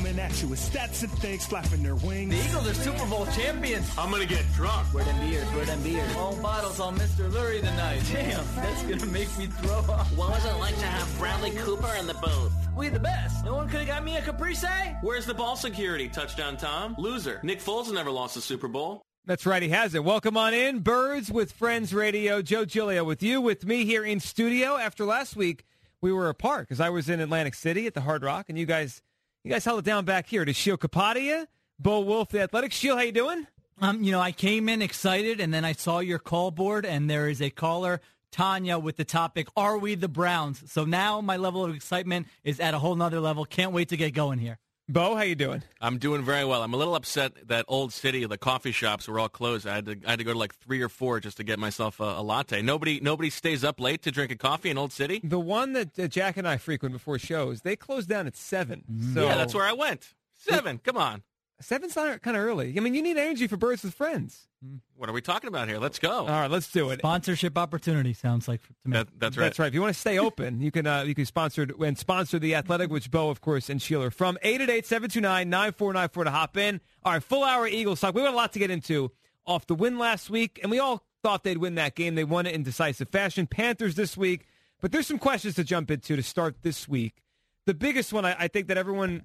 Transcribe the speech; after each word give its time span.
coming 0.00 0.18
at 0.18 0.40
you 0.40 0.48
with 0.48 0.58
stats 0.58 1.02
and 1.02 1.12
things 1.18 1.44
flapping 1.44 1.82
their 1.82 1.94
wings. 1.94 2.34
The 2.34 2.48
Eagles 2.48 2.68
are 2.68 2.74
Super 2.74 3.06
Bowl 3.06 3.26
champions. 3.26 3.86
I'm 3.98 4.10
gonna 4.10 4.24
get 4.24 4.44
drunk. 4.54 4.86
Where 4.94 5.04
them 5.04 5.28
beers? 5.28 5.46
Where 5.48 5.64
them 5.66 5.82
beers? 5.82 6.16
All 6.16 6.34
bottles 6.36 6.80
on 6.80 6.96
Mr. 6.96 7.30
Lurie 7.30 7.60
tonight. 7.60 8.00
Damn, 8.10 8.44
that's 8.56 8.82
gonna 8.84 9.12
make 9.12 9.36
me 9.36 9.46
throw 9.46 9.78
up. 9.78 10.06
What 10.12 10.30
was 10.30 10.44
it 10.46 10.54
like 10.58 10.74
to 10.76 10.86
have 10.86 11.18
Bradley 11.18 11.50
Cooper 11.50 11.94
in 11.98 12.06
the 12.06 12.14
booth? 12.14 12.52
We 12.76 12.88
the 12.88 12.98
best. 12.98 13.44
No 13.44 13.54
one 13.54 13.68
could 13.68 13.80
have 13.80 13.88
got 13.88 14.04
me 14.04 14.16
a 14.16 14.22
Caprice. 14.22 14.64
Where's 15.02 15.26
the 15.26 15.34
ball 15.34 15.56
security? 15.56 16.08
Touchdown 16.08 16.56
Tom? 16.56 16.94
Loser. 16.98 17.40
Nick 17.42 17.60
Foles 17.60 17.92
never 17.92 18.10
lost 18.10 18.36
a 18.38 18.40
Super 18.40 18.68
Bowl. 18.68 19.02
That's 19.26 19.44
right, 19.44 19.62
he 19.62 19.68
has 19.68 19.94
it. 19.94 20.02
Welcome 20.02 20.38
on 20.38 20.54
in, 20.54 20.78
Birds 20.78 21.30
with 21.30 21.52
Friends 21.52 21.92
Radio. 21.92 22.40
Joe 22.40 22.64
Giglio 22.64 23.04
with 23.04 23.22
you, 23.22 23.40
with 23.42 23.66
me 23.66 23.84
here 23.84 24.02
in 24.02 24.18
studio. 24.18 24.76
After 24.76 25.04
last 25.04 25.36
week, 25.36 25.66
we 26.00 26.10
were 26.10 26.30
apart 26.30 26.68
because 26.68 26.80
I 26.80 26.88
was 26.88 27.10
in 27.10 27.20
Atlantic 27.20 27.54
City 27.54 27.86
at 27.86 27.92
the 27.92 28.00
Hard 28.00 28.22
Rock, 28.22 28.46
and 28.48 28.58
you 28.58 28.64
guys, 28.64 29.02
you 29.44 29.50
guys 29.50 29.64
held 29.64 29.80
it 29.80 29.84
down 29.84 30.04
back 30.04 30.28
here. 30.28 30.44
To 30.44 30.52
Sheil 30.52 30.76
Kapadia, 30.76 31.46
Bo 31.78 32.00
Wulf, 32.00 32.30
the 32.30 32.40
Athletic. 32.40 32.72
Sheil, 32.72 32.96
how 32.96 33.02
you 33.02 33.12
doing? 33.12 33.46
Um, 33.80 34.02
you 34.02 34.12
know, 34.12 34.20
I 34.20 34.32
came 34.32 34.68
in 34.68 34.82
excited, 34.82 35.40
and 35.40 35.54
then 35.54 35.64
I 35.64 35.72
saw 35.72 36.00
your 36.00 36.18
call 36.18 36.50
board, 36.50 36.84
and 36.84 37.08
there 37.08 37.28
is 37.28 37.40
a 37.40 37.48
caller, 37.48 38.02
Tanya, 38.30 38.78
with 38.78 38.96
the 38.96 39.04
topic, 39.04 39.48
"Are 39.56 39.78
we 39.78 39.94
the 39.94 40.08
Browns?" 40.08 40.70
So 40.70 40.84
now 40.84 41.22
my 41.22 41.38
level 41.38 41.64
of 41.64 41.74
excitement 41.74 42.26
is 42.44 42.60
at 42.60 42.74
a 42.74 42.78
whole 42.78 42.94
nother 42.94 43.20
level. 43.20 43.46
Can't 43.46 43.72
wait 43.72 43.88
to 43.88 43.96
get 43.96 44.12
going 44.12 44.38
here. 44.38 44.58
Bo, 44.90 45.14
how 45.14 45.22
you 45.22 45.36
doing? 45.36 45.62
I'm 45.80 45.98
doing 45.98 46.24
very 46.24 46.44
well. 46.44 46.64
I'm 46.64 46.74
a 46.74 46.76
little 46.76 46.96
upset 46.96 47.46
that 47.46 47.64
Old 47.68 47.92
City, 47.92 48.24
the 48.26 48.36
coffee 48.36 48.72
shops 48.72 49.06
were 49.06 49.20
all 49.20 49.28
closed. 49.28 49.64
I 49.64 49.76
had 49.76 49.86
to, 49.86 49.96
I 50.04 50.10
had 50.10 50.18
to 50.18 50.24
go 50.24 50.32
to 50.32 50.38
like 50.38 50.52
three 50.56 50.82
or 50.82 50.88
four 50.88 51.20
just 51.20 51.36
to 51.36 51.44
get 51.44 51.60
myself 51.60 52.00
a, 52.00 52.02
a 52.02 52.22
latte. 52.22 52.60
Nobody, 52.60 52.98
nobody 52.98 53.30
stays 53.30 53.62
up 53.62 53.78
late 53.78 54.02
to 54.02 54.10
drink 54.10 54.32
a 54.32 54.36
coffee 54.36 54.68
in 54.68 54.76
Old 54.76 54.90
City. 54.90 55.20
The 55.22 55.38
one 55.38 55.74
that 55.74 55.96
uh, 55.96 56.08
Jack 56.08 56.36
and 56.36 56.48
I 56.48 56.56
frequent 56.56 56.92
before 56.92 57.20
shows, 57.20 57.60
they 57.60 57.76
close 57.76 58.04
down 58.04 58.26
at 58.26 58.36
7 58.36 58.82
So 59.14 59.26
Yeah, 59.26 59.36
that's 59.36 59.54
where 59.54 59.64
I 59.64 59.74
went. 59.74 60.12
Seven. 60.34 60.78
Come 60.78 60.96
on. 60.96 61.22
Seven's 61.60 61.94
not 61.94 62.20
kind 62.22 62.36
of 62.36 62.42
early. 62.42 62.74
I 62.76 62.80
mean, 62.80 62.94
you 62.94 63.02
need 63.02 63.16
energy 63.16 63.46
for 63.46 63.56
Birds 63.56 63.84
with 63.84 63.94
Friends. 63.94 64.48
What 64.94 65.08
are 65.08 65.12
we 65.12 65.22
talking 65.22 65.48
about 65.48 65.68
here? 65.68 65.78
Let's 65.78 65.98
go. 65.98 66.10
All 66.10 66.26
right, 66.26 66.50
let's 66.50 66.70
do 66.70 66.90
it. 66.90 66.98
Sponsorship 66.98 67.56
opportunity 67.56 68.12
sounds 68.12 68.46
like 68.46 68.60
to 68.62 68.74
me. 68.84 68.92
That, 68.92 69.08
that's 69.18 69.36
right. 69.38 69.44
That's 69.44 69.58
right. 69.58 69.68
If 69.68 69.74
you 69.74 69.80
want 69.80 69.94
to 69.94 70.00
stay 70.00 70.18
open, 70.18 70.60
you 70.60 70.70
can 70.70 70.86
uh, 70.86 71.02
you 71.02 71.14
can 71.14 71.24
sponsor 71.24 71.66
and 71.82 71.96
sponsor 71.96 72.38
the 72.38 72.54
Athletic, 72.54 72.90
which 72.90 73.10
Bo, 73.10 73.30
of 73.30 73.40
course, 73.40 73.70
and 73.70 73.80
Sheila 73.80 74.08
are 74.08 74.10
from. 74.10 74.36
888-729-9494 74.44 76.24
to 76.24 76.30
hop 76.30 76.56
in. 76.58 76.80
All 77.02 77.14
right, 77.14 77.22
full 77.22 77.42
hour 77.42 77.66
Eagles 77.66 78.00
talk. 78.00 78.14
We 78.14 78.20
got 78.20 78.34
a 78.34 78.36
lot 78.36 78.52
to 78.52 78.58
get 78.58 78.70
into 78.70 79.10
off 79.46 79.66
the 79.66 79.74
win 79.74 79.98
last 79.98 80.28
week, 80.28 80.60
and 80.62 80.70
we 80.70 80.78
all 80.78 81.04
thought 81.22 81.42
they'd 81.42 81.58
win 81.58 81.76
that 81.76 81.94
game. 81.94 82.14
They 82.14 82.24
won 82.24 82.46
it 82.46 82.54
in 82.54 82.62
decisive 82.62 83.08
fashion. 83.08 83.46
Panthers 83.46 83.94
this 83.94 84.16
week, 84.16 84.46
but 84.82 84.92
there's 84.92 85.06
some 85.06 85.18
questions 85.18 85.54
to 85.54 85.64
jump 85.64 85.90
into 85.90 86.16
to 86.16 86.22
start 86.22 86.56
this 86.62 86.86
week. 86.86 87.22
The 87.64 87.74
biggest 87.74 88.12
one, 88.12 88.26
I, 88.26 88.36
I 88.38 88.48
think 88.48 88.68
that 88.68 88.76
everyone, 88.76 89.22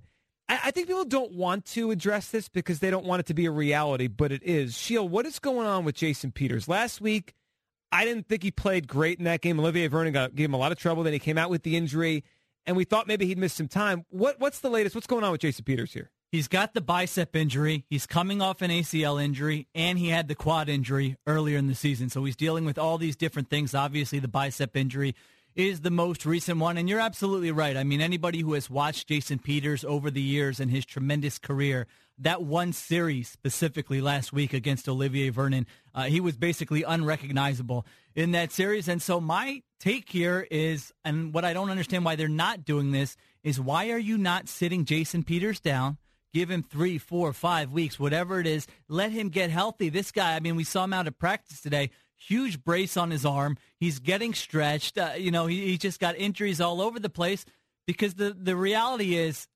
I, 0.47 0.59
I 0.65 0.71
think 0.71 0.87
people 0.87 1.05
don't 1.05 1.33
want 1.33 1.65
to 1.67 1.91
address 1.91 2.29
this 2.29 2.49
because 2.49 2.79
they 2.79 2.89
don't 2.89 3.05
want 3.05 3.21
it 3.21 3.25
to 3.27 3.33
be 3.33 3.45
a 3.45 3.51
reality, 3.51 4.07
but 4.07 4.31
it 4.31 4.43
is. 4.43 4.77
Sheila, 4.77 5.05
what 5.05 5.25
is 5.25 5.39
going 5.39 5.67
on 5.67 5.85
with 5.85 5.95
Jason 5.95 6.31
Peters? 6.31 6.67
Last 6.67 7.01
week, 7.01 7.33
I 7.91 8.05
didn't 8.05 8.27
think 8.27 8.43
he 8.43 8.51
played 8.51 8.87
great 8.87 9.19
in 9.19 9.25
that 9.25 9.41
game. 9.41 9.59
Olivier 9.59 9.87
Vernon 9.87 10.13
got, 10.13 10.35
gave 10.35 10.45
him 10.45 10.53
a 10.53 10.57
lot 10.57 10.71
of 10.71 10.77
trouble. 10.77 11.03
Then 11.03 11.13
he 11.13 11.19
came 11.19 11.37
out 11.37 11.49
with 11.49 11.63
the 11.63 11.77
injury, 11.77 12.23
and 12.65 12.75
we 12.75 12.83
thought 12.83 13.07
maybe 13.07 13.25
he'd 13.25 13.37
miss 13.37 13.53
some 13.53 13.67
time. 13.67 14.05
What 14.09 14.39
What's 14.39 14.59
the 14.59 14.69
latest? 14.69 14.95
What's 14.95 15.07
going 15.07 15.23
on 15.23 15.31
with 15.31 15.41
Jason 15.41 15.63
Peters 15.65 15.93
here? 15.93 16.11
He's 16.31 16.47
got 16.49 16.73
the 16.73 16.81
bicep 16.81 17.35
injury. 17.35 17.85
He's 17.89 18.05
coming 18.05 18.41
off 18.41 18.61
an 18.61 18.69
ACL 18.69 19.23
injury, 19.23 19.67
and 19.73 19.97
he 19.97 20.09
had 20.09 20.27
the 20.27 20.35
quad 20.35 20.67
injury 20.67 21.15
earlier 21.25 21.57
in 21.57 21.67
the 21.67 21.75
season. 21.75 22.09
So 22.09 22.25
he's 22.25 22.35
dealing 22.35 22.65
with 22.65 22.77
all 22.77 22.97
these 22.97 23.15
different 23.15 23.49
things. 23.49 23.73
Obviously, 23.73 24.19
the 24.19 24.27
bicep 24.27 24.75
injury 24.75 25.15
is 25.55 25.81
the 25.81 25.91
most 25.91 26.25
recent 26.25 26.59
one. 26.59 26.77
And 26.77 26.89
you're 26.89 26.99
absolutely 26.99 27.51
right. 27.51 27.77
I 27.77 27.83
mean, 27.83 28.01
anybody 28.01 28.41
who 28.41 28.53
has 28.53 28.69
watched 28.69 29.07
Jason 29.07 29.39
Peters 29.39 29.85
over 29.85 30.11
the 30.11 30.21
years 30.21 30.59
and 30.59 30.69
his 30.69 30.85
tremendous 30.85 31.39
career, 31.39 31.87
that 32.19 32.43
one 32.43 32.73
series 32.73 33.29
specifically 33.29 34.01
last 34.01 34.33
week 34.33 34.53
against 34.53 34.87
Olivier 34.87 35.29
Vernon, 35.29 35.65
uh, 35.93 36.03
he 36.03 36.19
was 36.19 36.37
basically 36.37 36.83
unrecognizable 36.83 37.85
in 38.15 38.31
that 38.31 38.51
series. 38.51 38.87
And 38.87 39.01
so 39.01 39.19
my 39.19 39.63
take 39.79 40.09
here 40.09 40.47
is, 40.51 40.93
and 41.03 41.33
what 41.33 41.45
I 41.45 41.53
don't 41.53 41.69
understand 41.69 42.05
why 42.05 42.15
they're 42.15 42.27
not 42.27 42.65
doing 42.65 42.91
this, 42.91 43.17
is 43.43 43.59
why 43.59 43.91
are 43.91 43.97
you 43.97 44.17
not 44.17 44.47
sitting 44.47 44.85
Jason 44.85 45.23
Peters 45.23 45.59
down? 45.59 45.97
Give 46.33 46.51
him 46.51 46.63
three, 46.63 46.97
four, 46.97 47.31
five 47.31 47.71
weeks, 47.71 47.97
whatever 47.97 48.41
it 48.41 48.47
is. 48.47 48.67
Let 48.89 49.11
him 49.11 49.29
get 49.29 49.51
healthy. 49.51 49.87
This 49.87 50.11
guy, 50.11 50.35
I 50.35 50.41
mean, 50.41 50.57
we 50.57 50.65
saw 50.65 50.83
him 50.83 50.91
out 50.91 51.07
of 51.07 51.17
practice 51.17 51.61
today. 51.61 51.91
Huge 52.27 52.63
brace 52.63 52.97
on 52.97 53.11
his 53.11 53.25
arm. 53.25 53.57
He's 53.79 53.99
getting 53.99 54.33
stretched. 54.33 54.97
Uh, 54.97 55.11
you 55.17 55.29
know, 55.29 55.45
he, 55.45 55.67
he 55.67 55.77
just 55.77 55.99
got 55.99 56.17
injuries 56.17 56.59
all 56.59 56.81
over 56.81 56.99
the 56.99 57.09
place 57.09 57.45
because 57.85 58.15
the, 58.15 58.35
the 58.37 58.55
reality 58.55 59.15
is 59.15 59.47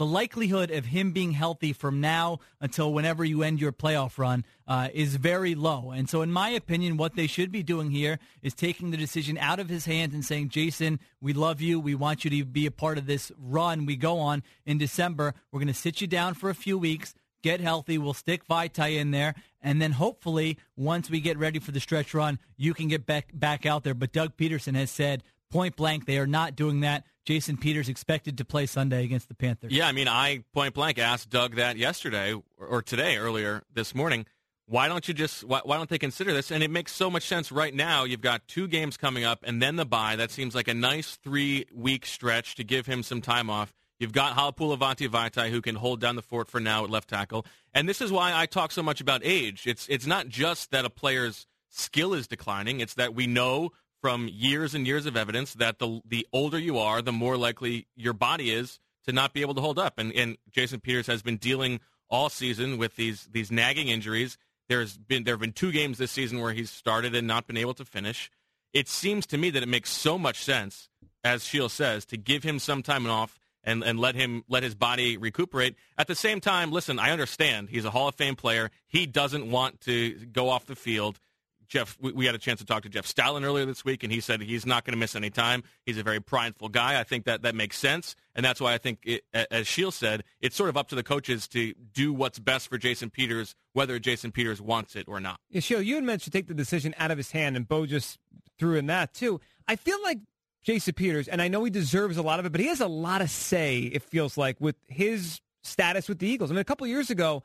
the 0.00 0.06
likelihood 0.06 0.70
of 0.70 0.86
him 0.86 1.12
being 1.12 1.32
healthy 1.32 1.74
from 1.74 2.00
now 2.00 2.38
until 2.58 2.90
whenever 2.90 3.22
you 3.22 3.42
end 3.42 3.60
your 3.60 3.70
playoff 3.70 4.16
run 4.16 4.46
uh, 4.66 4.88
is 4.94 5.16
very 5.16 5.54
low. 5.54 5.90
And 5.90 6.08
so, 6.08 6.22
in 6.22 6.32
my 6.32 6.48
opinion, 6.48 6.96
what 6.96 7.16
they 7.16 7.26
should 7.26 7.52
be 7.52 7.62
doing 7.62 7.90
here 7.90 8.18
is 8.42 8.54
taking 8.54 8.90
the 8.90 8.96
decision 8.96 9.36
out 9.36 9.60
of 9.60 9.68
his 9.68 9.84
hands 9.84 10.14
and 10.14 10.24
saying, 10.24 10.48
Jason, 10.48 11.00
we 11.20 11.34
love 11.34 11.60
you. 11.60 11.78
We 11.78 11.94
want 11.94 12.24
you 12.24 12.30
to 12.30 12.44
be 12.46 12.64
a 12.64 12.70
part 12.70 12.96
of 12.96 13.04
this 13.04 13.30
run 13.38 13.84
we 13.84 13.94
go 13.94 14.18
on 14.18 14.42
in 14.64 14.78
December. 14.78 15.34
We're 15.52 15.60
going 15.60 15.68
to 15.68 15.74
sit 15.74 16.00
you 16.00 16.06
down 16.06 16.32
for 16.32 16.48
a 16.48 16.54
few 16.54 16.78
weeks. 16.78 17.14
Get 17.42 17.60
healthy. 17.60 17.98
We'll 17.98 18.14
stick 18.14 18.46
Vaitai 18.46 18.96
in 18.96 19.10
there. 19.10 19.34
And 19.62 19.80
then 19.80 19.92
hopefully, 19.92 20.58
once 20.76 21.10
we 21.10 21.20
get 21.20 21.38
ready 21.38 21.58
for 21.58 21.72
the 21.72 21.80
stretch 21.80 22.14
run, 22.14 22.38
you 22.56 22.74
can 22.74 22.88
get 22.88 23.06
back, 23.06 23.30
back 23.32 23.66
out 23.66 23.84
there. 23.84 23.94
But 23.94 24.12
Doug 24.12 24.36
Pederson 24.36 24.74
has 24.74 24.90
said 24.90 25.22
point 25.50 25.76
blank 25.76 26.06
they 26.06 26.18
are 26.18 26.26
not 26.26 26.56
doing 26.56 26.80
that. 26.80 27.04
Jason 27.24 27.56
Peters 27.56 27.88
expected 27.88 28.38
to 28.38 28.44
play 28.44 28.66
Sunday 28.66 29.04
against 29.04 29.28
the 29.28 29.34
Panthers. 29.34 29.72
Yeah, 29.72 29.86
I 29.86 29.92
mean, 29.92 30.08
I 30.08 30.44
point 30.52 30.74
blank 30.74 30.98
asked 30.98 31.30
Doug 31.30 31.56
that 31.56 31.76
yesterday 31.76 32.34
or, 32.58 32.82
today, 32.82 33.18
earlier 33.18 33.62
this 33.72 33.94
morning. 33.94 34.26
Why 34.66 34.88
don't 34.88 35.06
you 35.06 35.14
just? 35.14 35.44
Why, 35.44 35.60
why, 35.64 35.76
don't 35.76 35.90
they 35.90 35.98
consider 35.98 36.32
this? 36.32 36.50
And 36.50 36.62
it 36.62 36.70
makes 36.70 36.92
so 36.92 37.10
much 37.10 37.26
sense 37.26 37.50
right 37.50 37.74
now. 37.74 38.04
You've 38.04 38.20
got 38.20 38.46
two 38.46 38.68
games 38.68 38.96
coming 38.96 39.24
up, 39.24 39.40
and 39.42 39.60
then 39.60 39.76
the 39.76 39.84
bye. 39.84 40.16
That 40.16 40.30
seems 40.30 40.54
like 40.54 40.68
a 40.68 40.74
nice 40.74 41.16
three-week 41.16 42.06
stretch 42.06 42.54
to 42.54 42.64
give 42.64 42.86
him 42.86 43.02
some 43.02 43.20
time 43.20 43.50
off. 43.50 43.74
You've 44.00 44.12
got 44.12 44.34
Halapoulivaati 44.34 45.08
Vaitai 45.08 45.50
who 45.50 45.60
can 45.60 45.76
hold 45.76 46.00
down 46.00 46.16
the 46.16 46.22
fort 46.22 46.48
for 46.48 46.58
now 46.58 46.84
at 46.84 46.90
left 46.90 47.10
tackle. 47.10 47.44
And 47.74 47.86
this 47.86 48.00
is 48.00 48.10
why 48.10 48.32
I 48.34 48.46
talk 48.46 48.72
so 48.72 48.82
much 48.82 49.02
about 49.02 49.20
age. 49.22 49.66
It's 49.66 49.86
it's 49.88 50.06
not 50.06 50.28
just 50.28 50.70
that 50.70 50.86
a 50.86 50.90
player's 50.90 51.46
skill 51.68 52.14
is 52.14 52.26
declining. 52.26 52.80
It's 52.80 52.94
that 52.94 53.14
we 53.14 53.26
know 53.26 53.70
from 54.00 54.26
years 54.32 54.74
and 54.74 54.86
years 54.86 55.04
of 55.04 55.18
evidence 55.18 55.52
that 55.54 55.78
the 55.78 56.00
the 56.06 56.26
older 56.32 56.58
you 56.58 56.78
are, 56.78 57.02
the 57.02 57.12
more 57.12 57.36
likely 57.36 57.86
your 57.94 58.14
body 58.14 58.50
is 58.50 58.80
to 59.04 59.12
not 59.12 59.34
be 59.34 59.42
able 59.42 59.54
to 59.54 59.60
hold 59.60 59.78
up. 59.78 59.98
And 59.98 60.12
and 60.12 60.38
Jason 60.50 60.80
Peters 60.80 61.06
has 61.06 61.22
been 61.22 61.36
dealing 61.36 61.80
all 62.08 62.30
season 62.30 62.78
with 62.78 62.96
these 62.96 63.28
these 63.30 63.52
nagging 63.52 63.88
injuries. 63.88 64.38
There's 64.70 64.96
been 64.96 65.24
there 65.24 65.34
have 65.34 65.40
been 65.40 65.52
two 65.52 65.72
games 65.72 65.98
this 65.98 66.10
season 66.10 66.40
where 66.40 66.54
he's 66.54 66.70
started 66.70 67.14
and 67.14 67.26
not 67.26 67.46
been 67.46 67.58
able 67.58 67.74
to 67.74 67.84
finish. 67.84 68.30
It 68.72 68.88
seems 68.88 69.26
to 69.26 69.36
me 69.36 69.50
that 69.50 69.62
it 69.62 69.68
makes 69.68 69.90
so 69.90 70.16
much 70.16 70.42
sense, 70.42 70.88
as 71.22 71.44
Sheil 71.44 71.68
says, 71.68 72.06
to 72.06 72.16
give 72.16 72.44
him 72.44 72.58
some 72.58 72.82
time 72.82 73.06
off 73.06 73.39
and, 73.64 73.82
and 73.82 73.98
let 73.98 74.14
him 74.14 74.44
let 74.48 74.62
his 74.62 74.74
body 74.74 75.16
recuperate. 75.16 75.76
At 75.98 76.06
the 76.06 76.14
same 76.14 76.40
time, 76.40 76.70
listen, 76.70 76.98
I 76.98 77.10
understand 77.10 77.68
he's 77.70 77.84
a 77.84 77.90
Hall 77.90 78.08
of 78.08 78.14
Fame 78.14 78.36
player. 78.36 78.70
He 78.86 79.06
doesn't 79.06 79.50
want 79.50 79.80
to 79.82 80.14
go 80.26 80.48
off 80.48 80.66
the 80.66 80.76
field. 80.76 81.20
Jeff, 81.68 81.96
we, 82.00 82.10
we 82.10 82.26
had 82.26 82.34
a 82.34 82.38
chance 82.38 82.58
to 82.58 82.66
talk 82.66 82.82
to 82.82 82.88
Jeff 82.88 83.06
Stoutland 83.06 83.44
earlier 83.44 83.64
this 83.64 83.84
week, 83.84 84.02
and 84.02 84.12
he 84.12 84.20
said 84.20 84.40
he's 84.40 84.66
not 84.66 84.84
going 84.84 84.92
to 84.92 84.98
miss 84.98 85.14
any 85.14 85.30
time. 85.30 85.62
He's 85.86 85.98
a 85.98 86.02
very 86.02 86.20
prideful 86.20 86.68
guy. 86.68 86.98
I 86.98 87.04
think 87.04 87.26
that 87.26 87.42
that 87.42 87.54
makes 87.54 87.78
sense, 87.78 88.16
and 88.34 88.44
that's 88.44 88.60
why 88.60 88.74
I 88.74 88.78
think, 88.78 88.98
it, 89.04 89.22
as 89.32 89.68
Sheil 89.68 89.92
said, 89.92 90.24
it's 90.40 90.56
sort 90.56 90.68
of 90.68 90.76
up 90.76 90.88
to 90.88 90.96
the 90.96 91.04
coaches 91.04 91.46
to 91.48 91.72
do 91.92 92.12
what's 92.12 92.40
best 92.40 92.68
for 92.68 92.76
Jason 92.76 93.08
Peters, 93.08 93.54
whether 93.72 94.00
Jason 94.00 94.32
Peters 94.32 94.60
wants 94.60 94.96
it 94.96 95.06
or 95.06 95.20
not. 95.20 95.38
Yeah, 95.48 95.60
Sheil, 95.60 95.80
you 95.80 95.94
had 95.94 96.02
mentioned 96.02 96.32
take 96.32 96.48
the 96.48 96.54
decision 96.54 96.92
out 96.98 97.12
of 97.12 97.18
his 97.18 97.30
hand, 97.30 97.56
and 97.56 97.68
Bo 97.68 97.86
just 97.86 98.18
threw 98.58 98.74
in 98.74 98.86
that 98.86 99.14
too. 99.14 99.40
I 99.68 99.76
feel 99.76 100.02
like 100.02 100.18
Jason 100.62 100.94
Peters, 100.94 101.28
and 101.28 101.40
I 101.40 101.48
know 101.48 101.64
he 101.64 101.70
deserves 101.70 102.16
a 102.16 102.22
lot 102.22 102.38
of 102.38 102.46
it, 102.46 102.52
but 102.52 102.60
he 102.60 102.66
has 102.66 102.80
a 102.80 102.86
lot 102.86 103.22
of 103.22 103.30
say. 103.30 103.80
It 103.80 104.02
feels 104.02 104.36
like 104.36 104.60
with 104.60 104.76
his 104.88 105.40
status 105.62 106.08
with 106.08 106.18
the 106.18 106.26
Eagles. 106.26 106.50
I 106.50 106.54
mean, 106.54 106.60
a 106.60 106.64
couple 106.64 106.86
years 106.86 107.10
ago, 107.10 107.42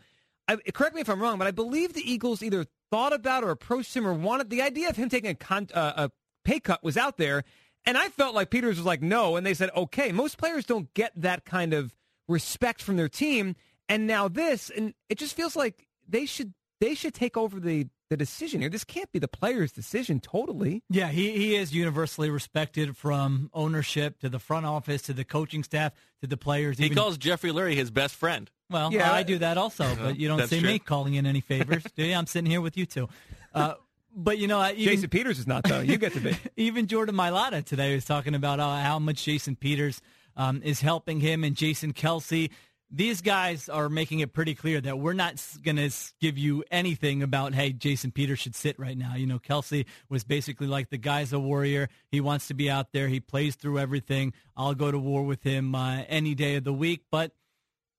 I, 0.47 0.57
correct 0.57 0.95
me 0.95 1.01
if 1.01 1.09
I'm 1.09 1.21
wrong, 1.21 1.37
but 1.37 1.47
I 1.47 1.51
believe 1.51 1.93
the 1.93 2.09
Eagles 2.09 2.43
either 2.43 2.65
thought 2.91 3.13
about 3.13 3.43
or 3.43 3.51
approached 3.51 3.95
him 3.95 4.05
or 4.05 4.13
wanted 4.13 4.49
the 4.49 4.61
idea 4.61 4.89
of 4.89 4.95
him 4.95 5.09
taking 5.09 5.31
a, 5.31 5.35
con, 5.35 5.67
uh, 5.73 5.93
a 5.95 6.11
pay 6.43 6.59
cut 6.59 6.83
was 6.83 6.97
out 6.97 7.17
there, 7.17 7.43
and 7.85 7.97
I 7.97 8.09
felt 8.09 8.35
like 8.35 8.49
Peters 8.49 8.77
was 8.77 8.85
like 8.85 9.01
no, 9.01 9.35
and 9.35 9.45
they 9.45 9.53
said 9.53 9.69
okay. 9.75 10.11
Most 10.11 10.37
players 10.37 10.65
don't 10.65 10.93
get 10.93 11.11
that 11.15 11.45
kind 11.45 11.73
of 11.73 11.95
respect 12.27 12.81
from 12.81 12.97
their 12.97 13.09
team. 13.09 13.55
And 13.87 14.07
now 14.07 14.27
this, 14.27 14.71
and 14.75 14.93
it 15.09 15.19
just 15.19 15.35
feels 15.35 15.55
like 15.55 15.87
they 16.07 16.25
should 16.25 16.53
they 16.81 16.95
should 16.95 17.13
take 17.13 17.37
over 17.37 17.59
the 17.59 17.87
the 18.09 18.17
decision 18.17 18.61
here. 18.61 18.69
This 18.69 18.83
can't 18.83 19.11
be 19.11 19.19
the 19.19 19.27
player's 19.27 19.71
decision 19.71 20.19
totally. 20.19 20.83
Yeah, 20.89 21.07
he, 21.09 21.31
he 21.31 21.55
is 21.55 21.73
universally 21.73 22.29
respected 22.29 22.95
from 22.95 23.49
ownership 23.53 24.19
to 24.19 24.29
the 24.29 24.39
front 24.39 24.65
office 24.65 25.01
to 25.03 25.13
the 25.13 25.23
coaching 25.23 25.63
staff 25.63 25.93
to 26.21 26.27
the 26.27 26.37
players. 26.37 26.77
He 26.77 26.85
even- 26.85 26.97
calls 26.97 27.17
Jeffrey 27.17 27.51
Lurie 27.51 27.75
his 27.75 27.91
best 27.91 28.15
friend. 28.15 28.49
Well, 28.69 28.91
Yeah. 28.93 29.11
I 29.11 29.23
do 29.23 29.37
that 29.39 29.57
also, 29.57 29.95
but 29.95 30.17
you 30.19 30.27
don't 30.27 30.47
see 30.47 30.59
true. 30.59 30.69
me 30.69 30.79
calling 30.79 31.13
in 31.15 31.25
any 31.25 31.41
favors, 31.41 31.83
do 31.95 32.03
you? 32.03 32.13
I'm 32.15 32.25
sitting 32.27 32.49
here 32.49 32.61
with 32.61 32.77
you 32.77 32.85
two. 32.85 33.09
Uh, 33.53 33.75
but 34.15 34.37
you 34.37 34.47
know, 34.47 34.65
even, 34.69 34.93
Jason 34.95 35.09
Peters 35.09 35.39
is 35.39 35.45
not 35.47 35.63
though. 35.65 35.81
You 35.81 35.97
get 35.97 36.13
to 36.13 36.19
be. 36.19 36.35
even 36.57 36.87
Jordan 36.87 37.15
Mailata 37.15 37.63
today 37.65 37.93
was 37.95 38.05
talking 38.05 38.33
about 38.33 38.59
uh, 38.59 38.77
how 38.77 38.97
much 38.97 39.23
Jason 39.23 39.55
Peters 39.55 40.01
um, 40.37 40.61
is 40.63 40.81
helping 40.81 41.19
him 41.19 41.43
and 41.43 41.55
Jason 41.55 41.93
Kelce. 41.93 42.49
These 42.91 43.21
guys 43.21 43.67
are 43.67 43.89
making 43.89 44.19
it 44.19 44.31
pretty 44.31 44.55
clear 44.55 44.79
that 44.79 44.99
we're 44.99 45.13
not 45.13 45.43
going 45.63 45.77
to 45.77 45.89
give 46.21 46.37
you 46.37 46.63
anything 46.71 47.23
about, 47.23 47.53
hey, 47.53 47.73
Jason 47.73 48.11
Peters 48.11 48.39
should 48.39 48.55
sit 48.55 48.79
right 48.79 48.97
now. 48.97 49.15
You 49.15 49.25
know, 49.25 49.39
Kelce 49.39 49.85
was 50.07 50.23
basically 50.23 50.67
like 50.67 50.89
the 50.91 50.97
guy's 50.97 51.33
a 51.33 51.39
warrior. 51.39 51.89
He 52.09 52.21
wants 52.21 52.47
to 52.47 52.53
be 52.53 52.69
out 52.69 52.93
there. 52.93 53.07
He 53.07 53.19
plays 53.19 53.55
through 53.55 53.79
everything. 53.79 54.33
I'll 54.55 54.75
go 54.75 54.91
to 54.91 54.99
war 54.99 55.23
with 55.23 55.43
him 55.43 55.73
uh, 55.75 56.03
any 56.07 56.35
day 56.35 56.55
of 56.55 56.63
the 56.63 56.73
week. 56.73 57.05
But 57.09 57.31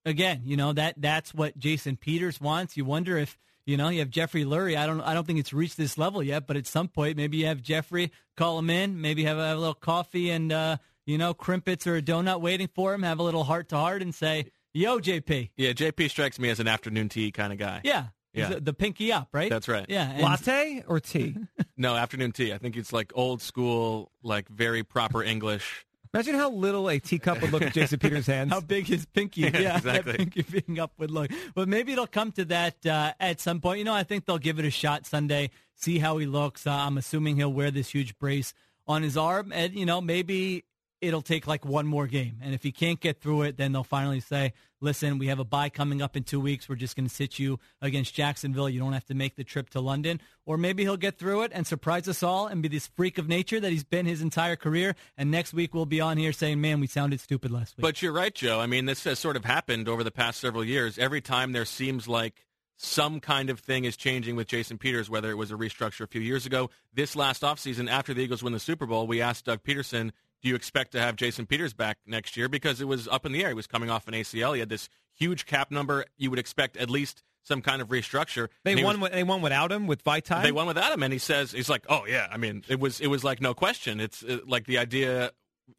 again, 0.06 0.42
you 0.44 0.56
know 0.56 0.72
that 0.72 0.94
that's 0.96 1.34
what 1.34 1.58
Jason 1.58 1.96
Peters 1.96 2.40
wants. 2.40 2.76
You 2.78 2.86
wonder 2.86 3.18
if 3.18 3.36
you 3.66 3.76
know 3.76 3.90
you 3.90 3.98
have 3.98 4.08
Jeffrey 4.08 4.44
Lurie. 4.44 4.78
I 4.78 4.86
don't 4.86 5.00
I 5.02 5.12
don't 5.12 5.26
think 5.26 5.40
it's 5.40 5.52
reached 5.52 5.76
this 5.76 5.98
level 5.98 6.22
yet, 6.22 6.46
but 6.46 6.56
at 6.56 6.66
some 6.66 6.88
point 6.88 7.16
maybe 7.16 7.38
you 7.38 7.46
have 7.46 7.60
Jeffrey 7.60 8.12
call 8.36 8.58
him 8.58 8.70
in, 8.70 9.00
maybe 9.00 9.24
have 9.24 9.36
a, 9.36 9.48
have 9.48 9.58
a 9.58 9.60
little 9.60 9.74
coffee 9.74 10.30
and 10.30 10.50
uh, 10.52 10.76
you 11.04 11.18
know 11.18 11.34
Krimpets 11.34 11.86
or 11.86 11.96
a 11.96 12.02
donut 12.02 12.40
waiting 12.40 12.68
for 12.72 12.94
him, 12.94 13.02
have 13.02 13.18
a 13.18 13.24
little 13.24 13.44
heart 13.44 13.68
to 13.70 13.76
heart, 13.76 14.00
and 14.00 14.14
say, 14.14 14.46
"Yo, 14.76 14.98
JP, 14.98 15.50
Yeah, 15.56 15.72
JP 15.72 16.08
strikes 16.10 16.38
me 16.38 16.48
as 16.50 16.60
an 16.60 16.68
afternoon 16.68 17.08
tea 17.08 17.30
kind 17.32 17.52
of 17.52 17.58
guy. 17.58 17.80
yeah." 17.84 18.06
Yeah. 18.34 18.50
the- 18.50 18.60
the 18.60 18.74
pinky 18.74 19.12
up, 19.12 19.28
right? 19.32 19.48
That's 19.48 19.66
right. 19.66 19.86
Yeah, 19.88 20.10
and- 20.10 20.20
Latte 20.22 20.84
or 20.86 21.00
tea? 21.00 21.36
No, 21.78 21.94
afternoon 21.96 22.32
tea. 22.32 22.52
I 22.52 22.58
think 22.58 22.76
it's 22.76 22.92
like 22.92 23.10
old 23.14 23.40
school, 23.40 24.10
like 24.22 24.46
very 24.50 24.82
proper 24.82 25.22
English. 25.22 25.86
Imagine 26.12 26.34
how 26.34 26.50
little 26.50 26.88
a 26.90 26.98
teacup 26.98 27.40
would 27.42 27.50
look 27.52 27.62
at 27.62 27.72
Jason 27.74 27.98
Peters' 27.98 28.26
hands. 28.26 28.50
How 28.52 28.60
big 28.60 28.86
his 28.86 29.04
pinky? 29.06 29.40
Yeah, 29.52 29.76
exactly. 29.78 30.12
That 30.12 30.18
pinky 30.18 30.42
being 30.42 30.78
up 30.78 30.92
would 30.98 31.10
look. 31.10 31.30
But 31.54 31.68
maybe 31.68 31.92
it'll 31.92 32.06
come 32.06 32.30
to 32.32 32.44
that 32.46 32.84
uh, 32.86 33.12
at 33.20 33.40
some 33.40 33.60
point. 33.60 33.78
You 33.78 33.84
know, 33.84 33.94
I 33.94 34.02
think 34.04 34.24
they'll 34.26 34.36
give 34.38 34.58
it 34.58 34.64
a 34.66 34.70
shot 34.70 35.04
Sunday, 35.06 35.50
see 35.74 35.98
how 35.98 36.18
he 36.18 36.26
looks. 36.26 36.66
Uh, 36.66 36.72
I'm 36.72 36.96
assuming 36.98 37.36
he'll 37.36 37.52
wear 37.52 37.70
this 37.70 37.88
huge 37.90 38.18
brace 38.18 38.52
on 38.86 39.02
his 39.02 39.16
arm, 39.16 39.50
and 39.52 39.74
you 39.74 39.84
know, 39.86 40.00
maybe 40.02 40.64
it'll 41.02 41.22
take 41.22 41.46
like 41.46 41.64
one 41.66 41.86
more 41.86 42.06
game. 42.06 42.38
And 42.42 42.54
if 42.54 42.62
he 42.62 42.72
can't 42.72 43.00
get 43.00 43.20
through 43.20 43.42
it, 43.42 43.56
then 43.58 43.72
they'll 43.72 43.84
finally 43.84 44.20
say, 44.20 44.52
"Listen, 44.80 45.18
we 45.18 45.28
have 45.28 45.38
a 45.38 45.44
bye 45.44 45.68
coming 45.68 46.02
up 46.02 46.16
in 46.16 46.24
two 46.24 46.40
weeks. 46.40 46.68
We're 46.68 46.76
just 46.76 46.96
going 46.96 47.08
to 47.08 47.14
sit 47.14 47.38
you 47.38 47.58
against 47.80 48.14
Jacksonville. 48.14 48.68
You 48.68 48.80
don't 48.80 48.92
have 48.92 49.06
to 49.06 49.14
make 49.14 49.36
the 49.36 49.44
trip 49.44 49.70
to 49.70 49.80
London." 49.80 50.20
Or 50.44 50.56
maybe 50.56 50.82
he'll 50.82 50.96
get 50.96 51.18
through 51.18 51.42
it 51.42 51.52
and 51.54 51.66
surprise 51.66 52.08
us 52.08 52.22
all 52.22 52.46
and 52.46 52.62
be 52.62 52.68
this 52.68 52.86
freak 52.86 53.18
of 53.18 53.28
nature 53.28 53.58
that 53.58 53.72
he's 53.72 53.84
been 53.84 54.06
his 54.06 54.22
entire 54.22 54.56
career. 54.56 54.94
And 55.16 55.30
next 55.30 55.52
week 55.52 55.74
we'll 55.74 55.86
be 55.86 56.00
on 56.00 56.16
here 56.18 56.32
saying, 56.32 56.60
"Man, 56.60 56.80
we 56.80 56.86
sounded 56.86 57.20
stupid 57.20 57.50
last 57.50 57.76
week." 57.76 57.82
But 57.82 58.02
you're 58.02 58.12
right, 58.12 58.34
Joe. 58.34 58.60
I 58.60 58.66
mean, 58.66 58.86
this 58.86 59.04
has 59.04 59.18
sort 59.18 59.36
of 59.36 59.44
happened 59.44 59.88
over 59.88 60.04
the 60.04 60.10
past 60.10 60.40
several 60.40 60.64
years. 60.64 60.98
Every 60.98 61.20
time 61.20 61.52
there 61.52 61.64
seems 61.64 62.06
like 62.06 62.46
some 62.78 63.20
kind 63.20 63.48
of 63.48 63.58
thing 63.60 63.84
is 63.86 63.96
changing 63.96 64.36
with 64.36 64.48
Jason 64.48 64.76
Peters, 64.76 65.08
whether 65.08 65.30
it 65.30 65.36
was 65.36 65.50
a 65.50 65.54
restructure 65.54 66.02
a 66.02 66.06
few 66.06 66.20
years 66.20 66.44
ago. 66.44 66.68
This 66.92 67.16
last 67.16 67.42
offseason, 67.42 67.88
after 67.88 68.12
the 68.12 68.20
Eagles 68.20 68.42
win 68.42 68.52
the 68.52 68.60
Super 68.60 68.84
Bowl, 68.84 69.06
we 69.06 69.22
asked 69.22 69.46
Doug 69.46 69.62
Pederson, 69.62 70.10
do 70.42 70.48
you 70.48 70.54
expect 70.54 70.92
to 70.92 71.00
have 71.00 71.16
Jason 71.16 71.46
Peters 71.46 71.72
back 71.74 71.98
next 72.06 72.36
year? 72.36 72.48
Because 72.48 72.80
it 72.80 72.88
was 72.88 73.08
up 73.08 73.26
in 73.26 73.32
the 73.32 73.42
air. 73.42 73.48
He 73.48 73.54
was 73.54 73.66
coming 73.66 73.90
off 73.90 74.06
an 74.08 74.14
ACL. 74.14 74.54
He 74.54 74.60
had 74.60 74.68
this 74.68 74.88
huge 75.14 75.46
cap 75.46 75.70
number. 75.70 76.04
You 76.16 76.30
would 76.30 76.38
expect 76.38 76.76
at 76.76 76.90
least 76.90 77.22
some 77.42 77.62
kind 77.62 77.80
of 77.80 77.88
restructure. 77.88 78.48
They 78.64 78.82
won. 78.82 79.00
was- 79.00 79.10
they 79.12 79.22
won 79.24 79.40
without 79.42 79.70
him 79.72 79.86
with 79.86 80.02
Vaitai. 80.04 80.42
they 80.42 80.52
won 80.52 80.66
without 80.66 80.92
him, 80.92 81.02
and 81.02 81.12
he 81.12 81.18
says 81.18 81.52
he's 81.52 81.68
like, 81.68 81.84
"Oh 81.88 82.04
yeah." 82.06 82.26
I 82.30 82.36
mean, 82.36 82.64
it 82.68 82.78
was 82.80 83.00
it 83.00 83.06
was 83.06 83.22
like 83.24 83.40
no 83.40 83.54
question. 83.54 84.00
It's 84.00 84.22
uh, 84.24 84.38
like 84.46 84.66
the 84.66 84.78
idea 84.78 85.30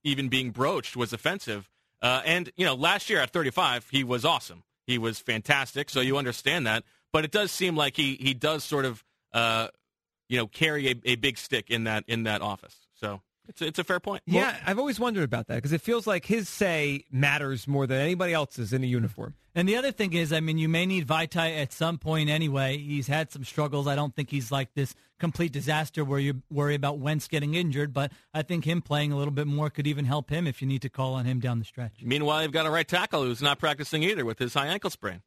even 0.04 0.27
being 0.30 0.51
broached 0.51 0.95
was 0.98 1.13
offensive. 1.13 1.69
Uh, 2.01 2.21
and 2.25 2.51
you 2.56 2.65
know, 2.65 2.74
last 2.75 3.10
year 3.10 3.19
at 3.19 3.31
35, 3.31 3.88
he 3.92 4.03
was 4.03 4.24
awesome. 4.25 4.63
He 4.86 4.98
was 4.98 5.19
fantastic. 5.19 5.89
So 5.89 6.00
you 6.00 6.18
understand 6.18 6.65
that. 6.68 6.83
But 7.12 7.25
it 7.25 7.31
does 7.31 7.51
seem 7.51 7.75
like 7.75 7.95
he 7.98 8.15
he 8.15 8.33
does 8.33 8.63
sort 8.63 8.86
of 8.86 9.03
uh, 9.33 9.68
you 10.30 10.38
know 10.38 10.48
carry 10.48 10.89
a, 10.89 10.95
a 11.06 11.15
big 11.15 11.38
stick 11.38 11.69
in 11.69 11.83
that 11.86 12.03
in 12.07 12.24
that 12.24 12.42
office. 12.42 12.75
So 13.00 13.21
it's 13.47 13.61
it's 13.61 13.79
a 13.79 13.83
fair 13.83 13.99
point. 13.99 14.23
Yeah, 14.25 14.55
I've 14.65 14.79
always 14.79 14.99
wondered 14.99 15.23
about 15.23 15.47
that 15.47 15.55
because 15.55 15.71
it 15.71 15.81
feels 15.81 16.07
like 16.07 16.25
his 16.25 16.49
say 16.49 17.05
matters 17.11 17.67
more 17.67 17.88
than 17.88 17.99
anybody 17.99 18.33
else's 18.33 18.73
in 18.73 18.83
a 18.83 18.88
uniform. 18.88 19.35
And 19.55 19.67
the 19.67 19.75
other 19.75 19.91
thing 19.91 20.13
is, 20.13 20.31
I 20.31 20.39
mean, 20.39 20.59
you 20.59 20.69
may 20.69 20.85
need 20.85 21.07
Vaitai 21.07 21.59
at 21.59 21.73
some 21.73 21.97
point 21.97 22.29
anyway. 22.29 22.77
He's 22.77 23.07
had 23.07 23.31
some 23.31 23.44
struggles. 23.44 23.88
I 23.88 23.95
don't 23.95 24.15
think 24.15 24.29
he's 24.29 24.51
like 24.51 24.73
this 24.75 24.94
complete 25.19 25.51
disaster 25.51 26.05
where 26.05 26.19
you 26.19 26.44
worry 26.51 26.75
about 26.75 26.99
Wentz 26.99 27.27
getting 27.27 27.55
injured, 27.55 27.91
but 27.91 28.11
I 28.33 28.44
think 28.44 28.65
him 28.65 28.83
playing 28.83 29.11
a 29.11 29.17
little 29.17 29.31
bit 29.31 29.47
more 29.47 29.71
could 29.71 29.88
even 29.88 30.05
help 30.05 30.29
him 30.29 30.45
if 30.45 30.61
you 30.61 30.67
need 30.67 30.83
to 30.83 30.89
call 30.89 31.15
on 31.15 31.25
him 31.25 31.39
down 31.39 31.57
the 31.57 31.65
stretch. 31.65 32.03
Meanwhile, 32.03 32.43
you've 32.43 32.51
got 32.51 32.67
a 32.67 32.69
right 32.69 32.88
tackle 32.88 33.23
who's 33.23 33.41
not 33.41 33.57
practicing 33.57 34.03
either 34.03 34.25
with 34.25 34.38
his 34.38 34.53
high 34.53 34.67
ankle 34.67 34.91
sprain. 34.91 35.23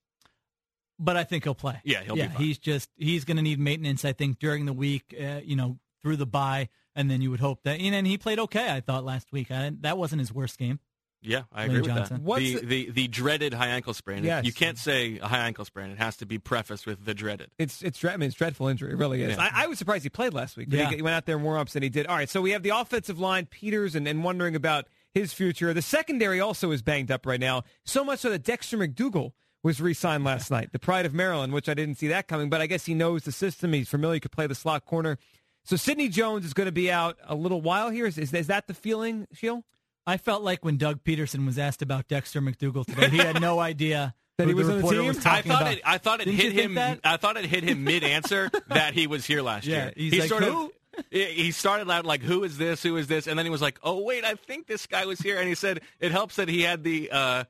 But 0.96 1.16
I 1.16 1.24
think 1.24 1.44
he'll 1.44 1.54
play. 1.54 1.80
Yeah, 1.82 2.02
he'll 2.02 2.14
be 2.14 2.20
yeah, 2.20 2.28
fine. 2.28 2.44
he's 2.44 2.58
just 2.58 2.90
he's 2.96 3.24
going 3.24 3.38
to 3.38 3.42
need 3.42 3.58
maintenance. 3.58 4.04
I 4.04 4.12
think 4.12 4.38
during 4.38 4.66
the 4.66 4.74
week, 4.74 5.14
uh, 5.18 5.40
you 5.42 5.56
know, 5.56 5.78
through 6.02 6.16
the 6.16 6.26
bye, 6.26 6.68
and 6.96 7.10
then 7.10 7.20
you 7.22 7.30
would 7.30 7.40
hope 7.40 7.62
that. 7.64 7.80
And 7.80 8.06
he 8.06 8.18
played 8.18 8.38
okay. 8.38 8.70
I 8.70 8.80
thought 8.80 9.04
last 9.04 9.32
week. 9.32 9.50
I, 9.50 9.72
that 9.80 9.98
wasn't 9.98 10.20
his 10.20 10.32
worst 10.32 10.58
game. 10.58 10.80
Yeah, 11.22 11.42
I 11.52 11.62
Lane 11.66 11.70
agree 11.70 11.80
with 11.82 11.90
Johnson. 11.90 12.16
that. 12.16 12.22
What's 12.22 12.42
The, 12.42 12.54
the- 12.60 12.64
the 12.66 12.90
the 12.92 13.08
dreaded 13.08 13.52
high 13.52 13.66
ankle 13.66 13.92
sprain. 13.92 14.24
Yes. 14.24 14.46
You 14.46 14.54
can't 14.54 14.78
say 14.78 15.18
a 15.18 15.26
high 15.28 15.46
ankle 15.46 15.66
sprain. 15.66 15.90
It 15.90 15.98
has 15.98 16.16
to 16.16 16.26
be 16.26 16.38
prefaced 16.38 16.86
with 16.86 17.04
the 17.04 17.12
dreaded. 17.12 17.50
It's 17.58 17.82
it's 17.82 17.98
dre- 17.98 18.12
I 18.12 18.16
mean, 18.16 18.28
it's 18.28 18.36
dreadful 18.36 18.68
injury. 18.68 18.92
It 18.92 18.96
really 18.96 19.22
is. 19.22 19.36
Yeah. 19.36 19.42
I, 19.52 19.64
I 19.64 19.66
was 19.66 19.78
surprised 19.78 20.02
he 20.04 20.08
played 20.08 20.32
last 20.32 20.56
week. 20.56 20.68
Yeah. 20.70 20.88
he, 20.88 20.96
he 20.96 21.02
went 21.02 21.14
out 21.14 21.26
there 21.26 21.36
and 21.36 21.44
warm 21.44 21.58
ups 21.60 21.74
and 21.74 21.82
he 21.82 21.90
did. 21.90 22.06
All 22.06 22.16
right, 22.16 22.28
so 22.30 22.40
we 22.40 22.52
have 22.52 22.62
the 22.62 22.70
offensive 22.70 23.18
line, 23.20 23.44
Peters, 23.44 23.94
and, 23.94 24.08
and 24.08 24.24
wondering 24.24 24.54
about 24.56 24.86
his 25.12 25.34
future. 25.34 25.74
The 25.74 25.82
secondary 25.82 26.40
also 26.40 26.70
is 26.70 26.80
banged 26.80 27.10
up 27.10 27.26
right 27.26 27.40
now. 27.40 27.64
So 27.84 28.02
much 28.02 28.20
so 28.20 28.30
that 28.30 28.42
Dexter 28.42 28.78
McDougle 28.78 29.32
was 29.62 29.78
re-signed 29.78 30.24
last 30.24 30.50
night. 30.50 30.70
The 30.72 30.78
pride 30.78 31.04
of 31.04 31.12
Maryland, 31.12 31.52
which 31.52 31.68
I 31.68 31.74
didn't 31.74 31.96
see 31.96 32.08
that 32.08 32.28
coming, 32.28 32.48
but 32.48 32.62
I 32.62 32.66
guess 32.66 32.86
he 32.86 32.94
knows 32.94 33.24
the 33.24 33.32
system. 33.32 33.74
He's 33.74 33.90
familiar. 33.90 34.14
He 34.14 34.20
could 34.20 34.32
play 34.32 34.46
the 34.46 34.54
slot 34.54 34.86
corner. 34.86 35.18
So 35.64 35.76
Sidney 35.76 36.08
Jones 36.08 36.44
is 36.44 36.54
going 36.54 36.66
to 36.66 36.72
be 36.72 36.90
out 36.90 37.16
a 37.26 37.34
little 37.34 37.60
while 37.60 37.90
here. 37.90 38.06
Is, 38.06 38.18
is, 38.18 38.32
is 38.32 38.46
that 38.48 38.66
the 38.66 38.74
feeling, 38.74 39.26
Sheil? 39.32 39.64
I 40.06 40.16
felt 40.16 40.42
like 40.42 40.64
when 40.64 40.76
Doug 40.78 41.04
Pederson 41.04 41.46
was 41.46 41.58
asked 41.58 41.82
about 41.82 42.08
Dexter 42.08 42.40
McDougle 42.40 42.84
today, 42.86 43.08
he 43.10 43.18
had 43.18 43.40
no 43.40 43.58
idea 43.60 44.14
That 44.38 44.48
he 44.48 44.54
was 44.54 44.68
the 44.68 44.72
on 44.72 44.78
the 44.78 44.82
reporter 44.84 44.98
team? 45.00 45.08
was 45.08 45.18
I 45.18 45.22
talking 45.22 45.52
thought 45.52 45.60
about. 45.62 45.72
it. 45.74 45.82
I 45.84 45.98
thought 45.98 46.20
it 46.22 46.24
Didn't 46.24 46.40
hit 46.40 46.52
him. 46.54 46.74
that? 46.74 47.00
I 47.04 47.18
thought 47.18 47.36
it 47.36 47.44
hit 47.44 47.62
him 47.62 47.84
mid 47.84 48.02
answer 48.02 48.50
that 48.68 48.94
he 48.94 49.06
was 49.06 49.26
here 49.26 49.42
last 49.42 49.66
Yeah, 49.66 49.76
year. 49.84 49.92
he's 49.96 50.12
he 50.14 50.20
like, 50.20 50.28
sort 50.30 50.44
"Who?" 50.44 50.64
of. 50.66 50.70
He 51.10 51.24
he 51.24 51.50
started 51.52 51.88
out 51.90 52.04
like, 52.06 52.22
"Who 52.22 52.42
is 52.42 52.56
this? 52.58 52.82
Who 52.82 52.96
is 52.96 53.06
this?" 53.06 53.26
And 53.28 53.38
then 53.38 53.44
he 53.46 53.50
was 53.50 53.60
like, 53.62 53.78
"Oh 53.82 54.02
wait, 54.02 54.24
I 54.24 54.34
think 54.34 54.66
this 54.66 54.86
guy 54.86 55.04
was 55.06 55.20
here." 55.20 55.38
And 55.38 55.46
he 55.46 55.54
said, 55.54 55.80
"It 56.00 56.10
helps 56.10 56.36
that 56.36 56.48
he 56.48 56.62
had 56.62 56.82
the 56.84 57.10
uh, 57.12 57.44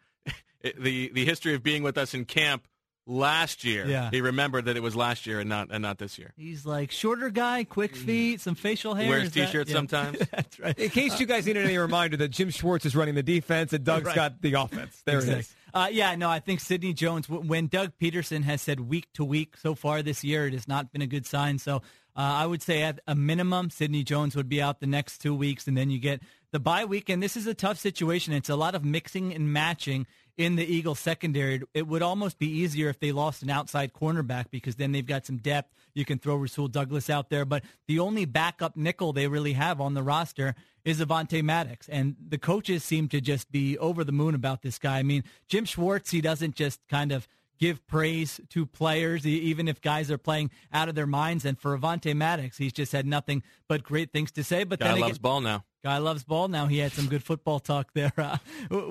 the 0.78 1.10
the 1.14 1.24
history 1.24 1.54
of 1.54 1.62
being 1.62 1.82
with 1.82 1.96
us 1.96 2.12
in 2.12 2.24
camp 2.26 2.66
last 3.06 3.64
year. 3.64 3.86
Yeah. 3.86 4.10
He 4.10 4.20
remembered 4.20 4.66
that 4.66 4.76
it 4.76 4.82
was 4.82 4.94
last 4.94 5.26
year 5.26 5.40
and 5.40 5.48
not 5.48 5.68
and 5.70 5.82
not 5.82 5.98
this 5.98 6.18
year. 6.18 6.32
He's 6.36 6.64
like 6.66 6.90
shorter 6.90 7.30
guy, 7.30 7.64
quick 7.64 7.96
feet, 7.96 8.40
some 8.40 8.54
facial 8.54 8.94
hair. 8.94 9.08
Wears 9.08 9.30
t-shirts 9.32 9.70
yeah. 9.70 9.76
sometimes. 9.78 10.18
That's 10.30 10.58
right. 10.60 10.78
In 10.78 10.90
case 10.90 11.18
you 11.20 11.26
guys 11.26 11.46
needed 11.46 11.64
any 11.64 11.78
reminder 11.78 12.16
that 12.18 12.28
Jim 12.28 12.50
Schwartz 12.50 12.86
is 12.86 12.94
running 12.94 13.14
the 13.14 13.22
defense 13.22 13.72
and 13.72 13.84
Doug's 13.84 14.06
Right. 14.06 14.14
got 14.16 14.40
the 14.42 14.54
offense. 14.54 15.02
There 15.04 15.16
it 15.16 15.24
Exactly. 15.24 15.40
is. 15.40 15.54
Uh, 15.72 15.88
yeah, 15.92 16.14
no, 16.16 16.28
I 16.28 16.40
think 16.40 16.58
Sidney 16.58 16.92
Jones, 16.92 17.28
when 17.28 17.68
Doug 17.68 17.92
Pederson 18.00 18.42
has 18.42 18.60
said 18.60 18.80
week 18.80 19.06
to 19.14 19.24
week 19.24 19.56
so 19.56 19.76
far 19.76 20.02
this 20.02 20.24
year, 20.24 20.48
it 20.48 20.52
has 20.52 20.66
not 20.66 20.90
been 20.92 21.00
a 21.00 21.06
good 21.06 21.26
sign. 21.26 21.58
So 21.60 21.76
uh, 21.76 21.80
I 22.16 22.44
would 22.44 22.60
say 22.60 22.82
at 22.82 22.98
a 23.06 23.14
minimum, 23.14 23.70
Sidney 23.70 24.02
Jones 24.02 24.34
would 24.34 24.48
be 24.48 24.60
out 24.60 24.80
the 24.80 24.88
next 24.88 25.18
two 25.18 25.32
weeks, 25.32 25.68
and 25.68 25.76
then 25.76 25.88
you 25.88 26.00
get 26.00 26.22
the 26.50 26.58
bye 26.58 26.84
week. 26.86 27.08
And 27.08 27.22
this 27.22 27.36
is 27.36 27.46
a 27.46 27.54
tough 27.54 27.78
situation. 27.78 28.32
It's 28.32 28.48
a 28.48 28.56
lot 28.56 28.74
of 28.74 28.84
mixing 28.84 29.32
and 29.32 29.52
matching 29.52 30.08
in 30.40 30.56
the 30.56 30.64
Eagles 30.64 30.98
secondary. 30.98 31.60
It 31.74 31.86
would 31.86 32.00
almost 32.00 32.38
be 32.38 32.48
easier 32.50 32.88
if 32.88 32.98
they 32.98 33.12
lost 33.12 33.42
an 33.42 33.50
outside 33.50 33.92
cornerback 33.92 34.46
because 34.50 34.76
then 34.76 34.90
they've 34.90 35.04
got 35.04 35.26
some 35.26 35.36
depth. 35.36 35.74
You 35.92 36.06
can 36.06 36.18
throw 36.18 36.34
Rasul 36.36 36.66
Douglas 36.66 37.10
out 37.10 37.28
there, 37.28 37.44
but 37.44 37.62
the 37.86 37.98
only 37.98 38.24
backup 38.24 38.74
nickel 38.74 39.12
they 39.12 39.28
really 39.28 39.52
have 39.52 39.82
on 39.82 39.92
the 39.92 40.02
roster 40.02 40.54
is 40.82 40.98
Avonte 40.98 41.42
Maddox. 41.44 41.90
And 41.90 42.16
the 42.26 42.38
coaches 42.38 42.82
seem 42.82 43.06
to 43.08 43.20
just 43.20 43.52
be 43.52 43.76
over 43.76 44.02
the 44.02 44.12
moon 44.12 44.34
about 44.34 44.62
this 44.62 44.78
guy. 44.78 44.98
I 44.98 45.02
mean, 45.02 45.24
Jim 45.46 45.66
Schwartz, 45.66 46.10
he 46.10 46.22
doesn't 46.22 46.54
just 46.54 46.80
kind 46.88 47.12
of 47.12 47.28
give 47.58 47.86
praise 47.86 48.40
to 48.48 48.64
players, 48.64 49.26
even 49.26 49.68
if 49.68 49.82
guys 49.82 50.10
are 50.10 50.16
playing 50.16 50.50
out 50.72 50.88
of 50.88 50.94
their 50.94 51.06
minds. 51.06 51.44
And 51.44 51.58
for 51.58 51.76
Avonte 51.76 52.16
Maddox, 52.16 52.56
he's 52.56 52.72
just 52.72 52.92
had 52.92 53.04
nothing 53.04 53.42
but 53.68 53.82
great 53.82 54.10
things 54.10 54.32
to 54.32 54.42
say. 54.42 54.64
But 54.64 54.80
Guy 54.80 54.88
then 54.92 55.00
loves 55.00 55.12
again, 55.12 55.22
ball 55.22 55.40
now. 55.42 55.64
Guy 55.82 55.96
loves 55.98 56.24
ball. 56.24 56.48
Now 56.48 56.66
he 56.66 56.78
had 56.78 56.92
some 56.92 57.06
good 57.06 57.22
football 57.22 57.58
talk 57.58 57.88
there 57.94 58.12
uh, 58.18 58.36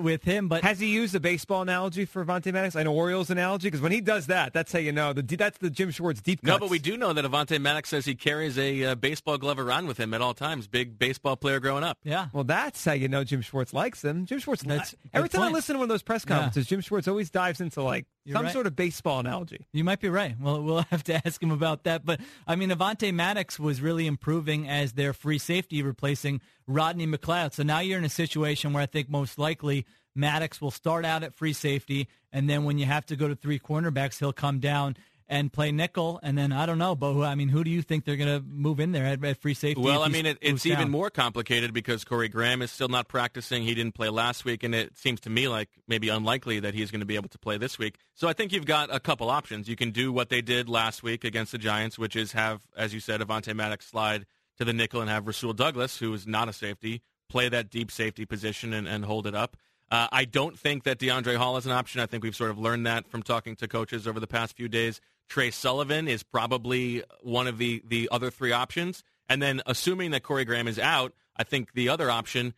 with 0.00 0.24
him. 0.24 0.48
But 0.48 0.64
Has 0.64 0.80
he 0.80 0.88
used 0.88 1.14
a 1.14 1.20
baseball 1.20 1.62
analogy 1.62 2.04
for 2.04 2.24
Avonte 2.24 2.52
Maddox? 2.52 2.74
I 2.74 2.82
know 2.82 2.92
Orioles 2.92 3.30
analogy? 3.30 3.68
Because 3.68 3.80
when 3.80 3.92
he 3.92 4.00
does 4.00 4.26
that, 4.26 4.52
that's 4.52 4.72
how 4.72 4.80
you 4.80 4.90
know. 4.90 5.12
The, 5.12 5.22
that's 5.22 5.58
the 5.58 5.70
Jim 5.70 5.92
Schwartz 5.92 6.20
deep 6.20 6.42
No, 6.42 6.58
but 6.58 6.68
we 6.68 6.80
do 6.80 6.96
know 6.96 7.12
that 7.12 7.24
Avonte 7.24 7.60
Maddox 7.60 7.90
says 7.90 8.04
he 8.06 8.16
carries 8.16 8.58
a 8.58 8.84
uh, 8.86 8.94
baseball 8.96 9.38
glove 9.38 9.60
around 9.60 9.86
with 9.86 9.98
him 9.98 10.12
at 10.14 10.20
all 10.20 10.34
times. 10.34 10.66
Big 10.66 10.98
baseball 10.98 11.36
player 11.36 11.60
growing 11.60 11.84
up. 11.84 11.98
yeah, 12.02 12.26
Well, 12.32 12.44
that's 12.44 12.84
how 12.84 12.92
you 12.92 13.06
know 13.08 13.22
Jim 13.22 13.40
Schwartz 13.42 13.72
likes 13.72 14.02
him. 14.04 14.26
Jim 14.26 14.40
Schwartz. 14.40 14.62
That's- 14.62 14.94
every 15.14 15.28
good 15.28 15.36
time 15.38 15.48
I 15.48 15.52
listen 15.52 15.74
to 15.74 15.78
one 15.78 15.84
of 15.84 15.90
those 15.90 16.02
press 16.02 16.24
conferences, 16.24 16.66
Jim 16.66 16.80
Schwartz 16.80 17.06
always 17.06 17.30
dives 17.30 17.60
into 17.60 17.82
like 17.82 18.06
You're 18.24 18.34
some 18.36 18.46
right. 18.46 18.52
sort 18.52 18.66
of 18.66 18.74
baseball 18.74 19.20
analogy. 19.20 19.64
You 19.72 19.84
might 19.84 20.00
be 20.00 20.08
right. 20.08 20.34
Well, 20.40 20.60
we'll 20.62 20.82
have 20.90 21.04
to 21.04 21.24
ask 21.24 21.40
him 21.40 21.52
about 21.52 21.84
that. 21.84 22.04
But 22.04 22.20
I 22.48 22.56
mean, 22.56 22.70
Avonte 22.70 23.14
Maddox 23.14 23.60
was 23.60 23.80
really 23.80 24.08
improving 24.08 24.68
as 24.68 24.94
their 24.94 25.12
free 25.12 25.38
safety, 25.38 25.82
replacing 25.82 26.40
Rodney 26.70 27.06
McLeod. 27.06 27.52
So 27.54 27.62
now 27.62 27.80
you're 27.80 27.98
in 27.98 28.04
a 28.04 28.08
situation 28.08 28.72
where 28.72 28.82
I 28.82 28.86
think 28.86 29.10
most 29.10 29.38
likely 29.38 29.86
Maddox 30.14 30.60
will 30.60 30.70
start 30.70 31.04
out 31.04 31.22
at 31.22 31.34
free 31.34 31.52
safety, 31.52 32.08
and 32.32 32.48
then 32.48 32.64
when 32.64 32.78
you 32.78 32.86
have 32.86 33.06
to 33.06 33.16
go 33.16 33.28
to 33.28 33.36
three 33.36 33.58
cornerbacks, 33.58 34.18
he'll 34.18 34.32
come 34.32 34.60
down 34.60 34.96
and 35.30 35.52
play 35.52 35.70
nickel. 35.70 36.18
And 36.24 36.36
then 36.36 36.52
I 36.52 36.66
don't 36.66 36.78
know, 36.78 36.96
but 36.96 37.12
who, 37.12 37.22
I 37.22 37.36
mean, 37.36 37.48
who 37.48 37.62
do 37.62 37.70
you 37.70 37.82
think 37.82 38.04
they're 38.04 38.16
going 38.16 38.40
to 38.40 38.44
move 38.44 38.80
in 38.80 38.90
there 38.90 39.06
at, 39.06 39.24
at 39.24 39.40
free 39.40 39.54
safety? 39.54 39.80
Well, 39.80 40.02
I 40.02 40.08
mean, 40.08 40.26
it, 40.26 40.38
it's 40.40 40.66
even 40.66 40.90
more 40.90 41.08
complicated 41.08 41.72
because 41.72 42.04
Corey 42.04 42.28
Graham 42.28 42.62
is 42.62 42.72
still 42.72 42.88
not 42.88 43.06
practicing. 43.06 43.62
He 43.62 43.74
didn't 43.74 43.94
play 43.94 44.08
last 44.08 44.44
week, 44.44 44.64
and 44.64 44.74
it 44.74 44.98
seems 44.98 45.20
to 45.20 45.30
me 45.30 45.46
like 45.46 45.68
maybe 45.86 46.08
unlikely 46.08 46.60
that 46.60 46.74
he's 46.74 46.90
going 46.90 47.00
to 47.00 47.06
be 47.06 47.14
able 47.14 47.28
to 47.28 47.38
play 47.38 47.58
this 47.58 47.78
week. 47.78 47.98
So 48.14 48.26
I 48.26 48.32
think 48.32 48.52
you've 48.52 48.66
got 48.66 48.92
a 48.92 48.98
couple 48.98 49.30
options. 49.30 49.68
You 49.68 49.76
can 49.76 49.92
do 49.92 50.12
what 50.12 50.30
they 50.30 50.42
did 50.42 50.68
last 50.68 51.04
week 51.04 51.22
against 51.22 51.52
the 51.52 51.58
Giants, 51.58 51.96
which 51.96 52.16
is 52.16 52.32
have, 52.32 52.60
as 52.76 52.92
you 52.92 52.98
said, 52.98 53.20
Avonte 53.20 53.54
Maddox 53.54 53.86
slide 53.86 54.26
to 54.60 54.64
the 54.66 54.72
nickel 54.74 55.00
and 55.00 55.08
have 55.08 55.26
Rasul 55.26 55.54
Douglas, 55.54 55.98
who 55.98 56.12
is 56.12 56.26
not 56.26 56.46
a 56.48 56.52
safety, 56.52 57.00
play 57.30 57.48
that 57.48 57.70
deep 57.70 57.90
safety 57.90 58.26
position 58.26 58.74
and, 58.74 58.86
and 58.86 59.06
hold 59.06 59.26
it 59.26 59.34
up. 59.34 59.56
Uh, 59.90 60.06
I 60.12 60.26
don't 60.26 60.56
think 60.58 60.84
that 60.84 60.98
Deiondre' 60.98 61.36
Hall 61.36 61.56
is 61.56 61.64
an 61.64 61.72
option. 61.72 62.00
I 62.00 62.06
think 62.06 62.22
we've 62.22 62.36
sort 62.36 62.50
of 62.50 62.58
learned 62.58 62.86
that 62.86 63.08
from 63.08 63.22
talking 63.22 63.56
to 63.56 63.66
coaches 63.66 64.06
over 64.06 64.20
the 64.20 64.26
past 64.26 64.54
few 64.54 64.68
days. 64.68 65.00
Tre 65.30 65.50
Sullivan 65.50 66.08
is 66.08 66.22
probably 66.22 67.02
one 67.22 67.46
of 67.46 67.56
the, 67.56 67.82
the 67.88 68.10
other 68.12 68.30
three 68.30 68.52
options. 68.52 69.02
And 69.30 69.40
then 69.40 69.62
assuming 69.64 70.10
that 70.10 70.22
Corey 70.22 70.44
Graham 70.44 70.68
is 70.68 70.78
out, 70.78 71.14
I 71.36 71.44
think 71.44 71.72
the 71.72 71.88
other 71.88 72.10
option, 72.10 72.52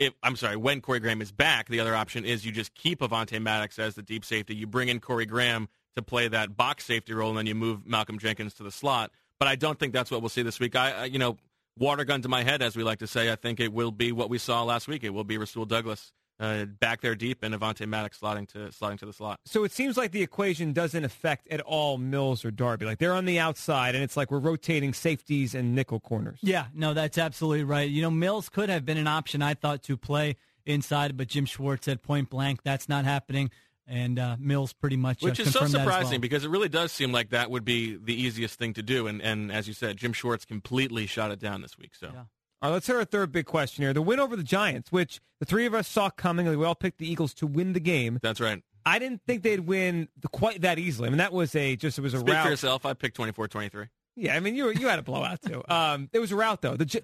if 0.00 0.14
I'm 0.24 0.34
sorry, 0.34 0.56
when 0.56 0.80
Corey 0.80 0.98
Graham 0.98 1.22
is 1.22 1.30
back, 1.30 1.68
the 1.68 1.78
other 1.78 1.94
option 1.94 2.24
is 2.24 2.44
you 2.44 2.50
just 2.50 2.74
keep 2.74 2.98
Avonte 3.00 3.40
Maddox 3.40 3.78
as 3.78 3.94
the 3.94 4.02
deep 4.02 4.24
safety. 4.24 4.56
You 4.56 4.66
bring 4.66 4.88
in 4.88 4.98
Corey 4.98 5.26
Graham 5.26 5.68
to 5.94 6.02
play 6.02 6.26
that 6.26 6.56
box 6.56 6.84
safety 6.84 7.14
role, 7.14 7.28
and 7.28 7.38
then 7.38 7.46
you 7.46 7.54
move 7.54 7.86
Malcolm 7.86 8.18
Jenkins 8.18 8.54
to 8.54 8.64
the 8.64 8.72
slot. 8.72 9.12
But 9.38 9.48
I 9.48 9.56
don't 9.56 9.78
think 9.78 9.92
that's 9.92 10.10
what 10.10 10.22
we'll 10.22 10.28
see 10.28 10.42
this 10.42 10.58
week. 10.58 10.76
I, 10.76 10.92
I 10.92 11.04
you 11.04 11.18
know, 11.18 11.36
water 11.78 12.04
gun 12.04 12.22
to 12.22 12.28
my 12.28 12.42
head, 12.42 12.62
as 12.62 12.76
we 12.76 12.82
like 12.82 13.00
to 13.00 13.06
say. 13.06 13.30
I 13.30 13.36
think 13.36 13.60
it 13.60 13.72
will 13.72 13.90
be 13.90 14.12
what 14.12 14.30
we 14.30 14.38
saw 14.38 14.62
last 14.62 14.88
week. 14.88 15.04
It 15.04 15.10
will 15.10 15.24
be 15.24 15.38
Rasul 15.38 15.66
Douglas 15.66 16.12
uh, 16.38 16.64
back 16.64 17.00
there 17.00 17.14
deep 17.14 17.42
and 17.42 17.54
Avonte 17.54 17.86
Maddox 17.86 18.18
sliding 18.18 18.46
to 18.46 18.70
sliding 18.72 18.98
to 18.98 19.06
the 19.06 19.12
slot. 19.12 19.40
So 19.44 19.64
it 19.64 19.72
seems 19.72 19.96
like 19.96 20.12
the 20.12 20.22
equation 20.22 20.72
doesn't 20.72 21.04
affect 21.04 21.48
at 21.48 21.60
all 21.60 21.98
Mills 21.98 22.44
or 22.44 22.50
Darby. 22.50 22.86
Like 22.86 22.98
they're 22.98 23.14
on 23.14 23.24
the 23.24 23.38
outside, 23.38 23.94
and 23.94 24.04
it's 24.04 24.16
like 24.16 24.30
we're 24.30 24.38
rotating 24.38 24.92
safeties 24.92 25.54
and 25.54 25.74
nickel 25.74 26.00
corners. 26.00 26.38
Yeah, 26.42 26.66
no, 26.74 26.94
that's 26.94 27.18
absolutely 27.18 27.64
right. 27.64 27.88
You 27.88 28.02
know, 28.02 28.10
Mills 28.10 28.48
could 28.48 28.68
have 28.68 28.84
been 28.84 28.98
an 28.98 29.06
option 29.06 29.42
I 29.42 29.54
thought 29.54 29.82
to 29.84 29.96
play 29.96 30.36
inside, 30.64 31.16
but 31.16 31.28
Jim 31.28 31.46
Schwartz 31.46 31.86
said 31.86 32.02
point 32.02 32.28
blank 32.28 32.62
that's 32.62 32.88
not 32.88 33.04
happening, 33.04 33.50
and 33.86 34.18
uh, 34.18 34.36
Mills 34.38 34.72
pretty 34.72 34.96
much 34.96 35.22
uh, 35.22 35.28
Which 35.28 35.40
is 35.40 35.52
so 35.52 35.60
confirmed 35.60 35.74
that 35.74 35.78
as 35.78 35.84
surprising 35.84 36.10
well. 36.12 36.20
because 36.20 36.44
it 36.44 36.48
really 36.50 36.68
does 36.68 36.92
seem 36.92 37.12
like 37.12 37.30
that 37.30 37.50
would 37.50 37.64
be 37.64 37.96
the 37.96 38.14
easiest 38.14 38.58
thing 38.58 38.72
to 38.74 38.82
do. 38.82 39.06
And, 39.06 39.20
and 39.22 39.52
as 39.52 39.68
you 39.68 39.74
said, 39.74 39.96
Jim 39.96 40.12
Schwartz 40.12 40.44
completely 40.44 41.06
shot 41.06 41.30
it 41.30 41.38
down 41.38 41.62
this 41.62 41.78
week. 41.78 41.94
So 41.94 42.10
Yeah. 42.12 42.24
All 42.62 42.70
right, 42.70 42.74
let's 42.74 42.86
hear 42.86 42.96
our 42.96 43.04
third 43.04 43.32
big 43.32 43.44
question 43.46 43.82
here. 43.84 43.92
The 43.92 44.00
win 44.02 44.18
over 44.18 44.34
the 44.34 44.42
Giants, 44.42 44.90
which 44.90 45.20
the 45.40 45.44
three 45.46 45.66
of 45.66 45.74
us 45.74 45.86
saw 45.86 46.08
coming. 46.10 46.46
We 46.58 46.64
all 46.64 46.74
picked 46.74 46.98
the 46.98 47.08
Eagles 47.10 47.34
to 47.34 47.46
win 47.46 47.74
the 47.74 47.80
game. 47.80 48.18
that's 48.22 48.40
right. 48.40 48.62
I 48.86 48.98
didn't 48.98 49.20
think 49.26 49.42
they'd 49.42 49.60
win 49.60 50.08
the, 50.20 50.28
quite 50.28 50.62
that 50.62 50.78
easily. 50.78 51.08
I 51.08 51.10
mean, 51.10 51.18
that 51.18 51.32
was 51.32 51.54
a 51.54 51.76
just 51.76 51.98
it 51.98 52.02
was 52.02 52.14
a 52.14 52.20
Speak 52.20 52.32
rout. 52.34 52.44
for 52.44 52.50
yourself. 52.50 52.86
I 52.86 52.94
picked 52.94 53.16
24-23. 53.18 53.88
Yeah, 54.16 54.34
I 54.34 54.40
mean, 54.40 54.54
you 54.54 54.70
you 54.70 54.88
had 54.88 54.98
a 54.98 55.02
blowout 55.02 55.42
too. 55.42 55.62
Um, 55.68 56.08
it 56.12 56.18
was 56.18 56.32
a 56.32 56.36
rout 56.36 56.62
though. 56.62 56.76
The 56.76 57.02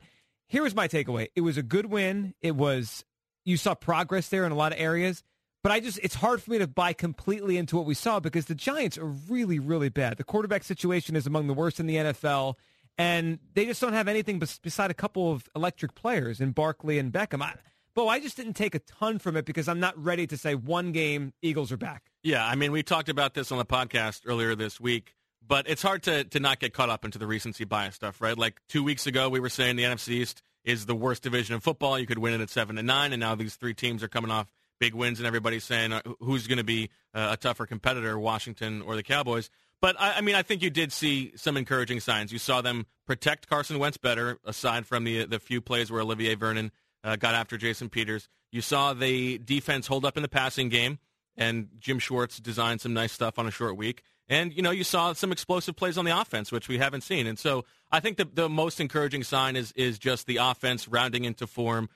here 0.48 0.62
was 0.62 0.74
my 0.74 0.88
takeaway. 0.88 1.28
It 1.36 1.42
was 1.42 1.56
a 1.58 1.62
good 1.62 1.86
win. 1.86 2.34
It 2.40 2.56
was 2.56 3.04
you 3.44 3.56
saw 3.58 3.74
progress 3.74 4.28
there 4.28 4.46
in 4.46 4.52
a 4.52 4.54
lot 4.54 4.72
of 4.72 4.78
areas, 4.80 5.22
but 5.62 5.73
I 5.73 5.81
just 5.81 5.99
it's 6.02 6.14
hard 6.14 6.42
for 6.42 6.50
me 6.50 6.59
to 6.59 6.66
buy 6.66 6.92
completely 6.92 7.57
into 7.57 7.76
what 7.76 7.87
we 7.87 7.95
saw 7.95 8.21
because 8.21 8.47
the 8.47 8.54
Giants 8.54 8.99
are 8.99 9.07
really 9.07 9.59
really 9.59 9.88
bad. 9.88 10.16
The 10.16 10.25
quarterback 10.25 10.64
situation 10.64 11.16
is 11.16 11.26
among 11.26 11.47
the 11.47 11.54
worst 11.54 11.81
in 11.81 11.87
the 11.87 11.97
NFL, 11.97 12.57
and 12.99 13.38
they 13.54 13.64
just 13.64 13.81
don't 13.81 13.92
have 13.92 14.09
anything 14.09 14.38
bes- 14.38 14.59
beside 14.59 14.90
a 14.90 14.95
couple 14.95 15.33
of 15.33 15.49
electric 15.54 15.95
players 15.95 16.40
in 16.40 16.52
Barkley 16.52 16.99
and 16.99 17.12
Beckham. 17.12 17.42
I, 17.42 17.54
I 17.97 18.21
just 18.21 18.37
didn't 18.37 18.54
take 18.54 18.75
a 18.75 18.81
ton 18.81 19.19
from 19.19 19.37
it 19.37 19.45
because 19.45 19.69
I'm 19.69 19.81
not 19.81 20.02
ready 20.02 20.26
to 20.26 20.37
say 20.37 20.54
one 20.54 20.92
game 20.92 21.33
Eagles 21.42 21.71
are 21.73 21.76
back. 21.76 22.11
Yeah, 22.23 22.47
I 22.47 22.54
mean, 22.54 22.73
we 22.73 22.83
talked 22.83 23.09
about 23.09 23.35
this 23.35 23.52
on 23.52 23.59
the 23.59 23.64
podcast 23.64 24.23
earlier 24.26 24.54
this 24.54 24.81
week, 24.81 25.14
but 25.47 25.69
it's 25.69 25.83
hard 25.83 26.02
to, 26.04 26.25
to 26.25 26.40
not 26.40 26.59
get 26.59 26.73
caught 26.73 26.88
up 26.88 27.04
into 27.04 27.19
the 27.19 27.26
recency 27.26 27.64
bias 27.64 27.95
stuff, 27.95 28.21
right? 28.21 28.37
Like 28.37 28.61
two 28.69 28.83
weeks 28.83 29.07
ago, 29.07 29.28
we 29.28 29.40
were 29.40 29.49
saying 29.49 29.76
the 29.76 29.83
NFC 29.85 30.11
East 30.11 30.42
is 30.64 30.87
the 30.87 30.95
worst 30.95 31.23
division 31.23 31.54
of 31.54 31.62
football. 31.62 31.99
You 31.99 32.07
could 32.07 32.19
win 32.19 32.33
it 32.33 32.40
at 32.40 32.49
seven 32.49 32.78
and 32.78 32.87
nine, 32.87 33.12
and 33.12 33.21
now 33.21 33.35
these 33.35 33.57
three 33.57 33.75
teams 33.75 34.02
are 34.02 34.09
coming 34.09 34.31
off 34.31 34.47
big 34.82 34.94
wins, 34.94 35.20
and 35.20 35.28
everybody's 35.28 35.62
saying 35.62 35.92
uh, 35.92 36.02
who's 36.18 36.48
going 36.48 36.58
to 36.58 36.64
be 36.64 36.90
uh, 37.14 37.28
a 37.30 37.36
tougher 37.36 37.66
competitor, 37.66 38.18
Washington 38.18 38.82
or 38.82 38.96
the 38.96 39.02
Cowboys. 39.04 39.48
But 39.80 39.94
I, 40.00 40.14
I 40.14 40.20
mean, 40.22 40.34
I 40.34 40.42
think 40.42 40.60
you 40.60 40.70
did 40.70 40.92
see 40.92 41.32
some 41.36 41.56
encouraging 41.56 42.00
signs. 42.00 42.32
You 42.32 42.40
saw 42.40 42.62
them 42.62 42.86
protect 43.06 43.48
Carson 43.48 43.78
Wentz 43.78 43.96
better, 43.96 44.38
aside 44.44 44.84
from 44.84 45.04
the 45.04 45.24
the 45.26 45.38
few 45.38 45.60
plays 45.60 45.88
where 45.88 46.00
Olivier 46.00 46.34
Vernon 46.34 46.72
uh, 47.04 47.14
got 47.14 47.36
after 47.36 47.56
Jason 47.56 47.90
Peters. 47.90 48.28
You 48.50 48.60
saw 48.60 48.92
the 48.92 49.38
defense 49.38 49.86
hold 49.86 50.04
up 50.04 50.16
in 50.16 50.24
the 50.24 50.28
passing 50.28 50.68
game, 50.68 50.98
and 51.36 51.68
Jim 51.78 52.00
Schwartz 52.00 52.40
designed 52.40 52.80
some 52.80 52.92
nice 52.92 53.12
stuff 53.12 53.38
on 53.38 53.46
a 53.46 53.52
short 53.52 53.76
week. 53.76 54.02
And 54.28 54.52
you 54.52 54.62
know, 54.62 54.72
you 54.72 54.82
saw 54.82 55.12
some 55.12 55.30
explosive 55.30 55.76
plays 55.76 55.96
on 55.96 56.04
the 56.04 56.20
offense, 56.20 56.50
which 56.50 56.66
we 56.66 56.78
haven't 56.78 57.02
seen. 57.02 57.28
And 57.28 57.38
so, 57.38 57.64
I 57.92 58.00
think 58.00 58.16
the 58.16 58.24
the 58.24 58.48
most 58.48 58.80
encouraging 58.80 59.22
sign 59.22 59.54
is 59.54 59.70
is 59.76 60.00
just 60.00 60.26
the 60.26 60.38
offense 60.38 60.88
rounding 60.88 61.24
into 61.24 61.46
form. 61.46 61.88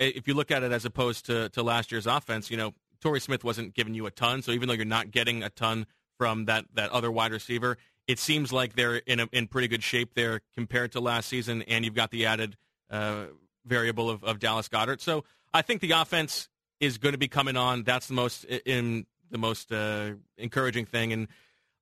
If 0.00 0.26
you 0.26 0.34
look 0.34 0.50
at 0.50 0.62
it 0.62 0.72
as 0.72 0.84
opposed 0.84 1.26
to 1.26 1.48
to 1.50 1.62
last 1.62 1.92
year's 1.92 2.06
offense, 2.06 2.50
you 2.50 2.56
know, 2.56 2.74
Torrey 3.00 3.20
Smith 3.20 3.44
wasn't 3.44 3.74
giving 3.74 3.94
you 3.94 4.06
a 4.06 4.10
ton. 4.10 4.42
So 4.42 4.50
even 4.52 4.66
though 4.66 4.74
you're 4.74 4.84
not 4.84 5.10
getting 5.10 5.42
a 5.42 5.50
ton 5.50 5.86
from 6.18 6.46
that 6.46 6.64
that 6.74 6.90
other 6.90 7.10
wide 7.10 7.32
receiver, 7.32 7.76
it 8.08 8.18
seems 8.18 8.52
like 8.52 8.74
they're 8.74 8.96
in 8.96 9.20
a, 9.20 9.28
in 9.32 9.46
pretty 9.46 9.68
good 9.68 9.82
shape 9.82 10.14
there 10.14 10.40
compared 10.54 10.92
to 10.92 11.00
last 11.00 11.28
season. 11.28 11.62
And 11.62 11.84
you've 11.84 11.94
got 11.94 12.10
the 12.10 12.26
added 12.26 12.56
uh, 12.90 13.26
variable 13.64 14.10
of, 14.10 14.24
of 14.24 14.38
Dallas 14.38 14.68
Goedert. 14.68 15.00
So 15.00 15.24
I 15.52 15.62
think 15.62 15.80
the 15.80 15.92
offense 15.92 16.48
is 16.80 16.98
going 16.98 17.12
to 17.12 17.18
be 17.18 17.28
coming 17.28 17.56
on. 17.56 17.82
That's 17.84 18.08
the 18.08 18.14
most 18.14 18.44
in 18.44 19.06
the 19.30 19.38
most 19.38 19.70
uh, 19.72 20.12
encouraging 20.38 20.86
thing. 20.86 21.12
And 21.12 21.28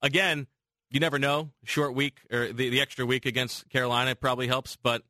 again, 0.02 0.46
you 0.90 1.00
never 1.00 1.18
know. 1.18 1.50
Short 1.64 1.94
week 1.94 2.20
or 2.32 2.52
the, 2.52 2.70
the 2.70 2.80
extra 2.80 3.06
week 3.06 3.26
against 3.26 3.68
Carolina 3.68 4.14
probably 4.14 4.48
helps, 4.48 4.76
but 4.76 5.02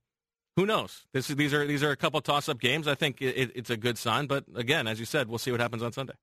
who 0.58 0.66
knows? 0.66 1.06
This 1.12 1.30
is, 1.30 1.36
these 1.36 1.54
are 1.54 1.64
these 1.64 1.84
are 1.84 1.92
a 1.92 1.96
couple 1.96 2.20
toss 2.20 2.48
up 2.48 2.58
games. 2.58 2.88
I 2.88 2.96
think 2.96 3.22
it, 3.22 3.52
it's 3.54 3.70
a 3.70 3.76
good 3.76 3.96
sign. 3.96 4.26
But 4.26 4.44
again, 4.56 4.88
as 4.88 4.98
you 4.98 5.06
said, 5.06 5.28
we'll 5.28 5.38
see 5.38 5.52
what 5.52 5.60
happens 5.60 5.84
on 5.84 5.92
Sunday. 5.92 6.14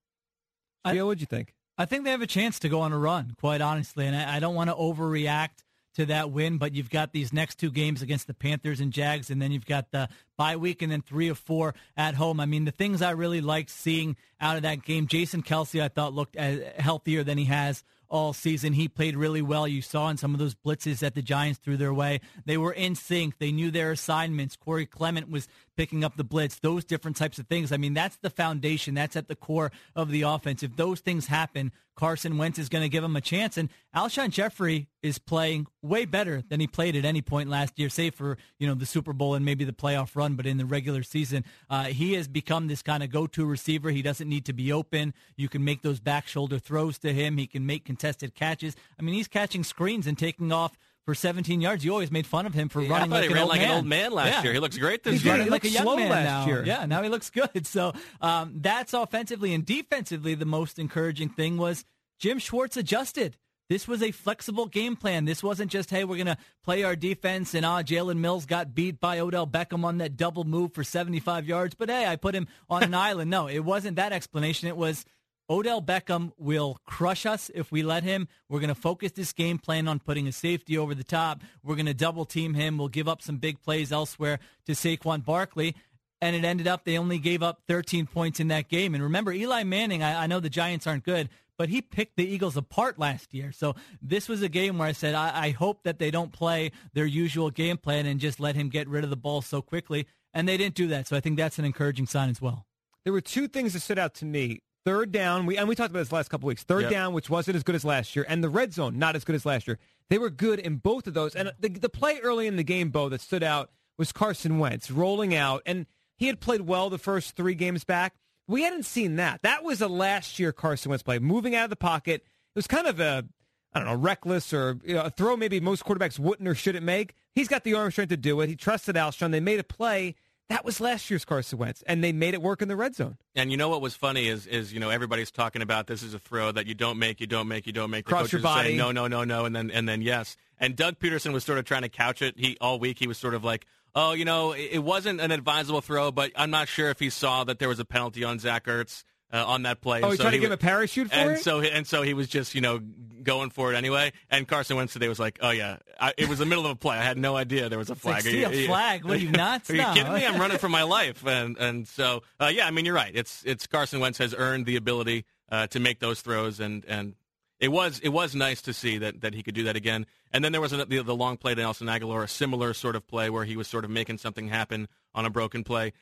I- 0.84 1.02
what'd 1.02 1.22
you 1.22 1.26
think? 1.26 1.54
I 1.78 1.86
think 1.86 2.04
they 2.04 2.12
have 2.12 2.22
a 2.22 2.28
chance 2.28 2.60
to 2.60 2.70
go 2.70 2.82
on 2.82 2.92
a 2.92 2.98
run, 2.98 3.36
quite 3.40 3.62
honestly. 3.62 4.06
And 4.06 4.16
I, 4.16 4.36
I 4.36 4.40
don't 4.42 4.54
want 4.56 4.70
to 4.70 4.76
overreact 4.76 5.64
to 5.96 6.06
that 6.08 6.32
win, 6.32 6.58
but 6.58 6.74
you've 6.74 6.90
got 6.90 7.14
these 7.14 7.32
next 7.32 7.60
two 7.60 7.72
games 7.72 8.02
against 8.02 8.28
the 8.28 8.34
Panthers 8.34 8.82
and 8.82 8.92
Jags, 8.92 9.30
and 9.30 9.42
then 9.42 9.54
you've 9.54 9.66
got 9.66 9.92
the 9.92 10.10
bye 10.38 10.58
week 10.58 10.82
and 10.82 10.92
then 10.92 11.02
three 11.02 11.30
or 11.30 11.36
four 11.36 11.74
at 11.96 12.16
home. 12.16 12.42
I 12.42 12.46
mean, 12.46 12.66
the 12.66 12.72
things 12.72 13.02
I 13.02 13.12
really 13.12 13.40
liked 13.40 13.70
seeing 13.70 14.18
out 14.42 14.58
of 14.58 14.64
that 14.64 14.84
game, 14.84 15.08
Jason 15.08 15.44
Kelce, 15.44 15.82
I 15.82 15.88
thought 15.88 16.14
looked 16.14 16.36
uh, 16.36 16.58
healthier 16.78 17.24
than 17.24 17.38
he 17.38 17.46
has 17.46 17.84
all 18.10 18.34
season. 18.34 18.74
He 18.74 18.88
played 18.88 19.16
really 19.16 19.42
well. 19.42 19.68
You 19.68 19.82
saw 19.82 20.10
in 20.10 20.18
some 20.18 20.34
of 20.34 20.40
those 20.40 20.56
blitzes 20.56 21.00
that 21.00 21.16
the 21.16 21.22
Giants 21.22 21.60
threw 21.60 21.78
their 21.78 21.94
way. 21.94 22.22
They 22.46 22.58
were 22.58 22.74
in 22.74 22.96
sync. 22.96 23.38
They 23.38 23.52
knew 23.52 23.72
their 23.72 23.92
assignments. 23.92 24.56
Corey 24.56 24.86
Clement 24.86 25.30
was 25.30 25.48
picking 25.76 26.04
up 26.04 26.18
the 26.18 26.24
blitz, 26.24 26.60
those 26.60 26.86
different 26.86 27.18
types 27.18 27.40
of 27.40 27.48
things. 27.48 27.72
I 27.72 27.78
mean, 27.78 27.94
that's 27.94 28.18
the 28.18 28.30
foundation. 28.30 28.96
That's 28.96 29.16
at 29.16 29.28
the 29.28 29.36
core 29.36 29.72
of 29.96 30.10
the 30.10 30.24
offense. 30.24 30.64
If 30.64 30.76
those 30.76 31.00
things 31.00 31.28
happen, 31.28 31.72
Carson 31.96 32.38
Wentz 32.38 32.60
is 32.60 32.68
going 32.68 32.84
to 32.84 32.90
give 32.90 33.04
him 33.04 33.16
a 33.16 33.22
chance. 33.22 33.58
And 33.58 33.70
Alshon 33.96 34.30
Jeffery 34.30 34.88
is 35.02 35.18
playing 35.18 35.68
way 35.82 36.06
better 36.06 36.44
than 36.50 36.60
he 36.60 36.68
played 36.68 36.96
at 36.96 37.06
any 37.06 37.22
point 37.22 37.50
last 37.50 37.80
year, 37.80 37.90
save 37.90 38.16
for, 38.16 38.38
you 38.60 38.68
know, 38.68 38.74
the 38.74 38.86
Super 38.86 39.14
Bowl 39.14 39.34
and 39.34 39.46
maybe 39.46 39.64
the 39.64 39.72
playoff 39.72 40.16
run. 40.16 40.36
But 40.36 40.46
in 40.46 40.58
the 40.58 40.66
regular 40.66 41.04
season, 41.04 41.46
uh, 41.70 41.86
he 41.86 42.14
has 42.14 42.28
become 42.28 42.68
this 42.68 42.82
kind 42.82 43.02
of 43.02 43.12
go-to 43.12 43.46
receiver. 43.46 43.92
He 43.92 44.02
doesn't 44.02 44.28
need 44.28 44.46
to 44.46 44.54
be 44.54 44.74
open. 44.74 45.14
You 45.38 45.48
can 45.48 45.64
make 45.64 45.84
those 45.84 46.00
back 46.00 46.28
shoulder 46.28 46.60
throws 46.60 46.98
to 47.00 47.14
him. 47.14 47.38
He 47.38 47.48
can 47.48 47.66
make 47.66 47.86
contested 47.86 48.36
catches. 48.36 48.76
I 49.00 49.04
mean, 49.04 49.16
he's 49.16 49.30
catching 49.30 49.64
screens 49.64 50.06
and 50.06 50.18
taking 50.18 50.52
off 50.52 50.78
for 51.06 51.16
17 51.16 51.62
yards. 51.62 51.86
You 51.86 51.92
always 51.92 52.12
made 52.12 52.26
fun 52.28 52.46
of 52.46 52.54
him 52.54 52.68
for 52.70 52.82
I 52.82 52.88
running 52.88 53.10
thought 53.10 53.16
like 53.16 53.24
he 53.24 53.28
an 53.30 53.34
ran 53.34 53.42
old 53.44 53.50
like 53.50 53.62
man. 53.62 53.70
an 53.72 53.76
old 53.78 53.86
man 53.86 54.12
last 54.12 54.28
Yeah. 54.30 54.44
year. 54.44 54.54
He 54.54 54.60
looks 54.60 54.78
great 54.78 55.04
this 55.04 55.14
He's 55.14 55.24
year. 55.24 55.34
running 55.34 55.46
He 55.48 55.52
like 55.52 55.64
a 55.64 55.70
young 55.70 55.84
slow 55.84 55.96
man 55.98 56.10
last 56.10 56.26
now. 56.26 56.46
year. 56.48 56.66
Yeah, 56.66 56.86
now 56.86 57.02
he 57.04 57.10
looks 57.10 57.30
good. 57.30 57.66
So 57.68 57.94
um, 58.22 58.54
that's 58.58 58.94
offensively 58.94 59.54
and 59.54 59.66
defensively. 59.66 60.36
The 60.36 60.46
most 60.46 60.80
encouraging 60.80 61.30
thing 61.30 61.58
was 61.58 61.86
Jim 62.20 62.40
Schwartz 62.40 62.76
adjusted 62.78 63.38
This 63.70 63.88
was 63.88 64.04
a 64.04 64.12
flexible 64.12 64.68
game 64.68 64.96
plan. 64.96 65.26
This 65.26 65.42
wasn't 65.42 65.72
just, 65.72 65.90
hey, 65.90 66.04
we're 66.06 66.18
going 66.18 66.28
to 66.28 66.38
play 66.64 66.84
our 66.84 66.96
defense 66.96 67.54
and 67.56 67.66
ah, 67.66 67.82
Jalen 67.82 68.18
Mills 68.18 68.46
got 68.46 68.76
beat 68.76 69.00
by 69.00 69.20
Odell 69.20 69.48
Beckham 69.48 69.84
on 69.84 69.98
that 69.98 70.16
double 70.16 70.44
move 70.44 70.74
for 70.74 70.84
75 70.84 71.48
yards, 71.48 71.74
but 71.76 71.90
hey, 71.90 72.06
I 72.06 72.16
put 72.16 72.36
him 72.36 72.48
on 72.70 72.84
an 72.84 72.94
island. 73.10 73.32
No, 73.32 73.48
it 73.48 73.60
wasn't 73.66 73.96
that 73.98 74.12
explanation. 74.14 74.68
It 74.68 74.78
was 74.78 75.04
Odell 75.50 75.82
Beckham 75.82 76.32
will 76.38 76.80
crush 76.86 77.26
us 77.26 77.52
if 77.54 77.72
we 77.72 77.84
let 77.84 78.04
him. 78.04 78.28
We're 78.50 78.60
going 78.60 78.70
to 78.70 78.76
focus 78.76 79.12
this 79.12 79.32
game 79.32 79.60
plan 79.60 79.88
on 79.88 80.00
putting 80.00 80.28
a 80.28 80.32
safety 80.32 80.78
over 80.78 80.96
the 80.96 81.04
top. 81.04 81.44
We're 81.64 81.76
going 81.76 81.86
to 81.86 81.94
double 81.94 82.26
team 82.26 82.56
him. 82.56 82.78
We'll 82.78 82.88
give 82.88 83.08
up 83.08 83.22
some 83.22 83.38
big 83.38 83.62
plays 83.62 83.92
elsewhere 83.92 84.40
to 84.66 84.72
Saquon 84.72 85.24
Barkley. 85.24 85.76
And 86.20 86.36
it 86.36 86.44
ended 86.44 86.68
up 86.68 86.84
they 86.84 86.98
only 86.98 87.20
gave 87.20 87.44
up 87.44 87.62
13 87.68 88.08
points 88.08 88.40
in 88.40 88.48
that 88.48 88.70
game. 88.70 88.96
And 88.96 89.04
remember, 89.04 89.32
Eli 89.32 89.64
Manning, 89.64 90.02
I, 90.02 90.24
I 90.24 90.28
know 90.28 90.40
the 90.40 90.50
Giants 90.50 90.88
aren't 90.88 91.04
good, 91.04 91.30
but 91.58 91.70
he 91.70 91.82
picked 91.82 92.18
the 92.18 92.26
Eagles 92.26 92.58
apart 92.58 92.98
last 92.98 93.34
year. 93.34 93.52
So 93.52 93.76
this 94.02 94.28
was 94.28 94.42
a 94.42 94.50
game 94.50 94.80
where 94.80 94.88
I 94.88 94.94
said, 94.94 95.14
I, 95.14 95.46
I 95.46 95.50
hope 95.52 95.84
that 95.84 96.00
they 96.00 96.10
don't 96.10 96.32
play 96.32 96.72
their 96.94 97.06
usual 97.06 97.52
game 97.52 97.78
plan 97.78 98.08
and 98.08 98.20
just 98.20 98.40
let 98.40 98.56
him 98.56 98.70
get 98.70 98.88
rid 98.88 99.04
of 99.04 99.12
the 99.12 99.16
ball 99.16 99.44
so 99.44 99.62
quickly. 99.62 100.08
And 100.34 100.48
they 100.48 100.58
didn't 100.58 100.76
do 100.76 100.88
that. 100.88 101.08
So 101.08 101.16
I 101.16 101.20
think 101.20 101.38
that's 101.38 101.60
an 101.60 101.66
encouraging 101.66 102.08
sign 102.08 102.30
as 102.30 102.42
well. 102.42 102.66
There 103.04 103.14
were 103.14 103.22
two 103.22 103.48
things 103.48 103.74
that 103.74 103.82
stood 103.82 104.00
out 104.00 104.16
to 104.16 104.26
me. 104.26 104.62
Third 104.86 105.12
down, 105.12 105.46
we 105.48 105.58
and 105.58 105.68
we 105.68 105.74
talked 105.76 105.90
about 105.90 106.00
this 106.00 106.12
last 106.12 106.30
couple 106.30 106.48
weeks. 106.48 106.64
Third 106.64 106.84
Yep. 106.84 106.92
down, 106.92 107.14
which 107.14 107.30
wasn't 107.30 107.56
as 107.56 107.64
good 107.64 107.74
as 107.76 107.84
last 107.84 108.16
year, 108.16 108.26
and 108.30 108.44
the 108.44 108.50
red 108.50 108.72
zone, 108.74 109.00
not 109.00 109.16
as 109.16 109.24
good 109.24 109.36
as 109.36 109.46
last 109.46 109.68
year. 109.68 109.80
They 110.10 110.20
were 110.20 110.30
good 110.30 110.60
in 110.60 110.76
both 110.78 111.08
of 111.08 111.16
those. 111.16 111.36
And 111.36 111.52
the, 111.60 111.70
the 111.70 111.90
play 111.90 112.20
early 112.22 112.46
in 112.46 112.56
the 112.56 112.64
game, 112.64 112.92
Bo, 112.92 113.10
that 113.10 113.22
stood 113.22 113.42
out 113.42 113.72
was 113.98 114.12
Carson 114.12 114.60
Wentz 114.60 114.92
rolling 114.92 115.34
out, 115.34 115.64
and 115.66 115.88
he 116.18 116.28
had 116.28 116.40
played 116.40 116.62
well 116.62 116.90
the 116.92 117.00
first 117.00 117.36
three 117.36 117.56
games 117.56 117.84
back. 117.84 118.14
We 118.48 118.62
hadn't 118.62 118.84
seen 118.86 119.16
that. 119.16 119.42
That 119.42 119.64
was 119.64 119.82
a 119.82 119.88
last 119.88 120.38
year 120.38 120.52
Carson 120.52 120.92
Wentz 120.92 121.02
play, 121.02 121.18
moving 121.18 121.56
out 121.56 121.64
of 121.64 121.70
the 121.72 121.76
pocket. 121.76 122.22
It 122.22 122.56
was 122.56 122.68
kind 122.68 122.86
of 122.86 123.00
a, 123.00 123.26
I 123.74 123.80
don't 123.80 123.88
know, 123.88 123.96
reckless 123.96 124.54
or 124.54 124.80
you 124.86 124.94
know, 124.94 125.02
a 125.02 125.10
throw 125.10 125.36
maybe 125.36 125.60
most 125.60 125.84
quarterbacks 125.84 126.20
wouldn't 126.20 126.48
or 126.48 126.54
shouldn't 126.54 126.86
make. 126.86 127.16
He's 127.34 127.48
got 127.48 127.64
the 127.64 127.74
arm 127.74 127.90
strength 127.90 128.10
to 128.10 128.18
do 128.18 128.40
it. 128.42 128.50
He 128.50 128.56
trusted 128.56 128.96
Alshon. 128.96 129.32
They 129.32 129.40
made 129.40 129.60
a 129.60 129.64
play. 129.64 130.16
That 130.50 130.64
was 130.64 130.80
last 130.80 131.10
year's 131.10 131.26
Carson 131.26 131.58
Wentz, 131.58 131.82
and 131.88 132.04
they 132.04 132.12
made 132.12 132.36
it 132.36 132.42
work 132.42 132.62
in 132.62 132.68
the 132.68 132.76
red 132.76 132.96
zone. 132.96 133.18
And 133.36 133.50
you 133.52 133.58
know 133.58 133.70
what 133.70 133.82
was 133.82 133.96
funny 133.96 134.28
is 134.28 134.46
is 134.46 134.72
you 134.72 134.80
know 134.80 134.92
everybody's 134.92 135.32
talking 135.32 135.64
about 135.64 135.88
this 135.88 136.04
is 136.04 136.14
a 136.14 136.20
throw 136.20 136.52
that 136.52 136.68
you 136.68 136.76
don't 136.76 137.00
make, 137.00 137.20
you 137.20 137.26
don't 137.26 137.48
make, 137.48 137.66
you 137.66 137.74
don't 137.74 137.90
make. 137.90 138.06
The 138.06 138.10
Cross 138.10 138.32
your 138.32 138.46
are 138.46 138.64
saying 138.64 138.78
no, 138.78 138.92
no, 138.92 139.08
no, 139.08 139.24
no, 139.24 139.46
and 139.46 139.56
then 139.56 139.72
and 139.72 139.90
then 139.90 140.02
yes. 140.02 140.38
And 140.60 140.76
Doug 140.76 141.00
Pederson 141.00 141.34
was 141.34 141.44
sort 141.44 141.58
of 141.58 141.66
trying 141.66 141.82
to 141.82 141.90
couch 141.90 142.22
it. 142.22 142.36
He 142.38 142.58
all 142.62 142.80
week 142.80 143.00
he 143.00 143.08
was 143.08 143.18
sort 143.18 143.34
of 143.34 143.44
like, 143.44 143.66
oh, 143.96 144.14
you 144.14 144.24
know, 144.24 144.52
it, 144.52 144.70
it 144.74 144.84
wasn't 144.84 145.20
an 145.20 145.32
advisable 145.32 145.82
throw, 145.82 146.12
but 146.12 146.32
I'm 146.36 146.52
not 146.52 146.68
sure 146.68 146.90
if 146.90 147.00
he 147.00 147.10
saw 147.10 147.44
that 147.46 147.58
there 147.58 147.70
was 147.70 147.80
a 147.80 147.86
penalty 147.86 148.24
on 148.24 148.38
Zach 148.38 148.66
Ertz 148.66 149.04
uh, 149.34 149.44
on 149.46 149.64
that 149.64 149.82
play. 149.82 150.02
Oh, 150.02 150.06
And 150.06 150.12
he 150.14 150.18
so 150.18 150.24
tried 150.24 150.32
to 150.32 150.38
he 150.38 150.42
give 150.42 150.50
him 150.50 150.54
a 150.54 150.58
parachute 150.58 151.10
for 151.10 151.16
and 151.16 151.32
it? 151.32 151.40
so 151.44 151.60
he- 151.62 151.72
and 151.72 151.86
so 151.88 152.02
he 152.02 152.14
was 152.14 152.28
just 152.28 152.56
you 152.56 152.62
know 152.62 152.80
going 153.24 153.50
for 153.50 153.74
it 153.74 153.76
anyway. 153.76 154.12
And 154.30 154.48
Carson 154.48 154.78
Wentz 154.78 154.94
today 154.94 155.08
was 155.08 155.20
like, 155.20 155.40
oh 155.42 155.50
yeah, 155.50 155.78
I, 156.00 156.14
it 156.18 156.30
was 156.30 156.40
the 156.40 156.46
middle 156.46 156.66
of 156.66 156.72
a 156.72 156.76
play. 156.76 156.96
I 156.98 157.02
had 157.04 157.18
no 157.18 157.36
idea 157.36 157.68
there 157.70 157.80
was 157.80 157.90
a 157.90 157.94
like, 157.94 158.00
flag. 158.02 158.22
see 158.24 158.46
Are 158.46 158.54
you- 158.54 158.66
a 158.66 158.68
flag? 158.68 159.04
What 159.04 159.14
are 159.14 159.18
you, 159.18 159.32
nuts? 159.32 159.70
Are 159.70 159.76
you 159.76 159.84
kidding 159.94 160.14
me? 160.14 160.26
I'm 160.26 160.40
running 160.40 160.58
for 160.60 160.70
my 160.70 160.84
life, 160.98 161.26
and 161.26 161.58
and 161.58 161.88
so 161.88 162.24
uh, 162.40 162.52
yeah, 162.54 162.68
I 162.68 162.72
mean 162.72 162.86
you're 162.86 162.94
right. 162.96 163.12
It's 163.14 163.44
it's 163.46 163.68
Carson 163.68 164.00
Wentz 164.00 164.18
has 164.20 164.34
earned 164.38 164.66
the 164.66 164.76
ability 164.76 165.26
uh, 165.52 165.68
to 165.68 165.80
make 165.80 166.00
those 166.00 166.22
throws, 166.22 166.60
and 166.60 166.86
and 166.86 167.16
it 167.60 167.70
was 167.70 168.00
it 168.00 168.10
was 168.10 168.36
nice 168.36 168.62
to 168.64 168.74
see 168.74 168.98
that 169.00 169.22
that 169.22 169.34
he 169.34 169.42
could 169.42 169.56
do 169.56 169.64
that 169.64 169.76
again. 169.76 170.06
And 170.32 170.44
then 170.44 170.52
there 170.52 170.62
was 170.62 170.74
an, 170.74 170.88
the 170.90 171.02
the 171.02 171.16
long 171.16 171.38
play 171.38 171.56
to 171.56 171.62
Nelson 171.62 171.88
Agholor, 171.88 172.24
a 172.24 172.28
similar 172.28 172.74
sort 172.74 172.96
of 172.96 173.08
play 173.08 173.30
where 173.30 173.46
he 173.46 173.56
was 173.58 173.68
sort 173.68 173.86
of 173.86 173.90
making 173.92 174.18
something 174.20 174.50
happen 174.50 174.88
on 175.16 175.26
a 175.26 175.30
broken 175.30 175.64
play. 175.64 175.94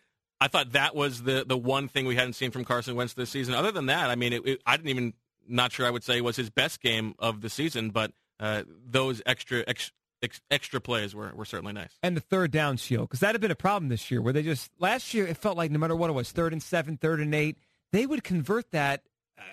I 0.42 0.48
thought 0.48 0.74
that 0.74 0.96
was 0.96 1.24
the 1.24 1.46
the 1.48 1.58
one 1.58 1.88
thing 1.88 2.06
we 2.06 2.16
hadn't 2.16 2.34
seen 2.34 2.52
from 2.52 2.66
Carson 2.66 2.96
Wentz 2.96 3.14
this 3.14 3.30
season. 3.30 3.54
Other 3.54 3.72
than 3.72 3.86
that, 3.88 4.10
I 4.10 4.16
mean, 4.16 4.34
it, 4.34 4.46
it, 4.46 4.62
I 4.66 4.76
didn't 4.78 4.90
even 4.90 5.14
not 5.48 5.72
sure 5.72 5.86
I 5.86 5.90
would 5.90 6.04
say 6.04 6.22
was 6.22 6.36
his 6.36 6.50
best 6.50 6.82
game 6.82 7.16
of 7.20 7.42
the 7.42 7.50
season, 7.50 7.90
but 7.90 8.12
uh, 8.40 8.64
those 8.86 9.22
extra 9.26 9.64
ex, 9.68 9.92
ex, 10.22 10.42
extra 10.50 10.82
plays 10.82 11.14
were, 11.16 11.32
were 11.36 11.46
certainly 11.46 11.74
nice. 11.74 11.98
and 12.02 12.16
the 12.18 12.22
third 12.22 12.52
down 12.52 12.78
Sheil 12.78 13.02
because 13.02 13.20
that 13.22 13.34
had 13.34 13.42
been 13.42 13.52
a 13.52 13.56
problem 13.56 13.90
this 13.90 14.10
year 14.10 14.22
where 14.22 14.34
they 14.34 14.44
just 14.44 14.72
last 14.80 15.14
year 15.14 15.28
it 15.28 15.38
felt 15.38 15.58
like 15.58 15.72
no 15.72 15.80
matter 15.80 15.96
what 15.96 16.10
it 16.10 16.14
was 16.14 16.32
third 16.32 16.54
and 16.54 16.62
seven 16.62 16.98
third 16.98 17.20
and 17.20 17.34
eight 17.36 17.58
they 17.92 18.06
would 18.06 18.24
convert 18.24 18.72
that 18.72 19.04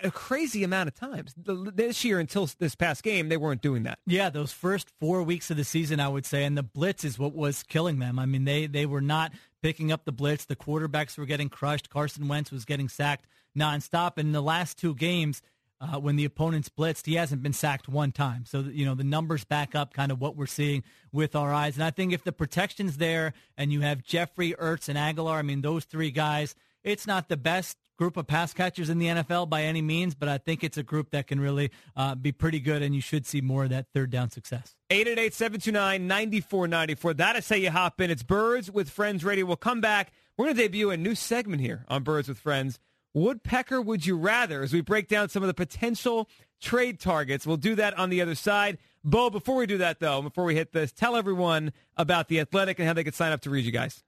a 0.03 0.11
crazy 0.11 0.63
amount 0.63 0.87
of 0.87 0.95
times 0.95 1.33
this 1.37 2.03
year 2.03 2.19
until 2.19 2.49
this 2.59 2.75
past 2.75 3.03
game 3.03 3.29
they 3.29 3.37
weren't 3.37 3.61
doing 3.61 3.83
that 3.83 3.99
Yeah, 4.05 4.29
those 4.29 4.51
first 4.51 4.89
four 4.99 5.23
weeks 5.23 5.49
of 5.51 5.57
the 5.57 5.63
season, 5.63 5.99
I 5.99 6.07
would 6.07 6.25
say, 6.25 6.43
and 6.43 6.57
the 6.57 6.63
blitz 6.63 7.03
is 7.03 7.17
what 7.19 7.33
was 7.33 7.63
killing 7.63 7.99
them. 7.99 8.19
I 8.19 8.25
mean, 8.25 8.45
they 8.45 8.67
they 8.67 8.85
were 8.85 9.01
not 9.01 9.31
picking 9.61 9.91
up 9.91 10.05
the 10.05 10.11
blitz. 10.11 10.45
The 10.45 10.55
quarterbacks 10.55 11.17
were 11.17 11.25
getting 11.25 11.49
crushed. 11.49 11.89
Carson 11.89 12.27
Wentz 12.27 12.51
was 12.51 12.65
getting 12.65 12.89
sacked 12.89 13.27
nonstop. 13.57 14.17
And 14.17 14.27
in 14.27 14.31
the 14.31 14.41
last 14.41 14.77
two 14.77 14.95
games, 14.95 15.41
uh, 15.79 15.99
when 15.99 16.15
the 16.15 16.25
opponents 16.25 16.69
blitzed, 16.69 17.05
he 17.05 17.15
hasn't 17.15 17.41
been 17.41 17.53
sacked 17.53 17.87
one 17.87 18.11
time. 18.11 18.45
So 18.45 18.59
you 18.61 18.85
know 18.85 18.95
the 18.95 19.03
numbers 19.03 19.43
back 19.43 19.75
up 19.75 19.93
kind 19.93 20.11
of 20.11 20.21
what 20.21 20.35
we're 20.35 20.45
seeing 20.45 20.83
with 21.11 21.35
our 21.35 21.53
eyes. 21.53 21.75
And 21.75 21.83
I 21.83 21.91
think 21.91 22.13
if 22.13 22.23
the 22.23 22.31
protection's 22.31 22.97
there, 22.97 23.33
and 23.57 23.73
you 23.73 23.81
have 23.81 24.03
Jeffery, 24.03 24.53
Ertz, 24.53 24.89
and 24.89 24.97
Agholor, 24.97 25.33
I 25.35 25.41
mean 25.41 25.61
those 25.61 25.85
three 25.85 26.11
guys, 26.11 26.55
it's 26.83 27.07
not 27.07 27.29
the 27.29 27.37
best 27.37 27.77
group 27.97 28.17
of 28.17 28.25
pass 28.25 28.53
catchers 28.53 28.89
in 28.89 28.97
the 28.97 29.05
NFL 29.05 29.47
by 29.49 29.63
any 29.63 29.81
means, 29.81 30.15
but 30.15 30.27
I 30.27 30.39
think 30.39 30.63
it's 30.63 30.77
a 30.77 30.83
group 30.83 31.11
that 31.11 31.27
can 31.27 31.39
really 31.39 31.69
uh, 31.95 32.15
be 32.15 32.31
pretty 32.31 32.59
good, 32.59 32.81
and 32.81 32.95
you 32.95 33.01
should 33.01 33.27
see 33.27 33.41
more 33.41 33.65
of 33.65 33.69
that 33.69 33.85
third 33.93 34.09
down 34.09 34.31
success. 34.31 34.75
888-729-9494 34.89 37.17
that 37.17 37.35
is 37.35 37.47
how 37.47 37.55
you 37.55 37.69
hop 37.69 38.01
in. 38.01 38.09
It's 38.09 38.23
birds 38.23 38.71
with 38.71 38.89
friends 38.89 39.23
radio. 39.23 39.45
We'll 39.45 39.55
come 39.55 39.81
back. 39.81 40.11
We're 40.35 40.45
going 40.45 40.57
to 40.57 40.63
debut 40.63 40.89
a 40.89 40.97
new 40.97 41.13
segment 41.13 41.61
here 41.61 41.85
on 41.89 42.01
birds 42.03 42.27
with 42.27 42.39
friends. 42.39 42.79
Woodpecker 43.13 43.81
would 43.81 44.05
you 44.05 44.17
rather? 44.17 44.63
As 44.63 44.73
we 44.73 44.81
break 44.81 45.07
down 45.07 45.29
some 45.29 45.43
of 45.43 45.47
the 45.47 45.53
potential 45.53 46.27
trade 46.61 46.99
targets 46.99 47.45
we'll 47.45 47.57
do 47.57 47.75
that 47.75 47.97
on 47.97 48.09
the 48.09 48.21
other 48.21 48.35
side. 48.35 48.77
Bo 49.03 49.29
before 49.29 49.55
we 49.55 49.65
do 49.65 49.79
that 49.79 49.99
though 49.99 50.21
before 50.21 50.43
we 50.43 50.55
hit 50.55 50.71
this 50.71 50.91
tell 50.91 51.15
everyone 51.15 51.73
about 51.97 52.27
the 52.27 52.39
athletic 52.39 52.79
and 52.79 52.87
how 52.87 52.93
they 52.93 53.03
can 53.03 53.13
sign 53.13 53.31
up 53.31 53.41
to 53.41 53.49
read 53.49 53.65
you 53.65 53.71
guys 53.71 54.03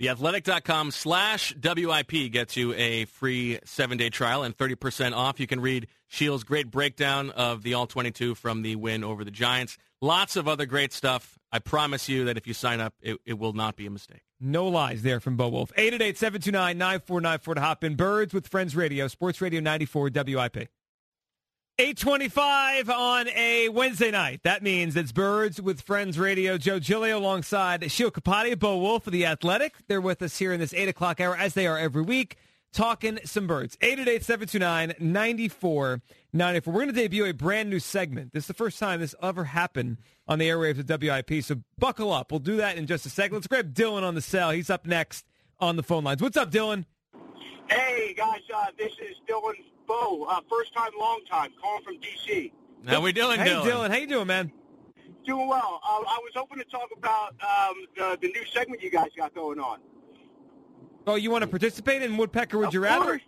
Theathletic.com 0.00 0.92
slash 0.92 1.54
WIP 1.60 2.30
gets 2.30 2.56
you 2.56 2.72
a 2.74 3.06
free 3.06 3.58
seven-day 3.64 4.10
trial 4.10 4.44
and 4.44 4.56
30% 4.56 5.12
off. 5.12 5.40
You 5.40 5.48
can 5.48 5.60
read 5.60 5.88
Sheil's 6.08 6.44
great 6.44 6.70
breakdown 6.70 7.30
of 7.30 7.64
the 7.64 7.74
All-22 7.74 8.36
from 8.36 8.62
the 8.62 8.76
win 8.76 9.02
over 9.02 9.24
the 9.24 9.32
Giants. 9.32 9.76
Lots 10.00 10.36
of 10.36 10.46
other 10.46 10.66
great 10.66 10.92
stuff. 10.92 11.36
I 11.50 11.58
promise 11.58 12.08
you 12.08 12.26
that 12.26 12.36
if 12.36 12.46
you 12.46 12.54
sign 12.54 12.80
up, 12.80 12.94
it, 13.02 13.18
it 13.26 13.38
will 13.38 13.54
not 13.54 13.74
be 13.74 13.86
a 13.86 13.90
mistake. 13.90 14.22
No 14.40 14.68
lies 14.68 15.02
there 15.02 15.18
from 15.18 15.36
Bo 15.36 15.48
Wulf. 15.48 15.72
888-729-9494 15.76 17.54
to 17.54 17.60
hop 17.60 17.82
in. 17.82 17.96
Birds 17.96 18.32
with 18.32 18.46
Friends 18.46 18.76
Radio, 18.76 19.08
Sports 19.08 19.40
Radio 19.40 19.60
94 19.60 20.10
WIP. 20.14 20.68
825 21.80 22.90
on 22.90 23.28
a 23.28 23.68
Wednesday 23.68 24.10
night. 24.10 24.40
That 24.42 24.64
means 24.64 24.96
it's 24.96 25.12
Birds 25.12 25.62
with 25.62 25.82
Friends 25.82 26.18
Radio. 26.18 26.58
Joe 26.58 26.80
Giglio 26.80 27.20
alongside 27.20 27.88
Sheil 27.92 28.10
Kapadia, 28.10 28.58
Bo 28.58 28.78
Wulf 28.78 29.06
of 29.06 29.12
The 29.12 29.26
Athletic. 29.26 29.76
They're 29.86 30.00
with 30.00 30.20
us 30.20 30.36
here 30.36 30.52
in 30.52 30.58
this 30.58 30.74
8 30.74 30.88
o'clock 30.88 31.20
hour, 31.20 31.36
as 31.36 31.54
they 31.54 31.68
are 31.68 31.78
every 31.78 32.02
week, 32.02 32.36
talking 32.72 33.20
some 33.24 33.46
birds. 33.46 33.76
888-729-9494. 33.76 36.00
We're 36.34 36.60
going 36.72 36.88
to 36.88 36.92
debut 36.92 37.26
a 37.26 37.32
brand 37.32 37.70
new 37.70 37.78
segment. 37.78 38.32
This 38.32 38.42
is 38.42 38.48
the 38.48 38.54
first 38.54 38.80
time 38.80 38.98
this 38.98 39.14
ever 39.22 39.44
happened 39.44 39.98
on 40.26 40.40
the 40.40 40.48
airwaves 40.48 40.80
of 40.80 40.88
WIP, 40.88 41.44
so 41.44 41.62
buckle 41.78 42.12
up. 42.12 42.32
We'll 42.32 42.40
do 42.40 42.56
that 42.56 42.76
in 42.76 42.88
just 42.88 43.06
a 43.06 43.08
second. 43.08 43.36
Let's 43.36 43.46
grab 43.46 43.72
Dylan 43.72 44.02
on 44.02 44.16
the 44.16 44.20
cell. 44.20 44.50
He's 44.50 44.68
up 44.68 44.84
next 44.84 45.26
on 45.60 45.76
the 45.76 45.84
phone 45.84 46.02
lines. 46.02 46.20
What's 46.20 46.36
up, 46.36 46.50
Dylan? 46.50 46.86
Hey 47.68 48.14
guys, 48.16 48.40
uh, 48.54 48.66
this 48.78 48.92
is 48.92 49.16
Dylan 49.28 49.52
Bow, 49.86 50.24
uh, 50.28 50.40
first 50.50 50.72
time, 50.74 50.90
long 50.98 51.20
time, 51.30 51.50
calling 51.60 51.82
from 51.84 51.96
DC. 51.98 52.52
How 52.86 53.00
we 53.00 53.12
doing, 53.12 53.38
Hey, 53.40 53.48
Dylan? 53.50 53.64
Dylan. 53.64 53.90
How 53.90 53.96
you 53.96 54.06
doing, 54.06 54.26
man? 54.26 54.52
Doing 55.26 55.48
well. 55.48 55.80
Uh, 55.84 55.96
I 56.08 56.18
was 56.22 56.32
hoping 56.34 56.58
to 56.58 56.64
talk 56.64 56.88
about 56.96 57.34
um, 57.42 57.74
the, 57.96 58.18
the 58.22 58.28
new 58.28 58.44
segment 58.46 58.82
you 58.82 58.90
guys 58.90 59.08
got 59.16 59.34
going 59.34 59.58
on. 59.60 59.78
Oh, 61.06 61.16
you 61.16 61.30
want 61.30 61.42
to 61.42 61.48
participate 61.48 62.02
in 62.02 62.16
Woodpecker 62.16 62.56
Would 62.58 62.68
Of 62.68 62.74
You 62.74 62.80
Rather? 62.80 63.04
course. 63.04 63.22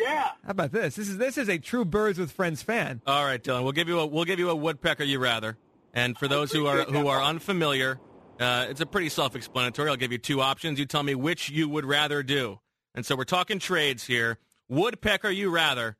Yeah. 0.00 0.24
How 0.44 0.50
about 0.50 0.72
this? 0.72 0.96
This 0.96 1.08
is 1.08 1.16
this 1.16 1.38
is 1.38 1.48
a 1.48 1.58
true 1.58 1.84
Birds 1.84 2.18
with 2.18 2.32
Friends 2.32 2.60
fan. 2.62 3.00
All 3.06 3.24
right, 3.24 3.42
Dylan. 3.42 3.62
We'll 3.62 3.72
give 3.72 3.88
you 3.88 4.00
a 4.00 4.06
we'll 4.06 4.24
give 4.24 4.38
you 4.40 4.50
a 4.50 4.54
woodpecker 4.56 5.04
you 5.04 5.18
rather. 5.20 5.56
And 5.94 6.18
for 6.18 6.26
those 6.26 6.50
who 6.50 6.66
are 6.66 6.80
appreciate 6.80 6.92
that, 6.94 7.00
who 7.02 7.08
are 7.08 7.20
Bob. 7.20 7.28
unfamiliar, 7.30 8.00
uh, 8.40 8.66
it's 8.68 8.80
a 8.80 8.86
pretty 8.86 9.08
self-explanatory. 9.08 9.88
I'll 9.88 9.96
give 9.96 10.10
you 10.12 10.18
two 10.18 10.40
options. 10.40 10.78
You 10.80 10.86
tell 10.86 11.04
me 11.04 11.14
which 11.14 11.50
you 11.50 11.68
would 11.68 11.84
rather 11.84 12.22
do. 12.24 12.58
And 12.96 13.04
so 13.04 13.14
we're 13.14 13.24
talking 13.24 13.58
trades 13.58 14.04
here. 14.04 14.38
Woodpecker 14.68 15.28
you 15.28 15.50
rather 15.50 15.96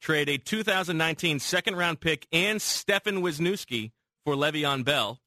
trade 0.00 0.28
a 0.28 0.38
2019 0.38 1.40
second 1.40 1.76
round 1.76 2.00
pick 2.00 2.26
and 2.32 2.62
Stefan 2.62 3.16
Wisniewski 3.16 3.90
for 4.24 4.34
Le'Veon 4.34 4.84
Bell, 4.84 5.20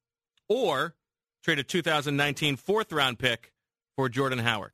or 0.47 0.95
trade 1.43 1.59
a 1.59 1.63
2019 1.63 2.55
fourth 2.55 2.93
round 2.93 3.19
pick 3.19 3.51
for 3.97 4.07
Jordan 4.07 4.39
Howard. 4.39 4.71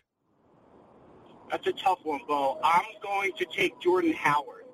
That's 1.50 1.66
a 1.66 1.74
tough 1.74 2.00
one, 2.04 2.22
Bo. 2.28 2.60
I'm 2.64 2.86
going 3.02 3.32
to 3.38 3.46
take 3.46 3.80
Jordan 3.82 4.14
Howard. 4.14 4.66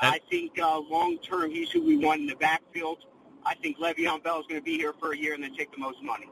I 0.00 0.20
think 0.30 0.58
uh, 0.60 0.78
long 0.78 1.18
term 1.18 1.50
he's 1.50 1.70
who 1.70 1.82
we 1.82 1.96
want 1.96 2.20
in 2.20 2.26
the 2.26 2.36
backfield. 2.36 2.98
I 3.44 3.54
think 3.56 3.78
Le'Veon 3.78 4.22
Bell 4.22 4.40
is 4.40 4.46
going 4.46 4.60
to 4.60 4.64
be 4.64 4.76
here 4.76 4.92
for 5.00 5.12
a 5.12 5.16
year 5.16 5.34
and 5.34 5.42
then 5.42 5.54
take 5.54 5.72
the 5.72 5.78
most 5.78 6.02
money. 6.02 6.28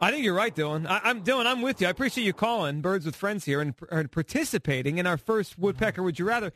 I 0.00 0.10
think 0.10 0.24
you're 0.24 0.34
right, 0.34 0.54
Dylan. 0.54 0.86
I, 0.86 1.00
I'm 1.04 1.22
Dylan. 1.22 1.46
I'm 1.46 1.60
with 1.60 1.80
you. 1.80 1.88
I 1.88 1.90
appreciate 1.90 2.24
you 2.24 2.32
calling 2.32 2.80
Birds 2.80 3.04
with 3.04 3.16
Friends 3.16 3.44
here 3.44 3.60
and, 3.60 3.74
and 3.90 4.10
participating 4.10 4.98
in 4.98 5.06
our 5.06 5.16
first 5.16 5.58
Woodpecker 5.58 6.02
Would 6.02 6.18
You 6.18 6.24
Rather. 6.24 6.52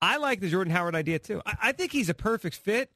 I 0.00 0.16
like 0.16 0.40
the 0.40 0.48
Jordan 0.48 0.72
Howard 0.72 0.94
idea 0.94 1.18
too. 1.18 1.42
I, 1.44 1.56
I 1.64 1.72
think 1.72 1.92
he's 1.92 2.08
a 2.08 2.14
perfect 2.14 2.56
fit. 2.56 2.90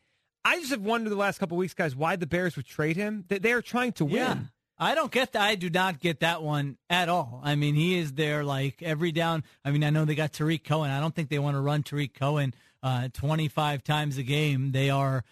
I 0.45 0.59
just 0.59 0.71
have 0.71 0.81
wondered 0.81 1.11
the 1.11 1.17
last 1.17 1.39
couple 1.39 1.57
weeks, 1.59 1.75
guys, 1.75 1.95
why 1.95 2.17
the 2.17 2.27
Bears 2.27 2.57
would 2.57 2.67
trade 2.67 2.97
him. 2.97 3.25
They, 3.29 3.39
they 3.39 3.53
are 3.53 3.63
trying 3.63 3.93
to 3.93 4.05
win. 4.05 4.15
Yeah. 4.15 4.37
I 4.79 4.95
don't 4.95 5.13
get 5.13 5.33
that. 5.33 5.43
I 5.43 5.57
do 5.57 5.69
not 5.69 6.01
get 6.01 6.21
that 6.21 6.43
one 6.43 6.79
at 6.89 7.11
all. 7.11 7.43
I 7.45 7.55
mean, 7.55 7.75
he 7.75 7.99
is 7.99 8.15
there 8.15 8.43
like 8.43 8.83
every 8.83 9.13
down. 9.13 9.45
I 9.63 9.71
mean, 9.71 9.85
I 9.85 9.91
know 9.91 10.07
they 10.07 10.15
got 10.15 10.33
Tarik 10.33 10.65
Cohen. 10.65 10.91
I 10.91 11.01
don't 11.01 11.15
think 11.15 11.29
they 11.29 11.39
want 11.39 11.57
to 11.57 11.61
run 11.61 11.83
Tarik 11.83 12.19
Cohen 12.19 12.55
uh, 12.83 13.09
25 13.13 13.85
times 13.85 14.17
a 14.17 14.23
game. 14.23 14.73
They 14.73 14.89
are 14.89 15.23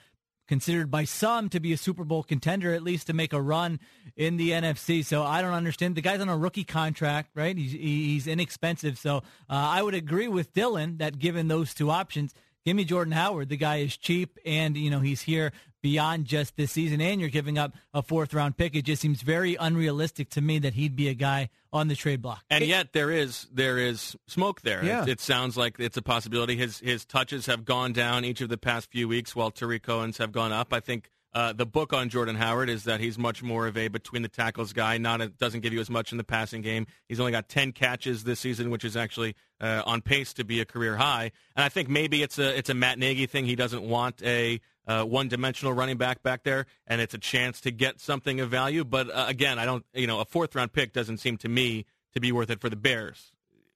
considered 0.48 0.90
by 0.90 1.04
some 1.04 1.48
to 1.50 1.60
be 1.60 1.72
a 1.72 1.76
Super 1.76 2.04
Bowl 2.04 2.22
contender, 2.22 2.72
at 2.72 2.82
least 2.82 3.06
to 3.06 3.12
make 3.12 3.32
a 3.32 3.40
run 3.40 3.78
in 4.16 4.36
the 4.36 4.50
NFC. 4.50 5.04
So 5.04 5.22
I 5.22 5.42
don't 5.42 5.52
understand. 5.52 5.94
The 5.94 6.00
guy's 6.00 6.20
on 6.20 6.28
a 6.28 6.36
rookie 6.36 6.64
contract, 6.64 7.30
right? 7.34 7.56
He's, 7.56 7.72
he's 7.72 8.26
inexpensive. 8.26 8.98
So 8.98 9.18
uh, 9.18 9.20
I 9.48 9.82
would 9.82 9.94
agree 9.94 10.28
with 10.28 10.52
Dylan 10.54 10.98
that 10.98 11.18
given 11.18 11.48
those 11.48 11.74
two 11.74 11.90
options, 11.90 12.34
give 12.68 12.76
me 12.76 12.84
Jordan 12.84 13.12
Howard. 13.12 13.48
The 13.48 13.56
guy 13.56 13.76
is 13.76 13.96
cheap, 13.96 14.38
and 14.44 14.76
you 14.76 14.90
know 14.90 15.00
he's 15.00 15.22
here 15.22 15.52
beyond 15.80 16.26
just 16.26 16.54
this 16.56 16.70
season. 16.70 17.00
And 17.00 17.18
you're 17.18 17.30
giving 17.30 17.56
up 17.56 17.72
a 17.94 18.02
fourth 18.02 18.34
round 18.34 18.58
pick. 18.58 18.76
It 18.76 18.82
just 18.82 19.00
seems 19.00 19.22
very 19.22 19.56
unrealistic 19.56 20.28
to 20.30 20.42
me 20.42 20.58
that 20.58 20.74
he'd 20.74 20.94
be 20.94 21.08
a 21.08 21.14
guy 21.14 21.48
on 21.72 21.88
the 21.88 21.94
trade 21.94 22.20
block. 22.20 22.44
And 22.50 22.62
yet 22.64 22.92
there 22.92 23.10
is 23.10 23.46
there 23.52 23.78
is 23.78 24.16
smoke 24.26 24.60
there. 24.62 24.84
Yeah. 24.84 25.02
It, 25.04 25.08
it 25.08 25.20
sounds 25.20 25.56
like 25.56 25.80
it's 25.80 25.96
a 25.96 26.02
possibility. 26.02 26.56
His 26.56 26.78
his 26.80 27.06
touches 27.06 27.46
have 27.46 27.64
gone 27.64 27.94
down 27.94 28.26
each 28.26 28.42
of 28.42 28.50
the 28.50 28.58
past 28.58 28.90
few 28.90 29.08
weeks, 29.08 29.34
while 29.34 29.50
Tarik 29.50 29.82
Cohen's 29.82 30.18
have 30.18 30.32
gone 30.32 30.52
up. 30.52 30.72
I 30.72 30.80
think. 30.80 31.10
Uh, 31.34 31.52
the 31.52 31.66
book 31.66 31.92
on 31.92 32.08
Jordan 32.08 32.36
Howard 32.36 32.70
is 32.70 32.84
that 32.84 33.00
he's 33.00 33.18
much 33.18 33.42
more 33.42 33.66
of 33.66 33.76
a 33.76 33.88
between 33.88 34.22
the 34.22 34.28
tackles 34.28 34.72
guy. 34.72 34.96
Not 34.96 35.20
a, 35.20 35.28
doesn't 35.28 35.60
give 35.60 35.72
you 35.74 35.80
as 35.80 35.90
much 35.90 36.10
in 36.10 36.18
the 36.18 36.24
passing 36.24 36.62
game. 36.62 36.86
He's 37.06 37.20
only 37.20 37.32
got 37.32 37.48
ten 37.48 37.72
catches 37.72 38.24
this 38.24 38.40
season, 38.40 38.70
which 38.70 38.84
is 38.84 38.96
actually 38.96 39.36
uh, 39.60 39.82
on 39.84 40.00
pace 40.00 40.32
to 40.34 40.44
be 40.44 40.60
a 40.60 40.64
career 40.64 40.96
high. 40.96 41.30
And 41.54 41.64
I 41.64 41.68
think 41.68 41.88
maybe 41.88 42.22
it's 42.22 42.38
a 42.38 42.56
it's 42.56 42.70
a 42.70 42.74
Matt 42.74 42.98
Nagy 42.98 43.26
thing. 43.26 43.44
He 43.44 43.56
doesn't 43.56 43.82
want 43.82 44.22
a 44.22 44.60
uh, 44.86 45.04
one-dimensional 45.04 45.74
running 45.74 45.98
back 45.98 46.22
back 46.22 46.44
there, 46.44 46.64
and 46.86 47.00
it's 47.00 47.12
a 47.12 47.18
chance 47.18 47.60
to 47.60 47.70
get 47.70 48.00
something 48.00 48.40
of 48.40 48.48
value. 48.48 48.84
But 48.84 49.10
uh, 49.10 49.26
again, 49.28 49.58
I 49.58 49.66
don't. 49.66 49.84
You 49.92 50.06
know, 50.06 50.20
a 50.20 50.24
fourth-round 50.24 50.72
pick 50.72 50.94
doesn't 50.94 51.18
seem 51.18 51.36
to 51.38 51.48
me 51.48 51.84
to 52.14 52.20
be 52.20 52.32
worth 52.32 52.48
it 52.48 52.60
for 52.60 52.70
the 52.70 52.76
Bears 52.76 53.32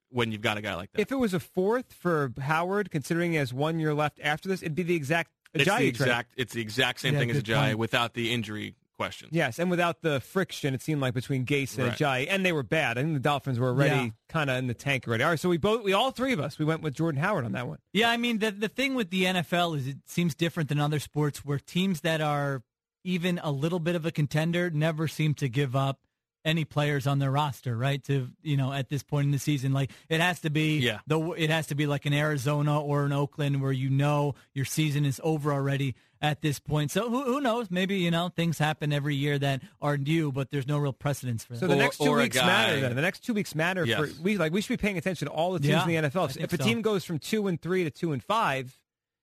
when 0.09 0.33
you've 0.33 0.41
got 0.41 0.57
a 0.57 0.63
guy 0.63 0.75
like 0.75 0.91
that. 0.93 1.01
If 1.01 1.13
it 1.13 1.17
was 1.17 1.35
a 1.35 1.41
fourth 1.41 1.93
for 1.93 2.33
Howard, 2.41 2.91
considering 2.91 3.33
he 3.33 3.39
has 3.39 3.53
one 3.53 3.79
year 3.79 3.95
left 3.95 4.21
after 4.23 4.49
this, 4.49 4.63
it'd 4.63 4.75
be 4.75 4.83
the 4.83 4.95
exact 4.95 5.31
it's 5.55 5.65
Ajayi 5.65 5.67
the 5.67 5.75
trade. 5.77 5.89
exact 5.89 6.35
it's 6.37 6.53
the 6.55 6.61
exact 6.61 7.01
same 7.01 7.15
Yeah, 7.15 7.21
thing 7.21 7.31
as 7.31 7.37
good 7.39 7.47
Ajayi 7.47 7.65
point. 7.69 7.79
without 7.79 8.15
the 8.15 8.33
injury 8.33 8.75
question. 8.97 9.29
Yes, 9.33 9.59
and 9.59 9.71
without 9.71 10.03
the 10.03 10.21
friction, 10.21 10.75
it 10.75 10.83
seemed 10.83 11.01
like 11.01 11.13
between 11.15 11.45
Gase 11.45 11.77
and 11.79 11.89
Right. 11.89 11.99
Ajayi, 11.99 12.27
and 12.31 12.45
they 12.47 12.53
were 12.53 12.63
bad. 12.63 12.99
I 12.99 13.03
think 13.03 13.15
the 13.15 13.21
Dolphins 13.21 13.59
were 13.59 13.69
already 13.69 13.95
Yeah. 13.97 14.09
kind 14.29 14.49
of 14.51 14.59
in 14.59 14.67
the 14.69 14.75
tank 14.75 15.09
already. 15.09 15.25
All 15.25 15.31
right, 15.31 15.41
so 15.41 15.49
we 15.49 15.57
both, 15.57 15.83
we 15.83 15.93
all 15.93 16.11
three 16.13 16.33
of 16.33 16.39
us, 16.41 16.59
we 16.59 16.65
went 16.65 16.83
with 16.83 16.95
Jordan 16.95 17.21
Howard 17.21 17.45
on 17.45 17.53
that 17.53 17.67
one. 17.67 17.79
Yeah, 17.93 18.11
I 18.11 18.17
mean 18.17 18.39
the 18.39 18.51
the 18.53 18.69
thing 18.69 18.95
with 18.95 19.11
the 19.11 19.25
NFL 19.25 19.75
is 19.77 19.89
it 19.89 19.97
seems 20.07 20.35
different 20.35 20.69
than 20.69 20.79
other 20.79 21.01
sports 21.01 21.45
where 21.45 21.59
teams 21.59 22.03
that 22.03 22.21
are 22.21 22.63
even 23.03 23.41
a 23.43 23.51
little 23.51 23.81
bit 23.81 23.97
of 23.97 24.07
a 24.07 24.13
contender 24.13 24.71
never 24.71 25.09
seem 25.09 25.35
to 25.35 25.49
give 25.49 25.75
up 25.75 25.99
any 26.45 26.65
players 26.65 27.07
on 27.07 27.19
their 27.21 27.31
roster, 27.31 27.77
right? 27.77 28.03
To 28.05 28.29
you 28.43 28.57
know, 28.57 28.73
at 28.73 28.89
this 28.89 29.03
point 29.03 29.27
in 29.27 29.31
the 29.31 29.39
season, 29.39 29.73
like 29.73 29.91
it 30.09 30.21
has 30.21 30.41
to 30.41 30.51
be 30.51 30.79
Yeah. 30.81 30.99
the 31.07 31.21
it 31.33 31.51
has 31.51 31.69
to 31.69 31.75
be 31.75 31.87
like 31.87 32.07
an 32.07 32.13
Arizona 32.13 32.81
or 32.81 33.05
an 33.05 33.13
Oakland 33.13 33.63
where 33.63 33.73
you 33.73 33.89
know 33.91 34.35
your 34.55 34.65
season 34.65 35.05
is 35.05 35.21
over 35.23 35.53
already 35.53 35.95
at 36.21 36.41
this 36.41 36.59
point. 36.59 36.91
So 36.91 37.09
who 37.11 37.23
who 37.25 37.41
knows? 37.41 37.71
Maybe 37.71 37.99
you 37.99 38.11
know 38.11 38.29
things 38.29 38.59
happen 38.59 38.93
every 38.93 39.15
year 39.15 39.39
that 39.39 39.63
are 39.81 39.97
new, 39.97 40.33
but 40.33 40.51
there's 40.51 40.67
no 40.67 40.79
real 40.79 40.93
precedence 40.93 41.45
for 41.45 41.53
that. 41.55 41.61
So 41.61 41.67
the 41.69 41.75
Or- 41.75 41.77
next 41.77 41.99
two 41.99 42.13
weeks 42.13 42.37
matter. 42.37 42.81
Then 42.81 42.95
the 42.97 43.03
next 43.03 43.21
two 43.25 43.35
weeks 43.35 43.55
matter 43.55 43.85
Yes. 43.85 43.99
for 44.01 44.23
we 44.23 44.37
like 44.37 44.53
we 44.53 44.61
should 44.61 44.79
be 44.79 44.83
paying 44.83 44.99
attention 44.99 45.27
to 45.29 45.33
all 45.33 45.53
the 45.53 45.61
teams 45.61 45.71
Yeah, 45.71 45.83
in 45.83 45.89
the 45.89 46.09
NFL. 46.09 46.29
I 46.29 46.43
If, 46.45 46.53
a 46.53 46.57
so. 46.57 46.65
team 46.65 46.83
goes 46.83 47.05
from 47.05 47.19
two 47.19 47.47
and 47.47 47.61
three 47.61 47.85
to 47.85 47.91
two 47.91 48.13
and 48.13 48.23
five, 48.23 48.79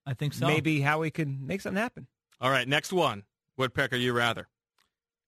I 0.05 0.13
think 0.13 0.33
so. 0.33 0.47
maybe 0.47 0.81
how 0.81 0.99
we 1.01 1.11
could 1.11 1.27
make 1.41 1.61
something 1.61 1.81
happen. 1.81 2.07
All 2.41 2.49
right, 2.51 2.67
next 2.67 2.93
one. 2.93 3.23
Woodpecker, 3.57 3.97
you 3.97 4.13
rather? 4.13 4.47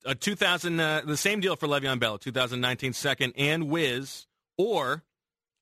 A 0.06 0.16
2000, 0.16 0.80
uh, 0.80 1.02
the 1.06 1.18
same 1.18 1.42
deal 1.42 1.56
for 1.56 1.68
Le'Veon 1.68 2.00
Bell, 2.00 2.18
2019 2.18 2.94
second 2.94 3.34
and 3.38 3.70
Wiz, 3.70 4.26
or 4.58 5.04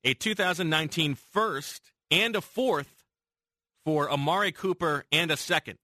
a 0.04 0.14
2019 0.14 1.16
first 1.16 1.92
and 2.10 2.36
a 2.36 2.42
fourth 2.42 3.04
for 3.84 4.10
Amari 4.12 4.52
Cooper 4.52 5.06
and 5.12 5.32
a 5.32 5.38
second. 5.38 5.78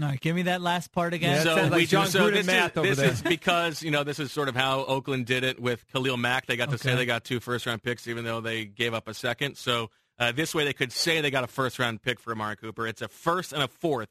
All 0.00 0.08
right, 0.08 0.20
give 0.20 0.36
me 0.36 0.42
that 0.42 0.62
last 0.62 0.92
part 0.92 1.12
again. 1.12 1.38
Yeah, 1.38 1.44
that 1.44 1.56
sounds 1.56 1.70
like 1.72 1.78
we 1.78 1.86
John 1.86 2.06
so 2.06 2.30
this 2.30 2.46
math 2.46 2.72
is, 2.72 2.76
over 2.76 2.88
this 2.88 2.98
there. 2.98 3.10
is 3.10 3.22
because 3.22 3.82
you 3.82 3.90
know 3.90 4.04
this 4.04 4.20
is 4.20 4.30
sort 4.30 4.48
of 4.48 4.54
how 4.54 4.84
Oakland 4.84 5.26
did 5.26 5.42
it 5.42 5.58
with 5.60 5.84
Khalil 5.92 6.16
Mack. 6.16 6.46
They 6.46 6.56
got 6.56 6.70
to 6.70 6.78
say 6.78 6.94
they 6.94 7.04
got 7.04 7.24
two 7.24 7.40
first 7.40 7.66
round 7.66 7.82
picks, 7.82 8.06
even 8.06 8.24
though 8.24 8.40
they 8.40 8.64
gave 8.64 8.94
up 8.94 9.08
a 9.08 9.14
second. 9.14 9.56
So 9.56 9.90
uh, 10.20 10.30
this 10.30 10.54
way 10.54 10.64
they 10.64 10.72
could 10.72 10.92
say 10.92 11.20
they 11.20 11.32
got 11.32 11.42
a 11.42 11.48
first 11.48 11.80
round 11.80 12.00
pick 12.00 12.20
for 12.20 12.32
Amari 12.32 12.56
Cooper. 12.56 12.86
It's 12.86 13.02
a 13.02 13.08
first 13.08 13.52
and 13.52 13.60
a 13.60 13.66
fourth 13.66 14.08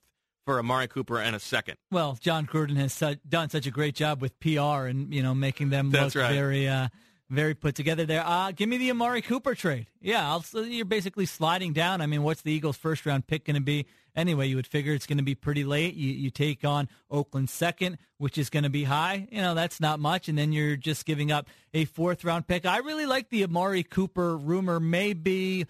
for 0.47 0.59
Amari 0.59 0.87
Cooper 0.87 1.19
and 1.19 1.35
a 1.35 1.41
second. 1.41 1.75
Well, 1.91 2.17
Jon 2.21 2.47
Gruden 2.47 2.77
has 2.77 2.93
su- 2.93 3.17
done 3.27 3.49
such 3.49 3.67
a 3.67 3.69
great 3.71 3.95
job 3.95 4.21
with 4.21 4.39
PR 4.39 4.87
and 4.87 5.13
you 5.13 5.21
know 5.21 5.35
making 5.35 5.71
them 5.71 5.91
That's 5.91 6.15
look 6.15 6.23
right. 6.23 6.33
very, 6.33 6.69
uh, 6.69 6.87
very 7.29 7.53
put 7.53 7.75
together. 7.75 8.05
There, 8.05 8.25
uh, 8.25 8.53
give 8.53 8.69
me 8.69 8.77
the 8.77 8.89
Amari 8.91 9.21
Cooper 9.21 9.55
trade. 9.55 9.87
Yeah, 9.99 10.25
I'll, 10.25 10.45
you're 10.63 10.85
basically 10.85 11.25
sliding 11.25 11.73
down. 11.73 11.99
I 11.99 12.05
mean, 12.05 12.23
what's 12.23 12.43
the 12.43 12.53
Eagles' 12.53 12.77
first 12.77 13.05
round 13.05 13.27
pick 13.27 13.43
going 13.43 13.55
to 13.55 13.61
be? 13.61 13.87
Anyway, 14.15 14.47
you 14.47 14.55
would 14.55 14.67
figure 14.67 14.93
it's 14.93 15.05
going 15.05 15.17
to 15.17 15.23
be 15.23 15.35
pretty 15.35 15.65
late. 15.65 15.95
You 15.95 16.13
you 16.13 16.29
take 16.29 16.63
on 16.63 16.87
Oakland 17.11 17.49
second, 17.49 17.97
which 18.17 18.37
is 18.37 18.49
going 18.49 18.63
to 18.63 18.69
be 18.69 18.85
high. 18.85 19.27
You 19.29 19.41
know 19.41 19.53
that's 19.53 19.81
not 19.81 19.99
much, 19.99 20.29
and 20.29 20.37
then 20.37 20.53
you're 20.53 20.77
just 20.77 21.05
giving 21.05 21.29
up 21.29 21.49
a 21.73 21.83
fourth 21.83 22.23
round 22.23 22.47
pick. 22.47 22.65
I 22.65 22.77
really 22.77 23.05
like 23.05 23.31
the 23.31 23.43
Amari 23.43 23.83
Cooper 23.83 24.37
rumor. 24.37 24.79
Maybe 24.79 25.67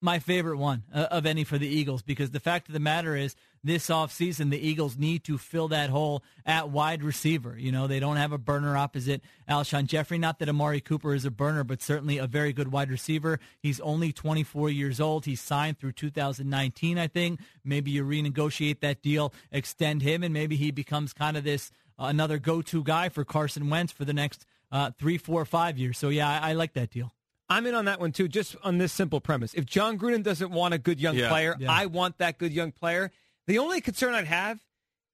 my 0.00 0.18
favorite 0.18 0.56
one 0.56 0.84
uh, 0.94 1.08
of 1.10 1.26
any 1.26 1.44
for 1.44 1.58
the 1.58 1.68
Eagles 1.68 2.00
because 2.00 2.30
the 2.30 2.40
fact 2.40 2.68
of 2.68 2.72
the 2.72 2.80
matter 2.80 3.14
is 3.14 3.36
this 3.64 3.88
offseason 3.88 4.50
the 4.50 4.58
Eagles 4.68 4.96
need 4.96 5.24
to 5.24 5.38
fill 5.38 5.68
that 5.68 5.90
hole 5.90 6.22
at 6.44 6.68
wide 6.68 7.02
receiver. 7.02 7.56
You 7.58 7.72
know, 7.72 7.86
they 7.86 7.98
don't 7.98 8.16
have 8.16 8.30
a 8.32 8.38
burner 8.38 8.76
opposite 8.76 9.22
Alshon 9.48 9.86
Jeffery. 9.86 10.18
Not 10.18 10.38
that 10.38 10.48
Amari 10.48 10.80
Cooper 10.80 11.14
is 11.14 11.24
a 11.24 11.30
burner, 11.30 11.64
but 11.64 11.80
certainly 11.82 12.18
a 12.18 12.26
very 12.26 12.52
good 12.52 12.70
wide 12.70 12.90
receiver. 12.90 13.40
He's 13.60 13.80
only 13.80 14.12
24 14.12 14.70
years 14.70 15.00
old. 15.00 15.24
He's 15.24 15.40
signed 15.40 15.78
through 15.78 15.92
2019, 15.92 16.98
I 16.98 17.06
think. 17.08 17.40
Maybe 17.64 17.90
you 17.90 18.04
renegotiate 18.04 18.80
that 18.80 19.02
deal, 19.02 19.32
extend 19.50 20.02
him, 20.02 20.22
and 20.22 20.32
maybe 20.34 20.56
he 20.56 20.70
becomes 20.70 21.12
kind 21.12 21.36
of 21.36 21.44
this 21.44 21.70
uh, 21.98 22.04
another 22.04 22.38
go-to 22.38 22.82
guy 22.84 23.08
for 23.08 23.24
Carson 23.24 23.70
Wentz 23.70 23.92
for 23.92 24.04
the 24.04 24.12
next 24.12 24.44
uh, 24.72 24.90
three, 24.98 25.16
four, 25.18 25.44
five 25.44 25.78
years. 25.78 25.96
So 25.96 26.08
yeah, 26.10 26.28
I, 26.28 26.50
I 26.50 26.52
like 26.54 26.74
that 26.74 26.90
deal. 26.90 27.12
I'm 27.48 27.66
in 27.66 27.74
on 27.74 27.84
that 27.84 28.00
one 28.00 28.10
too, 28.10 28.26
just 28.26 28.56
on 28.64 28.78
this 28.78 28.92
simple 28.92 29.20
premise. 29.20 29.52
If 29.54 29.66
Jon 29.66 29.98
Gruden 29.98 30.22
doesn't 30.22 30.50
want 30.50 30.74
a 30.74 30.78
good 30.78 30.98
young 30.98 31.14
Yeah. 31.16 31.28
player, 31.28 31.54
Yeah. 31.58 31.70
I 31.70 31.86
want 31.86 32.18
that 32.18 32.38
good 32.38 32.52
young 32.52 32.72
player. 32.72 33.10
The 33.46 33.58
only 33.58 33.80
concern 33.80 34.14
I'd 34.14 34.26
have 34.26 34.60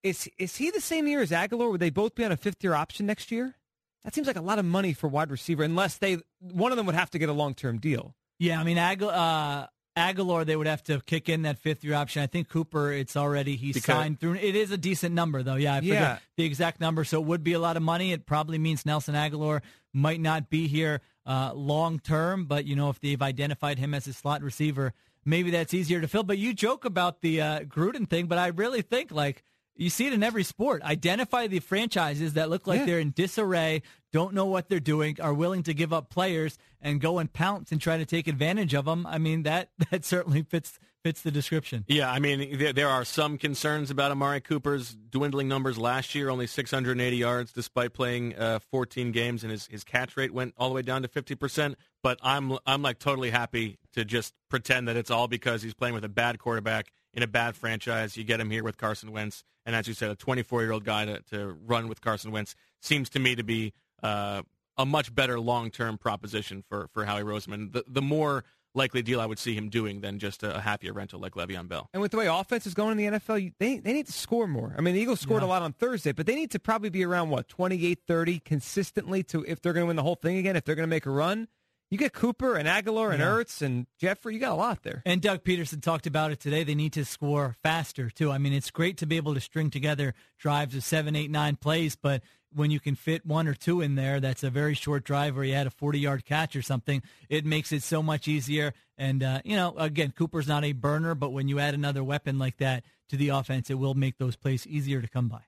is 0.03 0.29
is 0.39 0.57
he 0.57 0.71
the 0.71 0.81
same 0.81 1.07
year 1.07 1.21
as 1.21 1.31
Agholor? 1.31 1.71
Would 1.71 1.81
they 1.81 1.91
both 1.91 2.15
be 2.15 2.25
on 2.25 2.33
a 2.33 2.37
fifth 2.37 2.63
year 2.63 2.75
option 2.75 3.07
next 3.07 3.31
year? 3.31 3.57
That 4.05 4.15
seems 4.15 4.27
like 4.27 4.37
a 4.37 4.41
lot 4.43 4.59
of 4.59 4.65
money 4.65 4.93
for 4.95 5.09
wide 5.09 5.31
receiver, 5.31 5.63
unless 5.63 5.99
they 5.99 6.19
one 6.41 6.73
of 6.73 6.77
them 6.77 6.87
would 6.87 6.95
have 6.95 7.11
to 7.11 7.19
get 7.19 7.29
a 7.29 7.33
long 7.35 7.55
term 7.55 7.79
deal. 7.79 8.15
Yeah, 8.39 8.61
I 8.61 8.65
mean 8.65 8.79
Agu- 8.79 9.13
uh, 9.13 9.67
Agholor, 9.97 10.47
they 10.47 10.57
would 10.57 10.69
have 10.69 10.83
to 10.85 11.01
kick 11.01 11.29
in 11.29 11.43
that 11.43 11.59
fifth 11.59 11.85
year 11.85 11.95
option. 11.95 12.23
I 12.23 12.27
think 12.27 12.49
Cooper, 12.49 12.93
it's 12.93 13.17
already 13.17 13.57
he's 13.57 13.75
Because- 13.75 13.97
signed 13.97 14.21
through. 14.21 14.35
It 14.37 14.55
is 14.57 14.71
a 14.71 14.79
decent 14.79 15.15
number 15.15 15.43
though. 15.43 15.57
Yeah, 15.57 15.75
I 15.75 15.81
forget 15.81 15.95
Yeah. 15.95 16.19
the 16.37 16.45
exact 16.45 16.81
number, 16.81 17.05
so 17.05 17.21
it 17.21 17.27
would 17.27 17.45
be 17.45 17.53
a 17.53 17.59
lot 17.59 17.77
of 17.77 17.83
money. 17.83 18.13
It 18.13 18.25
probably 18.25 18.57
means 18.59 18.87
Nelson 18.87 19.15
Agholor 19.15 19.61
might 19.93 20.21
not 20.21 20.49
be 20.49 20.69
here 20.69 21.03
uh, 21.27 21.53
long 21.53 21.99
term, 21.99 22.47
but 22.47 22.65
you 22.65 22.75
know 22.75 22.89
if 22.89 23.01
they've 23.01 23.21
identified 23.21 23.79
him 23.79 23.93
as 23.93 24.07
a 24.07 24.13
slot 24.15 24.41
receiver, 24.43 24.95
maybe 25.25 25.51
that's 25.51 25.75
easier 25.75 26.01
to 26.01 26.09
fill. 26.09 26.23
But 26.23 26.39
you 26.39 26.55
joke 26.55 26.85
about 26.85 27.21
the 27.21 27.41
uh, 27.41 27.61
Gruden 27.61 28.09
thing, 28.09 28.27
but 28.27 28.39
I 28.39 28.49
really 28.49 28.83
think 28.83 29.11
like. 29.11 29.43
You 29.77 29.89
see 29.89 30.07
it 30.07 30.13
in 30.13 30.23
every 30.23 30.45
sport. 30.45 30.83
Identify 30.83 31.47
the 31.47 31.61
franchises 31.61 32.35
that 32.35 32.51
look 32.51 32.67
like 32.67 32.81
Yeah. 32.81 32.85
they're 32.87 32.99
in 32.99 33.13
disarray, 33.13 33.81
don't 34.13 34.35
know 34.35 34.45
what 34.45 34.69
they're 34.69 34.79
doing, 34.79 35.17
are 35.23 35.33
willing 35.33 35.63
to 35.63 35.73
give 35.73 35.91
up 35.91 36.11
players 36.11 36.59
and 36.83 37.01
go 37.01 37.19
and 37.19 37.33
pounce 37.33 37.73
and 37.73 37.81
try 37.81 37.97
to 37.97 38.05
take 38.05 38.29
advantage 38.29 38.75
of 38.75 38.85
them. 38.85 39.07
I 39.07 39.17
mean 39.17 39.45
that 39.45 39.71
that 39.91 40.05
certainly 40.05 40.43
fits 40.43 40.79
fits 41.03 41.23
the 41.23 41.31
description. 41.31 41.87
Yeah, 41.89 42.11
I 42.13 42.19
mean, 42.19 42.59
there, 42.59 42.75
there 42.75 42.89
are 42.89 43.07
some 43.07 43.39
concerns 43.39 43.91
about 43.91 44.11
Amari 44.11 44.43
Cooper's 44.43 44.95
dwindling 45.09 45.49
numbers 45.49 45.79
last 45.79 46.15
year, 46.15 46.29
only 46.29 46.47
680 46.47 47.17
yards 47.17 47.51
despite 47.53 47.95
playing 47.95 48.37
uh, 48.37 48.59
14 48.71 49.13
games, 49.13 49.43
and 49.45 49.51
his, 49.51 49.67
his 49.69 49.83
catch 49.83 50.15
rate 50.19 50.35
went 50.35 50.53
all 50.59 50.69
the 50.69 50.75
way 50.75 50.83
down 50.83 51.01
to 51.01 51.09
50%. 51.09 51.75
But 52.03 52.19
I'm, 52.23 52.57
I'm 52.67 52.81
like 52.83 52.99
totally 52.99 53.31
happy 53.31 53.79
to 53.93 54.05
just 54.05 54.33
pretend 54.49 54.89
that 54.89 54.97
it's 54.97 55.11
all 55.11 55.29
because 55.29 55.63
he's 55.63 55.75
playing 55.75 55.95
with 55.95 56.05
a 56.05 56.09
bad 56.09 56.39
quarterback 56.39 56.93
in 57.13 57.23
a 57.23 57.27
bad 57.27 57.57
franchise. 57.57 58.17
You 58.17 58.25
get 58.25 58.41
him 58.41 58.51
here 58.51 58.65
with 58.65 58.79
Carson 58.79 59.13
Wentz, 59.13 59.45
and 59.67 59.77
as 59.77 59.87
you 59.87 59.95
said, 59.95 60.11
a 60.11 60.17
24-year-old 60.17 60.85
guy 60.85 61.05
to, 61.05 61.21
to 61.31 61.57
run 61.67 61.89
with 61.89 62.01
Carson 62.01 62.31
Wentz 62.31 62.55
seems 62.81 63.11
to 63.11 63.19
me 63.19 63.35
to 63.35 63.45
be 63.45 63.73
uh, 64.03 64.43
a 64.79 64.87
much 64.87 65.15
better 65.15 65.39
long-term 65.39 65.99
proposition 65.99 66.65
for, 66.69 66.89
for 66.95 67.05
Howie 67.05 67.23
Roseman. 67.23 67.73
The, 67.73 67.85
the 67.87 68.01
more 68.01 68.45
likely 68.75 69.03
deal 69.03 69.21
I 69.21 69.27
would 69.27 69.39
see 69.41 69.55
him 69.55 69.69
doing 69.69 70.01
than 70.01 70.19
just 70.21 70.43
a, 70.45 70.57
a 70.57 70.61
happier 70.61 70.93
rental 70.93 71.21
like 71.21 71.33
Le'Veon 71.35 71.69
Bell. 71.69 71.91
And 71.93 72.01
with 72.01 72.13
the 72.13 72.17
way 72.19 72.29
offense 72.29 72.67
is 72.67 72.73
going 72.73 72.93
in 72.93 73.13
the 73.13 73.19
NFL, 73.19 73.43
you- 73.43 73.53
they 73.59 73.79
they 73.79 73.93
need 73.93 74.07
to 74.07 74.13
score 74.13 74.47
more. 74.47 74.75
I 74.79 74.81
mean, 74.81 74.95
the 74.95 75.01
Eagles 75.01 75.21
scored 75.21 75.43
Yeah. 75.43 75.49
a 75.49 75.51
lot 75.51 75.63
on 75.63 75.73
Thursday, 75.75 76.13
but 76.13 76.25
they 76.27 76.37
need 76.37 76.53
to 76.53 76.61
probably 76.61 76.89
be 76.89 77.05
around 77.05 77.29
what 77.31 77.49
28-30 77.49 78.43
consistently 78.45 79.23
to 79.25 79.45
if 79.47 79.61
they're 79.61 79.73
going 79.73 79.83
to 79.83 79.89
win 79.89 79.97
the 79.97 80.03
whole 80.05 80.15
thing 80.15 80.37
again. 80.39 80.55
If 80.57 80.65
they're 80.65 80.77
going 80.77 80.85
to 80.89 80.91
make 80.91 81.05
a 81.05 81.11
run, 81.11 81.49
You 81.91 81.99
get 81.99 82.13
Cooper 82.13 82.55
and 82.57 82.69
Agholor 82.69 83.11
and 83.11 83.19
Yeah. 83.21 83.27
Ertz 83.27 83.63
and 83.63 83.87
Jeffery. 83.99 84.35
You 84.35 84.41
got 84.41 84.53
a 84.53 84.55
lot 84.55 84.83
there. 84.85 85.03
And 85.05 85.21
Doug 85.21 85.43
Pederson 85.43 85.83
talked 85.83 86.07
about 86.07 86.31
it 86.31 86.39
today. 86.39 86.63
They 86.63 86.77
need 86.77 86.93
to 86.93 87.05
score 87.05 87.57
faster 87.63 88.09
too. 88.11 88.31
I 88.31 88.39
mean, 88.39 88.53
it's 88.53 88.71
great 88.71 88.97
to 88.99 89.07
be 89.07 89.17
able 89.17 89.35
to 89.35 89.41
string 89.41 89.71
together 89.71 90.15
drives 90.39 90.77
of 90.77 90.85
seven, 90.85 91.17
eight, 91.17 91.31
nine 91.33 91.57
plays, 91.57 91.97
but 91.97 92.23
when 92.53 92.71
you 92.71 92.81
can 92.81 92.95
fit 92.97 93.25
one 93.27 93.47
or 93.47 93.55
two 93.55 93.81
in 93.81 93.95
there, 93.97 94.19
that's 94.21 94.43
a 94.43 94.51
very 94.51 94.75
short 94.75 95.05
drive 95.05 95.35
where 95.37 95.45
you 95.45 95.55
had 95.55 95.67
a 95.69 95.71
40-yard 95.71 96.25
catch 96.25 96.57
or 96.57 96.63
something. 96.63 97.01
It 97.29 97.45
makes 97.45 97.71
it 97.73 97.83
so 97.83 98.03
much 98.03 98.27
easier. 98.29 98.73
And 98.99 99.23
uh, 99.23 99.41
you 99.45 99.57
know, 99.57 99.75
again, 99.77 100.13
Cooper's 100.17 100.49
not 100.49 100.65
a 100.65 100.73
burner, 100.73 101.15
but 101.17 101.31
when 101.31 101.49
you 101.49 101.59
add 101.59 101.75
another 101.75 102.03
weapon 102.05 102.39
like 102.39 102.57
that 102.59 102.85
to 103.09 103.17
the 103.17 103.29
offense, 103.31 103.69
it 103.71 103.75
will 103.75 103.95
make 103.95 104.19
those 104.19 104.37
plays 104.37 104.67
easier 104.67 105.01
to 105.01 105.09
come 105.09 105.29
by. 105.29 105.43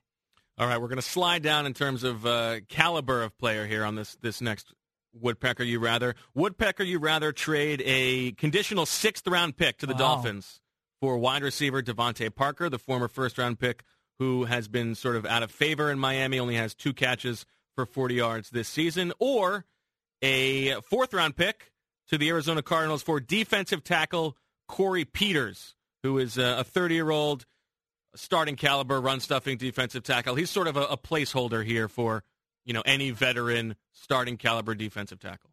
All 0.57 0.67
right, 0.67 0.79
we're 0.79 0.87
going 0.87 0.97
to 0.97 1.01
slide 1.01 1.41
down 1.41 1.65
in 1.65 1.73
terms 1.73 2.03
of 2.03 2.25
uh, 2.25 2.59
caliber 2.69 3.23
of 3.23 3.37
player 3.37 3.65
here 3.65 3.83
on 3.85 3.95
this 3.95 4.15
this 4.21 4.39
next 4.41 4.73
Woodpecker. 5.13 5.63
You 5.63 5.79
rather 5.79 6.15
Woodpecker? 6.33 6.83
You 6.83 6.99
rather 6.99 7.31
trade 7.31 7.81
a 7.85 8.31
conditional 8.33 8.85
sixth 8.85 9.27
round 9.27 9.57
pick 9.57 9.77
to 9.79 9.85
the 9.85 9.93
Wow. 9.93 9.99
Dolphins 9.99 10.59
for 11.01 11.17
wide 11.17 11.43
receiver 11.43 11.81
DeVante 11.81 12.33
Parker, 12.33 12.69
the 12.69 12.79
former 12.79 13.07
first 13.07 13.37
round 13.37 13.59
pick 13.59 13.83
who 14.19 14.45
has 14.45 14.67
been 14.67 14.95
sort 14.95 15.15
of 15.15 15.25
out 15.25 15.43
of 15.43 15.51
favor 15.51 15.91
in 15.91 15.99
Miami, 15.99 16.39
only 16.39 16.55
has 16.55 16.73
two 16.75 16.93
catches 16.93 17.45
for 17.75 17.85
40 17.85 18.15
yards 18.15 18.49
this 18.51 18.67
season, 18.67 19.11
or 19.19 19.65
a 20.21 20.79
fourth 20.81 21.13
round 21.13 21.35
pick 21.35 21.71
to 22.07 22.17
the 22.17 22.29
Arizona 22.29 22.61
Cardinals 22.61 23.01
for 23.01 23.19
defensive 23.19 23.83
tackle 23.83 24.37
Corey 24.67 25.03
Peters, 25.05 25.75
who 26.03 26.17
is 26.19 26.37
uh, 26.37 26.57
a 26.59 26.63
30 26.63 26.95
year 26.95 27.09
old 27.09 27.45
starting 28.15 28.55
caliber 28.55 29.01
run 29.01 29.19
stuffing 29.19 29.57
defensive 29.57 30.03
tackle. 30.03 30.35
He's 30.35 30.49
sort 30.51 30.67
of 30.67 30.77
a, 30.77 30.83
a 30.83 30.97
placeholder 30.97 31.65
here 31.65 31.87
for 31.87 32.23
you 32.65 32.73
know 32.73 32.83
any 32.85 33.11
veteran 33.11 33.75
starting 33.91 34.37
caliber 34.37 34.75
defensive 34.75 35.19
tackle. 35.19 35.51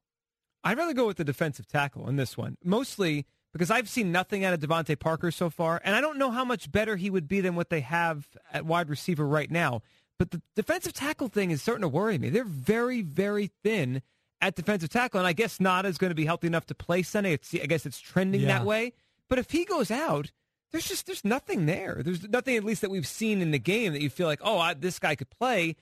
I'd 0.63 0.77
rather 0.79 0.93
go 0.95 1.07
with 1.07 1.17
the 1.17 1.25
defensive 1.25 1.67
tackle 1.67 2.09
in 2.09 2.17
this 2.17 2.37
one, 2.37 2.57
mostly 2.63 3.25
because 3.53 3.71
I've 3.71 3.89
seen 3.89 4.13
nothing 4.13 4.45
out 4.45 4.53
of 4.55 4.61
DeVante 4.61 4.99
Parker 4.99 5.31
so 5.31 5.49
far, 5.51 5.81
and 5.85 5.97
I 5.97 6.01
don't 6.01 6.19
know 6.19 6.31
how 6.31 6.45
much 6.45 6.71
better 6.71 6.97
he 6.97 7.11
would 7.11 7.27
be 7.27 7.41
than 7.41 7.55
what 7.57 7.71
they 7.71 7.81
have 7.81 8.29
at 8.53 8.65
wide 8.67 8.89
receiver 8.89 9.27
right 9.27 9.51
now. 9.51 9.83
But 10.19 10.31
the 10.33 10.43
defensive 10.55 10.93
tackle 10.93 11.29
thing 11.29 11.51
is 11.51 11.63
starting 11.63 11.81
to 11.83 11.89
worry 11.89 12.19
me. 12.19 12.29
They're 12.29 12.45
very, 12.45 13.01
very 13.01 13.51
thin 13.65 14.03
at 14.43 14.55
defensive 14.55 14.91
tackle, 14.91 15.19
and 15.19 15.27
I 15.27 15.33
guess 15.33 15.59
Ngata 15.59 15.87
is 15.87 15.97
going 15.99 16.11
to 16.11 16.15
be 16.15 16.27
healthy 16.27 16.47
enough 16.47 16.67
to 16.67 16.75
play 16.75 17.03
Sunday. 17.03 17.33
It's, 17.33 17.55
I 17.55 17.67
guess 17.67 17.87
it's 17.87 17.99
trending 17.99 18.43
Yeah. 18.43 18.59
that 18.59 18.67
way. 18.67 18.93
But 19.29 19.39
if 19.39 19.51
he 19.51 19.65
goes 19.65 19.91
out, 19.91 20.31
there's 20.73 20.87
just 20.87 21.07
there's 21.07 21.25
nothing 21.25 21.67
there. 21.67 22.03
There's 22.05 22.29
nothing 22.29 22.57
at 22.57 22.65
least 22.65 22.83
that 22.83 22.91
we've 22.91 23.07
seen 23.07 23.41
in 23.41 23.51
the 23.51 23.59
game 23.59 23.93
that 23.95 24.03
you 24.03 24.11
feel 24.11 24.27
like, 24.27 24.41
oh, 24.43 24.59
I, 24.59 24.75
this 24.75 24.99
guy 24.99 25.15
could 25.15 25.31
play. 25.31 25.75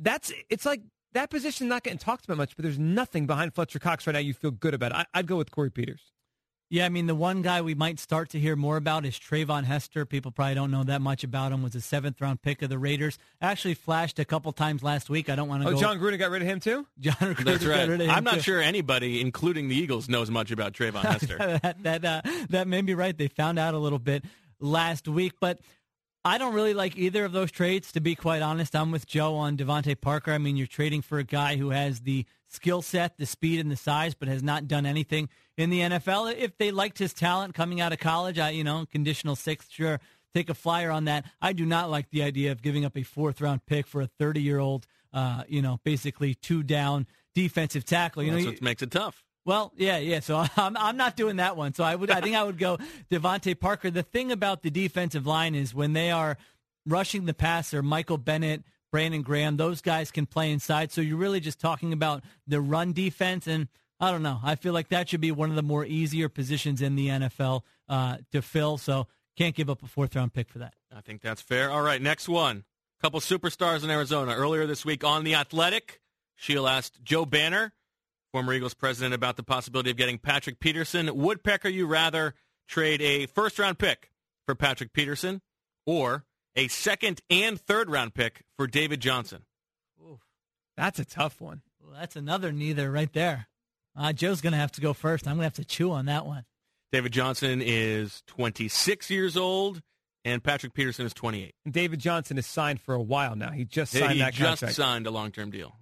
That's 0.00 0.32
it's 0.48 0.64
like 0.64 0.82
that 1.12 1.30
position 1.30 1.68
not 1.68 1.82
getting 1.82 1.98
talked 1.98 2.24
about 2.24 2.36
much, 2.36 2.56
but 2.56 2.62
there's 2.62 2.78
nothing 2.78 3.26
behind 3.26 3.54
Fletcher 3.54 3.78
Cox 3.78 4.06
right 4.06 4.12
now 4.12 4.18
you 4.20 4.34
feel 4.34 4.50
good 4.50 4.74
about. 4.74 4.92
I, 4.94 5.06
I'd 5.14 5.26
go 5.26 5.36
with 5.36 5.50
Corey 5.50 5.70
Peters. 5.70 6.00
Yeah, 6.70 6.84
I 6.84 6.90
mean, 6.90 7.06
the 7.06 7.14
one 7.14 7.40
guy 7.40 7.62
we 7.62 7.74
might 7.74 7.98
start 7.98 8.28
to 8.30 8.38
hear 8.38 8.54
more 8.54 8.76
about 8.76 9.06
is 9.06 9.18
Treyvon 9.18 9.64
Hester. 9.64 10.04
People 10.04 10.30
probably 10.32 10.54
don't 10.54 10.70
know 10.70 10.84
that 10.84 11.00
much 11.00 11.24
about 11.24 11.50
him. 11.50 11.62
Was 11.62 11.74
a 11.74 11.80
seventh 11.80 12.20
round 12.20 12.42
pick 12.42 12.60
of 12.60 12.68
the 12.68 12.78
Raiders. 12.78 13.16
Actually 13.40 13.72
flashed 13.72 14.18
a 14.18 14.24
couple 14.26 14.52
times 14.52 14.82
last 14.82 15.08
week. 15.08 15.30
I 15.30 15.34
don't 15.34 15.48
want 15.48 15.62
to 15.62 15.68
Oh, 15.70 15.72
go. 15.72 15.80
Jon 15.80 15.98
Gruden 15.98 16.18
got 16.18 16.30
rid 16.30 16.42
of 16.42 16.48
him 16.48 16.60
too. 16.60 16.86
John 17.00 17.14
That's 17.20 17.40
Gruden 17.40 17.68
got 17.68 17.88
rid 17.88 18.00
of 18.02 18.06
him, 18.06 18.10
I'm 18.10 18.22
not 18.22 18.34
too. 18.34 18.40
sure 18.42 18.60
anybody, 18.60 19.22
including 19.22 19.68
the 19.68 19.76
Eagles, 19.76 20.10
knows 20.10 20.30
much 20.30 20.50
about 20.50 20.74
Trayvon 20.74 21.00
Hester. 21.04 21.38
that 21.62 21.82
that 21.84 22.04
uh, 22.04 22.20
that 22.50 22.68
may 22.68 22.82
be 22.82 22.94
right. 22.94 23.16
They 23.16 23.28
found 23.28 23.58
out 23.58 23.72
a 23.72 23.78
little 23.78 23.98
bit 23.98 24.26
last 24.60 25.08
week, 25.08 25.32
but 25.40 25.60
I 26.28 26.36
don't 26.36 26.52
really 26.52 26.74
like 26.74 26.96
either 26.98 27.24
of 27.24 27.32
those 27.32 27.50
trades. 27.50 27.90
To 27.92 28.00
be 28.00 28.14
quite 28.14 28.42
honest, 28.42 28.76
I'm 28.76 28.90
with 28.90 29.06
Joe 29.06 29.36
on 29.36 29.56
DeVante 29.56 29.98
Parker. 29.98 30.30
I 30.30 30.38
mean, 30.38 30.58
you're 30.58 30.66
trading 30.66 31.00
for 31.00 31.18
a 31.18 31.24
guy 31.24 31.56
who 31.56 31.70
has 31.70 32.00
the 32.00 32.26
skill 32.48 32.82
set, 32.82 33.16
the 33.16 33.24
speed, 33.24 33.60
and 33.60 33.70
the 33.70 33.76
size, 33.76 34.14
but 34.14 34.28
has 34.28 34.42
not 34.42 34.68
done 34.68 34.84
anything 34.84 35.30
in 35.56 35.70
the 35.70 35.80
NFL. 35.80 36.34
If 36.36 36.58
they 36.58 36.70
liked 36.70 36.98
his 36.98 37.14
talent 37.14 37.54
coming 37.54 37.80
out 37.80 37.94
of 37.94 37.98
college, 37.98 38.38
I 38.38 38.50
you 38.50 38.62
know 38.62 38.84
conditional 38.92 39.36
sixth, 39.36 39.70
sure, 39.72 40.00
take 40.34 40.50
a 40.50 40.54
flyer 40.54 40.90
on 40.90 41.06
that. 41.06 41.24
I 41.40 41.54
do 41.54 41.64
not 41.64 41.88
like 41.88 42.10
the 42.10 42.22
idea 42.22 42.52
of 42.52 42.60
giving 42.60 42.84
up 42.84 42.96
a 42.96 43.04
fourth 43.04 43.40
round 43.40 43.64
pick 43.64 43.86
for 43.86 44.02
a 44.02 44.06
30 44.06 44.42
year 44.42 44.58
old, 44.58 44.86
uh, 45.14 45.44
you 45.48 45.62
know, 45.62 45.80
basically 45.82 46.34
two 46.34 46.62
down 46.62 47.06
defensive 47.34 47.86
tackle. 47.86 48.22
You 48.22 48.32
That's 48.32 48.44
know, 48.44 48.50
what 48.50 48.62
makes 48.62 48.82
it 48.82 48.90
tough. 48.90 49.24
Well, 49.48 49.72
yeah, 49.78 49.96
yeah. 49.96 50.20
So 50.20 50.36
I'm 50.58 50.76
I'm 50.76 50.98
not 50.98 51.16
doing 51.16 51.36
that 51.36 51.56
one. 51.56 51.72
So 51.72 51.82
I 51.82 51.94
would 51.94 52.10
I 52.10 52.20
think 52.20 52.36
I 52.36 52.44
would 52.44 52.58
go 52.58 52.76
DeVante 53.10 53.58
Parker. 53.58 53.90
The 53.90 54.02
thing 54.02 54.30
about 54.30 54.62
the 54.62 54.68
defensive 54.70 55.26
line 55.26 55.54
is 55.54 55.74
when 55.74 55.94
they 55.94 56.10
are 56.10 56.36
rushing 56.84 57.24
the 57.24 57.32
passer, 57.32 57.82
Michael 57.82 58.18
Bennett, 58.18 58.62
Brandon 58.92 59.22
Graham, 59.22 59.56
those 59.56 59.80
guys 59.80 60.10
can 60.10 60.26
play 60.26 60.52
inside. 60.52 60.92
So 60.92 61.00
you're 61.00 61.16
really 61.16 61.40
just 61.40 61.58
talking 61.58 61.94
about 61.94 62.22
the 62.46 62.60
run 62.60 62.92
defense 62.92 63.46
and. 63.48 63.68
I 64.00 64.12
don't 64.12 64.22
know. 64.22 64.38
I 64.44 64.54
feel 64.54 64.72
like 64.72 64.90
that 64.90 65.08
should 65.08 65.20
be 65.20 65.32
one 65.32 65.50
of 65.50 65.56
the 65.56 65.62
more 65.64 65.84
easier 65.84 66.28
positions 66.28 66.82
in 66.82 66.94
the 66.94 67.08
NFL 67.08 67.62
uh, 67.88 68.18
to 68.30 68.42
fill. 68.42 68.78
So 68.78 69.08
can't 69.36 69.56
give 69.56 69.68
up 69.68 69.82
a 69.82 69.88
fourth 69.88 70.14
round 70.14 70.32
pick 70.32 70.48
for 70.48 70.60
that. 70.60 70.74
I 70.96 71.00
think 71.00 71.20
that's 71.20 71.42
fair. 71.42 71.68
All 71.72 71.82
right, 71.82 72.00
next 72.00 72.28
one. 72.28 72.62
Couple 73.02 73.18
superstars 73.18 73.82
in 73.82 73.90
Arizona. 73.90 74.36
Earlier 74.36 74.66
this 74.66 74.84
week 74.84 75.02
on 75.02 75.24
The 75.24 75.34
Athletic, 75.34 76.00
Sheil 76.36 76.68
asked 76.68 77.02
Joe 77.02 77.24
Banner, 77.24 77.72
former 78.38 78.52
Eagles 78.52 78.72
president, 78.74 79.14
about 79.14 79.34
the 79.36 79.42
possibility 79.42 79.90
of 79.90 79.96
getting 79.96 80.16
Patrick 80.16 80.60
Peterson. 80.60 81.10
Woodpecker, 81.12 81.68
you 81.68 81.86
rather 81.88 82.34
trade 82.68 83.02
a 83.02 83.26
first 83.26 83.58
round 83.58 83.80
pick 83.80 84.12
for 84.46 84.54
Patrick 84.54 84.92
Peterson 84.92 85.40
or 85.86 86.24
a 86.54 86.68
second 86.68 87.20
and 87.28 87.60
third 87.60 87.90
round 87.90 88.14
pick 88.14 88.44
for 88.56 88.68
David 88.68 89.00
Johnson? 89.00 89.42
Ooh, 90.00 90.20
That's 90.76 91.00
a 91.00 91.04
tough 91.04 91.40
one. 91.40 91.62
Well, 91.82 91.98
that's 91.98 92.14
another 92.14 92.52
neither 92.52 92.92
right 92.92 93.12
there. 93.12 93.48
Uh, 93.96 94.12
Joe's 94.12 94.40
going 94.40 94.52
to 94.52 94.58
have 94.58 94.70
to 94.72 94.80
go 94.80 94.92
first. 94.92 95.26
I'm 95.26 95.32
going 95.34 95.40
to 95.40 95.44
have 95.46 95.54
to 95.54 95.64
chew 95.64 95.90
on 95.90 96.06
that 96.06 96.24
one. 96.24 96.44
David 96.92 97.10
Johnson 97.12 97.60
is 97.60 98.22
26 98.28 99.10
years 99.10 99.36
old, 99.36 99.82
and 100.24 100.44
Patrick 100.44 100.74
Peterson 100.74 101.06
is 101.06 101.12
28. 101.12 101.56
David 101.68 101.98
Johnson 101.98 102.38
is 102.38 102.46
signed 102.46 102.80
for 102.80 102.94
a 102.94 103.02
while 103.02 103.34
now. 103.34 103.50
He 103.50 103.64
just 103.64 103.92
He 103.92 103.98
signed 103.98 104.20
that 104.20 104.32
just 104.32 104.60
contract. 104.60 104.76
signed 104.76 105.06
a 105.08 105.10
long 105.10 105.32
term 105.32 105.50
deal. 105.50 105.74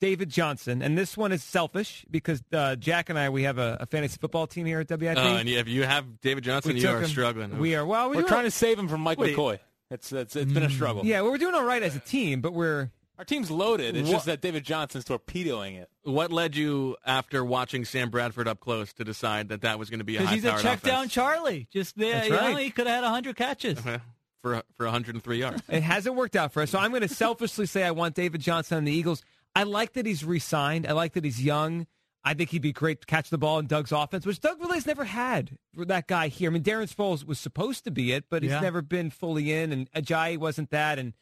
David 0.00 0.28
Johnson, 0.30 0.80
and 0.82 0.96
this 0.96 1.16
one 1.16 1.32
is 1.32 1.42
selfish 1.42 2.04
because 2.10 2.42
uh, 2.52 2.76
Jack 2.76 3.08
and 3.10 3.18
I 3.18 3.30
we 3.30 3.42
have 3.44 3.58
a, 3.58 3.78
a 3.80 3.86
fantasy 3.86 4.16
football 4.20 4.46
team 4.46 4.64
here 4.66 4.80
at 4.80 4.88
WIP. 4.88 5.16
Uh, 5.16 5.20
and 5.20 5.48
if 5.48 5.68
you 5.68 5.82
have 5.84 6.20
David 6.20 6.44
Johnson, 6.44 6.74
We 6.74 6.80
you 6.80 6.88
are 6.88 7.00
him- 7.00 7.08
struggling. 7.08 7.58
We 7.58 7.74
are 7.74 7.84
well. 7.84 8.04
We're, 8.08 8.16
We're 8.16 8.20
doing, 8.22 8.28
trying 8.28 8.44
to 8.44 8.50
save 8.50 8.78
him 8.78 8.88
from 8.88 9.00
Mike 9.00 9.18
Wait. 9.18 9.36
McCoy. 9.36 9.58
It's, 9.90 10.12
it's 10.12 10.36
it's 10.36 10.52
been 10.52 10.62
a 10.62 10.70
struggle. 10.70 11.04
Yeah, 11.04 11.22
well, 11.22 11.30
we're 11.32 11.38
doing 11.38 11.54
all 11.54 11.64
right 11.64 11.82
as 11.82 11.96
a 11.96 12.00
team, 12.00 12.40
but 12.42 12.52
we're 12.52 12.90
Our 13.18 13.24
team's 13.24 13.50
loaded. 13.50 13.96
It's 13.96 14.06
What- 14.08 14.14
just 14.16 14.26
that 14.26 14.40
David 14.42 14.62
Johnson's 14.64 15.04
torpedoing 15.04 15.74
it. 15.76 15.88
What 16.04 16.30
led 16.30 16.54
you 16.56 16.96
after 17.04 17.44
watching 17.44 17.84
Sam 17.84 18.10
Bradford 18.10 18.46
up 18.46 18.60
close 18.60 18.92
to 18.94 19.04
decide 19.04 19.48
that 19.48 19.62
that 19.62 19.78
was 19.78 19.90
going 19.90 19.98
to 20.00 20.04
be 20.04 20.16
a 20.16 20.20
Because 20.20 20.34
he's 20.34 20.44
a 20.44 20.52
high-powered 20.52 20.62
check 20.62 20.82
down? 20.82 21.08
Charlie. 21.08 21.66
Just 21.72 21.96
there, 21.96 22.12
That's 22.14 22.26
you 22.28 22.32
know, 22.34 22.40
right. 22.40 22.58
he 22.58 22.70
could 22.70 22.86
have 22.86 22.96
had 22.96 23.04
100 23.04 23.34
catches. 23.36 23.84
Uh, 23.84 23.98
for 24.40 24.62
for 24.76 24.86
103 24.86 25.38
yards. 25.38 25.62
it 25.68 25.82
hasn't 25.82 26.14
worked 26.14 26.36
out 26.36 26.52
for 26.52 26.62
us. 26.62 26.70
So 26.70 26.78
I'm 26.78 26.90
going 26.92 27.02
to 27.02 27.08
selfishly 27.08 27.66
say 27.66 27.82
I 27.82 27.90
want 27.90 28.14
David 28.14 28.40
Johnson 28.40 28.78
and 28.78 28.86
the 28.86 28.92
Eagles. 28.92 29.24
I 29.58 29.62
like 29.64 29.92
that 29.94 30.06
he's 30.06 30.24
re-signed. 30.24 30.86
I 30.86 30.92
like 30.92 31.12
that 31.14 31.24
he's 31.24 31.42
young. 31.42 31.86
I 32.24 32.34
think 32.34 32.50
he'd 32.50 32.62
be 32.62 32.72
great 32.72 33.00
to 33.02 33.06
catch 33.06 33.30
the 33.30 33.38
ball 33.38 33.58
in 33.58 33.66
Doug's 33.66 33.92
offense, 33.92 34.26
which 34.26 34.40
Doug 34.40 34.60
really 34.60 34.74
has 34.74 34.86
never 34.86 35.04
had 35.04 35.56
for 35.74 35.84
that 35.86 36.06
guy 36.08 36.28
here. 36.28 36.50
I 36.50 36.52
mean, 36.52 36.62
Darren 36.62 36.92
Sproles 36.92 37.24
was 37.24 37.38
supposed 37.38 37.84
to 37.84 37.90
be 37.90 38.12
it, 38.12 38.24
but 38.28 38.42
he's 38.42 38.52
Yeah. 38.52 38.60
never 38.60 38.82
been 38.82 39.10
fully 39.10 39.52
in, 39.52 39.72
and 39.72 39.90
Ajayi 39.92 40.36
wasn't 40.36 40.70
that. 40.70 40.98
And 40.98 41.14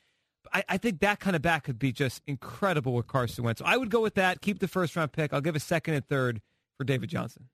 I, 0.53 0.65
I 0.71 0.77
think 0.79 1.01
that 1.01 1.21
kind 1.21 1.37
of 1.37 1.43
back 1.43 1.65
could 1.65 1.79
be 1.79 1.93
just 1.93 2.23
incredible 2.27 2.95
with 2.95 3.07
Carson 3.07 3.45
Wentz. 3.45 3.59
So 3.61 3.65
I 3.67 3.77
would 3.77 3.91
go 3.91 4.01
with 4.01 4.15
that. 4.15 4.41
Keep 4.41 4.59
the 4.61 4.69
first 4.69 4.97
round 4.97 5.13
pick. 5.13 5.33
I'll 5.33 5.41
give 5.41 5.55
a 5.57 5.61
second 5.61 5.95
and 5.95 6.07
third 6.09 6.41
for 6.79 6.85
David 6.85 7.11
Johnson. 7.11 7.49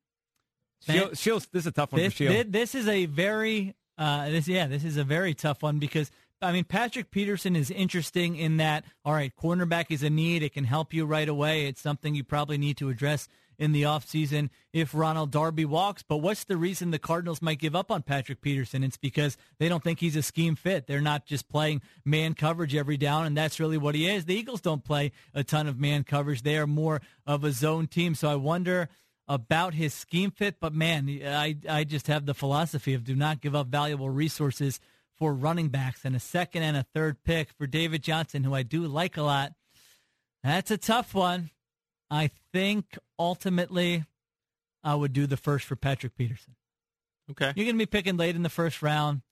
Shields, 1.15 1.49
this 1.53 1.63
is 1.63 1.67
a 1.67 1.73
tough 1.73 1.93
one 1.93 2.01
This, 2.03 2.13
for 2.15 2.17
Sheil. 2.25 2.33
thi- 2.33 2.43
this 2.51 2.75
is 2.75 2.89
a 2.89 3.07
very, 3.07 3.75
uh, 3.99 4.29
this 4.31 4.49
yeah, 4.49 4.67
this 4.67 4.85
is 4.85 4.97
a 4.97 5.05
very 5.05 5.33
tough 5.33 5.63
one 5.63 5.79
because 5.79 6.11
I 6.43 6.51
mean 6.51 6.65
Patrick 6.65 7.11
Peterson 7.11 7.55
is 7.55 7.71
interesting 7.71 8.37
in 8.37 8.57
that. 8.57 8.85
All 9.05 9.13
right, 9.13 9.33
cornerback 9.35 9.87
is 9.91 10.03
a 10.03 10.11
need; 10.11 10.43
it 10.43 10.53
can 10.53 10.65
help 10.65 10.93
you 10.93 11.07
right 11.07 11.29
away. 11.29 11.67
It's 11.67 11.81
something 11.81 12.15
you 12.15 12.25
probably 12.25 12.59
need 12.59 12.77
to 12.79 12.89
address 12.89 13.29
in 13.59 13.71
the 13.71 13.85
offseason 13.85 14.51
if 14.73 14.93
Ronald 14.93 15.31
Darby 15.31 15.65
walks. 15.65 16.03
But 16.03 16.17
what's 16.17 16.43
the 16.45 16.57
reason 16.57 16.91
the 16.91 16.99
Cardinals 16.99 17.41
might 17.41 17.61
give 17.61 17.77
up 17.77 17.93
on 17.93 18.03
Patrick 18.03 18.41
Peterson? 18.41 18.83
It's 18.83 18.97
because 18.97 19.37
they 19.61 19.69
don't 19.69 19.85
think 19.85 20.01
he's 20.01 20.17
a 20.17 20.23
scheme 20.23 20.57
fit. 20.57 20.89
They're 20.89 21.01
not 21.01 21.27
just 21.27 21.49
playing 21.49 21.81
man 22.05 22.35
coverage 22.35 22.75
every 22.75 22.97
down, 22.97 23.25
and 23.25 23.37
that's 23.37 23.61
really 23.61 23.79
what 23.79 23.95
he 23.95 24.09
is. 24.09 24.25
The 24.25 24.35
Eagles 24.35 24.61
don't 24.61 24.85
play 24.85 25.13
a 25.33 25.45
ton 25.45 25.69
of 25.69 25.79
man 25.79 26.03
coverage; 26.03 26.43
they 26.43 26.59
are 26.59 26.67
more 26.67 27.01
of 27.25 27.45
a 27.45 27.53
zone 27.53 27.87
team. 27.87 28.17
So 28.17 28.29
I 28.29 28.35
wonder 28.35 28.89
about 29.29 29.75
his 29.75 29.95
scheme 29.95 30.33
fit, 30.33 30.57
but 30.61 30.75
man, 30.75 31.09
I 31.25 31.57
I 31.69 31.85
just 31.85 32.09
have 32.09 32.27
the 32.27 32.35
philosophy 32.35 32.95
of 32.95 33.05
do 33.05 33.15
not 33.15 33.41
give 33.41 33.55
up 33.55 33.69
valuable 33.69 34.11
resources 34.11 34.81
for 35.19 35.33
running 35.35 35.69
backs 35.69 36.05
and 36.05 36.17
a 36.17 36.21
second 36.21 36.63
and 36.63 36.77
a 36.77 36.87
third 36.95 37.23
pick 37.25 37.51
for 37.53 37.67
David 37.67 38.03
Johnson, 38.03 38.45
who 38.45 38.55
I 38.55 38.63
do 38.63 38.87
like 38.87 39.17
a 39.17 39.23
lot. 39.23 39.53
That's 40.43 40.71
a 40.71 40.77
tough 40.77 41.15
one. 41.15 41.51
I 42.11 42.31
think 42.53 42.99
ultimately 43.19 44.05
I 44.83 44.95
would 44.95 45.13
do 45.13 45.27
the 45.27 45.37
first 45.37 45.65
for 45.65 45.77
Patrick 45.77 46.17
Peterson. 46.17 46.57
Okay. 47.31 47.53
You're 47.55 47.65
going 47.67 47.77
to 47.77 47.79
be 47.79 47.87
picking 47.87 48.17
late 48.17 48.35
in 48.35 48.43
the 48.43 48.49
first 48.49 48.83
round. 48.83 49.23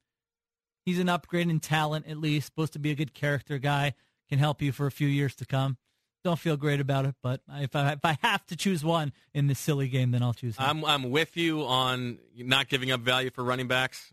He's 0.86 0.98
an 0.98 1.08
upgrade 1.08 1.50
in 1.50 1.60
talent, 1.60 2.06
at 2.06 2.16
least. 2.16 2.46
Supposed 2.46 2.72
to 2.74 2.78
be 2.78 2.90
a 2.90 2.94
good 2.94 3.12
character 3.12 3.58
guy. 3.58 3.94
Can 4.28 4.38
help 4.38 4.62
you 4.62 4.70
for 4.72 4.86
a 4.86 4.90
few 4.92 5.08
years 5.08 5.34
to 5.36 5.44
come. 5.44 5.76
don't 6.22 6.38
feel 6.38 6.56
great 6.56 6.80
about 6.80 7.04
it. 7.04 7.16
But 7.22 7.40
if 7.48 7.74
I 7.74 7.92
if 7.92 8.04
I 8.04 8.16
have 8.22 8.46
to 8.46 8.56
choose 8.56 8.84
one 8.84 9.12
in 9.34 9.48
this 9.48 9.58
silly 9.58 9.88
game, 9.88 10.12
then 10.12 10.22
I'll 10.22 10.32
choose 10.32 10.56
him. 10.56 10.64
I'm 10.64 10.84
I'm 10.84 11.10
with 11.10 11.36
you 11.36 11.62
on 11.64 12.18
not 12.36 12.68
giving 12.68 12.92
up 12.92 13.00
value 13.00 13.30
for 13.30 13.42
running 13.42 13.66
backs, 13.66 14.12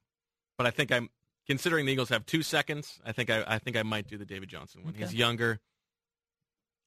but 0.57 0.65
I 0.65 0.71
think 0.71 0.91
I'm 0.91 1.09
considering 1.47 1.85
the 1.85 1.91
Eagles 1.93 2.09
have 2.09 2.25
two 2.25 2.43
seconds. 2.43 2.99
I 3.05 3.11
think 3.11 3.29
I, 3.29 3.43
I 3.47 3.59
think 3.59 3.77
I 3.77 3.83
might 3.83 4.07
do 4.07 4.17
the 4.17 4.25
David 4.25 4.49
Johnson 4.49 4.83
one. 4.83 4.93
He's 4.93 5.13
younger. 5.13 5.59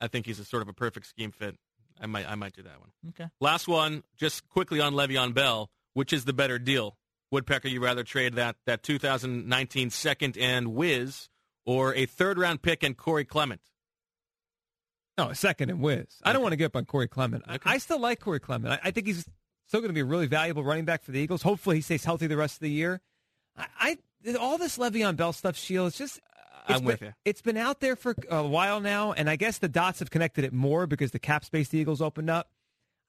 I 0.00 0.08
think 0.08 0.26
he's 0.26 0.38
a 0.38 0.44
sort 0.44 0.62
of 0.62 0.68
a 0.68 0.72
perfect 0.72 1.06
scheme 1.06 1.30
fit. 1.32 1.56
I 2.00 2.06
might 2.06 2.28
I 2.30 2.34
might 2.34 2.54
do 2.54 2.62
that 2.62 2.80
one. 2.80 2.90
okay. 3.10 3.30
Last 3.40 3.68
one, 3.68 4.02
just 4.16 4.48
quickly 4.48 4.80
on 4.80 4.94
Le'Veon 4.94 5.34
Bell, 5.34 5.70
which 5.94 6.12
is 6.12 6.24
the 6.24 6.32
better 6.32 6.58
deal? 6.58 6.96
Woodpecker, 7.30 7.68
you 7.68 7.80
rather 7.82 8.02
trade 8.02 8.34
that 8.34 8.56
that 8.66 8.82
2019 8.82 9.90
second 9.90 10.36
and 10.38 10.68
Wiz 10.74 11.28
or 11.66 11.94
a 11.94 12.06
third 12.06 12.38
round 12.38 12.62
pick 12.62 12.82
and 12.82 12.96
Corey 12.96 13.24
Clement? 13.24 13.60
No, 15.18 15.28
a 15.28 15.34
second 15.34 15.70
and 15.70 15.80
whiz. 15.80 16.06
I 16.24 16.32
don't 16.32 16.40
want 16.42 16.52
to 16.52 16.56
give 16.56 16.66
up 16.66 16.76
on 16.76 16.86
Corey 16.86 17.06
Clement. 17.08 17.44
I- 17.46 17.56
Okay. 17.56 17.70
I, 17.70 17.78
still 17.78 18.00
like 18.00 18.20
Corey 18.20 18.40
Clement. 18.40 18.72
I, 18.82 18.88
I 18.88 18.90
think 18.90 19.06
he's 19.06 19.28
still 19.68 19.80
going 19.80 19.90
to 19.90 19.94
be 19.94 20.00
a 20.00 20.04
really 20.04 20.26
valuable 20.26 20.64
running 20.64 20.86
back 20.86 21.02
for 21.02 21.10
the 21.12 21.18
Eagles. 21.20 21.42
Hopefully, 21.42 21.76
he 21.76 21.82
stays 21.82 22.04
healthy 22.04 22.26
the 22.26 22.36
rest 22.38 22.54
of 22.54 22.60
the 22.60 22.70
year. 22.70 23.00
I, 23.56 23.66
I 23.78 23.98
all 24.38 24.58
this 24.58 24.78
Le'Veon 24.78 25.16
Bell 25.16 25.32
stuff, 25.32 25.56
Sheil. 25.56 25.86
It's 25.86 25.98
just. 25.98 26.20
I'm 26.68 26.76
it's 26.76 26.84
with 26.84 27.02
you. 27.02 27.14
It's 27.24 27.42
been 27.42 27.56
out 27.56 27.80
there 27.80 27.96
for 27.96 28.14
a 28.30 28.46
while 28.46 28.80
now, 28.80 29.12
and 29.12 29.30
I 29.30 29.36
guess 29.36 29.58
the 29.58 29.68
dots 29.68 29.98
have 30.00 30.10
connected 30.10 30.44
it 30.44 30.52
more 30.52 30.86
because 30.86 31.10
the 31.10 31.18
cap 31.18 31.44
space 31.44 31.68
the 31.68 31.78
Eagles 31.78 32.02
opened 32.02 32.30
up. 32.30 32.50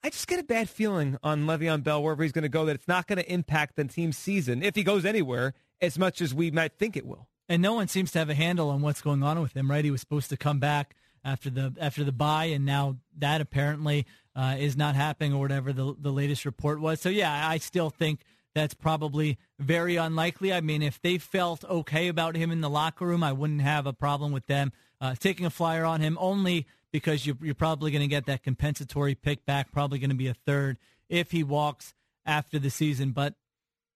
I 0.04 0.10
just 0.10 0.28
get 0.28 0.40
a 0.40 0.44
bad 0.44 0.70
feeling 0.70 1.18
on 1.22 1.46
Le'Veon 1.46 1.84
Bell 1.84 2.02
wherever 2.02 2.24
he's 2.24 2.32
going 2.32 2.44
to 2.44 2.50
go 2.50 2.66
that 2.66 2.76
it's 2.76 2.88
not 2.88 3.06
going 3.08 3.18
to 3.18 3.32
impact 3.32 3.76
the 3.76 3.84
team's 3.84 4.18
season 4.18 4.64
if 4.64 4.76
he 4.76 4.84
goes 4.84 5.06
anywhere 5.06 5.54
as 5.80 6.00
much 6.00 6.22
as 6.22 6.34
we 6.34 6.50
might 6.50 6.74
think 6.80 6.98
it 6.98 7.06
will. 7.06 7.28
and 7.48 7.62
no 7.62 7.74
one 7.74 7.88
seems 7.88 8.12
to 8.14 8.20
have 8.20 8.30
a 8.30 8.34
handle 8.34 8.70
on 8.70 8.82
what's 8.82 9.02
going 9.02 9.22
on 9.22 9.42
with 9.42 9.56
him. 9.56 9.70
Right? 9.70 9.84
He 9.86 9.92
was 9.92 10.00
supposed 10.00 10.30
to 10.30 10.38
come 10.38 10.60
back 10.60 10.96
after 11.24 11.50
the 11.52 11.76
after 11.80 12.04
the 12.04 12.12
bye, 12.14 12.46
and 12.46 12.66
now 12.66 12.98
that 13.18 13.42
apparently 13.42 14.08
uh, 14.36 14.56
is 14.58 14.76
not 14.78 14.96
happening, 14.96 15.34
or 15.34 15.40
whatever 15.42 15.72
the 15.74 15.94
the 16.00 16.12
latest 16.12 16.46
report 16.46 16.80
was. 16.80 17.02
So 17.02 17.10
yeah, 17.10 17.48
I 17.48 17.58
still 17.58 17.90
think 17.90 18.22
that's 18.54 18.74
probably 18.74 19.38
very 19.60 19.96
unlikely. 19.96 20.52
I 20.52 20.62
mean, 20.62 20.82
if 20.82 21.02
they 21.02 21.18
felt 21.18 21.64
okay 21.66 22.08
about 22.08 22.36
him 22.36 22.52
in 22.52 22.62
the 22.62 22.70
locker 22.70 23.06
room, 23.06 23.24
I 23.24 23.32
wouldn't 23.32 23.62
have 23.62 23.86
a 23.86 23.94
problem 23.94 24.32
with 24.32 24.48
them 24.48 24.72
uh, 25.00 25.16
taking 25.16 25.46
a 25.46 25.50
flyer 25.50 25.86
on 25.86 26.02
him 26.02 26.18
only 26.20 26.68
because 26.92 27.26
you're, 27.26 27.38
you're 27.42 27.56
probably 27.56 27.92
going 27.92 28.02
to 28.02 28.08
get 28.08 28.26
that 28.26 28.44
compensatory 28.44 29.16
pick 29.16 29.46
back, 29.46 29.72
probably 29.72 30.00
going 30.00 30.10
to 30.10 30.16
be 30.16 30.28
a 30.28 30.34
third 30.34 30.78
if 31.10 31.32
he 31.32 31.44
walks 31.44 31.94
after 32.26 32.60
the 32.60 32.70
season. 32.70 33.12
But 33.12 33.36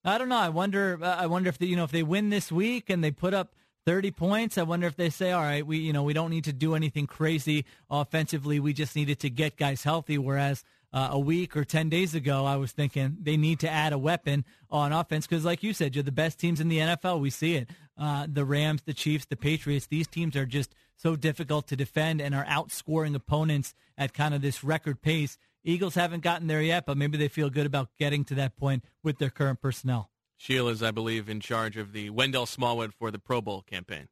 I 0.04 0.18
don't 0.18 0.30
know. 0.30 0.38
I 0.38 0.50
wonder. 0.50 1.00
Uh, 1.02 1.16
I 1.16 1.28
wonder 1.28 1.50
if 1.50 1.58
they, 1.58 1.66
you 1.66 1.76
know 1.76 1.84
if 1.84 1.92
they 1.92 2.04
win 2.04 2.30
this 2.30 2.52
week 2.52 2.90
and 2.90 3.04
they 3.04 3.12
put 3.12 3.34
up 3.34 3.54
30 3.86 4.12
points. 4.12 4.58
I 4.58 4.64
wonder 4.64 4.88
if 4.88 4.96
they 4.96 5.10
say, 5.10 5.32
all 5.32 5.42
right, 5.42 5.66
we 5.66 5.78
you 5.78 5.94
know 5.94 6.04
we 6.04 6.14
don't 6.14 6.30
need 6.30 6.46
to 6.46 6.54
do 6.54 6.76
anything 6.76 7.08
crazy 7.08 7.66
offensively. 7.90 8.60
We 8.60 8.74
just 8.74 8.96
needed 8.96 9.20
to 9.20 9.30
get 9.30 9.58
guys 9.58 9.84
healthy. 9.84 10.18
Whereas 10.18 10.64
uh, 10.96 11.10
a 11.12 11.20
week 11.20 11.58
or 11.58 11.66
10 11.66 11.90
days 11.90 12.16
ago, 12.16 12.46
I 12.46 12.56
was 12.56 12.72
thinking 12.72 13.18
they 13.22 13.36
need 13.36 13.60
to 13.60 13.70
add 13.70 13.92
a 13.92 13.98
weapon 13.98 14.46
on 14.72 14.94
offense 14.94 15.28
because, 15.28 15.44
like 15.44 15.62
you 15.62 15.74
said, 15.74 15.94
you're 15.94 16.04
the 16.04 16.12
best 16.12 16.40
teams 16.40 16.62
in 16.62 16.70
the 16.70 16.78
NFL. 16.78 17.20
We 17.20 17.30
see 17.30 17.56
it. 17.56 17.70
Uh, 17.98 18.28
the 18.32 18.46
Rams, 18.46 18.84
the 18.84 18.94
Chiefs, 18.94 19.26
the 19.26 19.36
Patriots. 19.36 19.88
These 19.88 20.08
teams 20.08 20.38
are 20.38 20.46
just 20.46 20.74
so 20.96 21.18
difficult 21.18 21.68
to 21.68 21.76
defend 21.76 22.22
and 22.22 22.34
are 22.34 22.46
outscoring 22.46 23.14
opponents 23.14 23.74
at 23.98 24.14
kind 24.14 24.34
of 24.34 24.42
this 24.42 24.64
record 24.64 25.02
pace. 25.02 25.38
Eagles 25.66 25.96
haven't 25.96 26.24
gotten 26.24 26.48
there 26.48 26.62
yet, 26.62 26.86
but 26.86 26.96
maybe 26.96 27.18
they 27.18 27.28
feel 27.28 27.50
good 27.50 27.66
about 27.66 27.90
getting 28.00 28.24
to 28.24 28.36
that 28.36 28.56
point 28.56 28.86
with 29.04 29.18
their 29.18 29.30
current 29.30 29.60
personnel. 29.60 30.10
Sheil 30.38 30.70
is, 30.70 30.82
I 30.82 30.92
believe, 30.92 31.28
in 31.28 31.42
charge 31.42 31.76
of 31.76 31.92
the 31.92 32.10
Wendell 32.10 32.46
Smallwood 32.46 32.94
for 32.94 33.12
the 33.12 33.20
Pro 33.20 33.42
Bowl 33.42 33.64
campaign. 33.64 34.08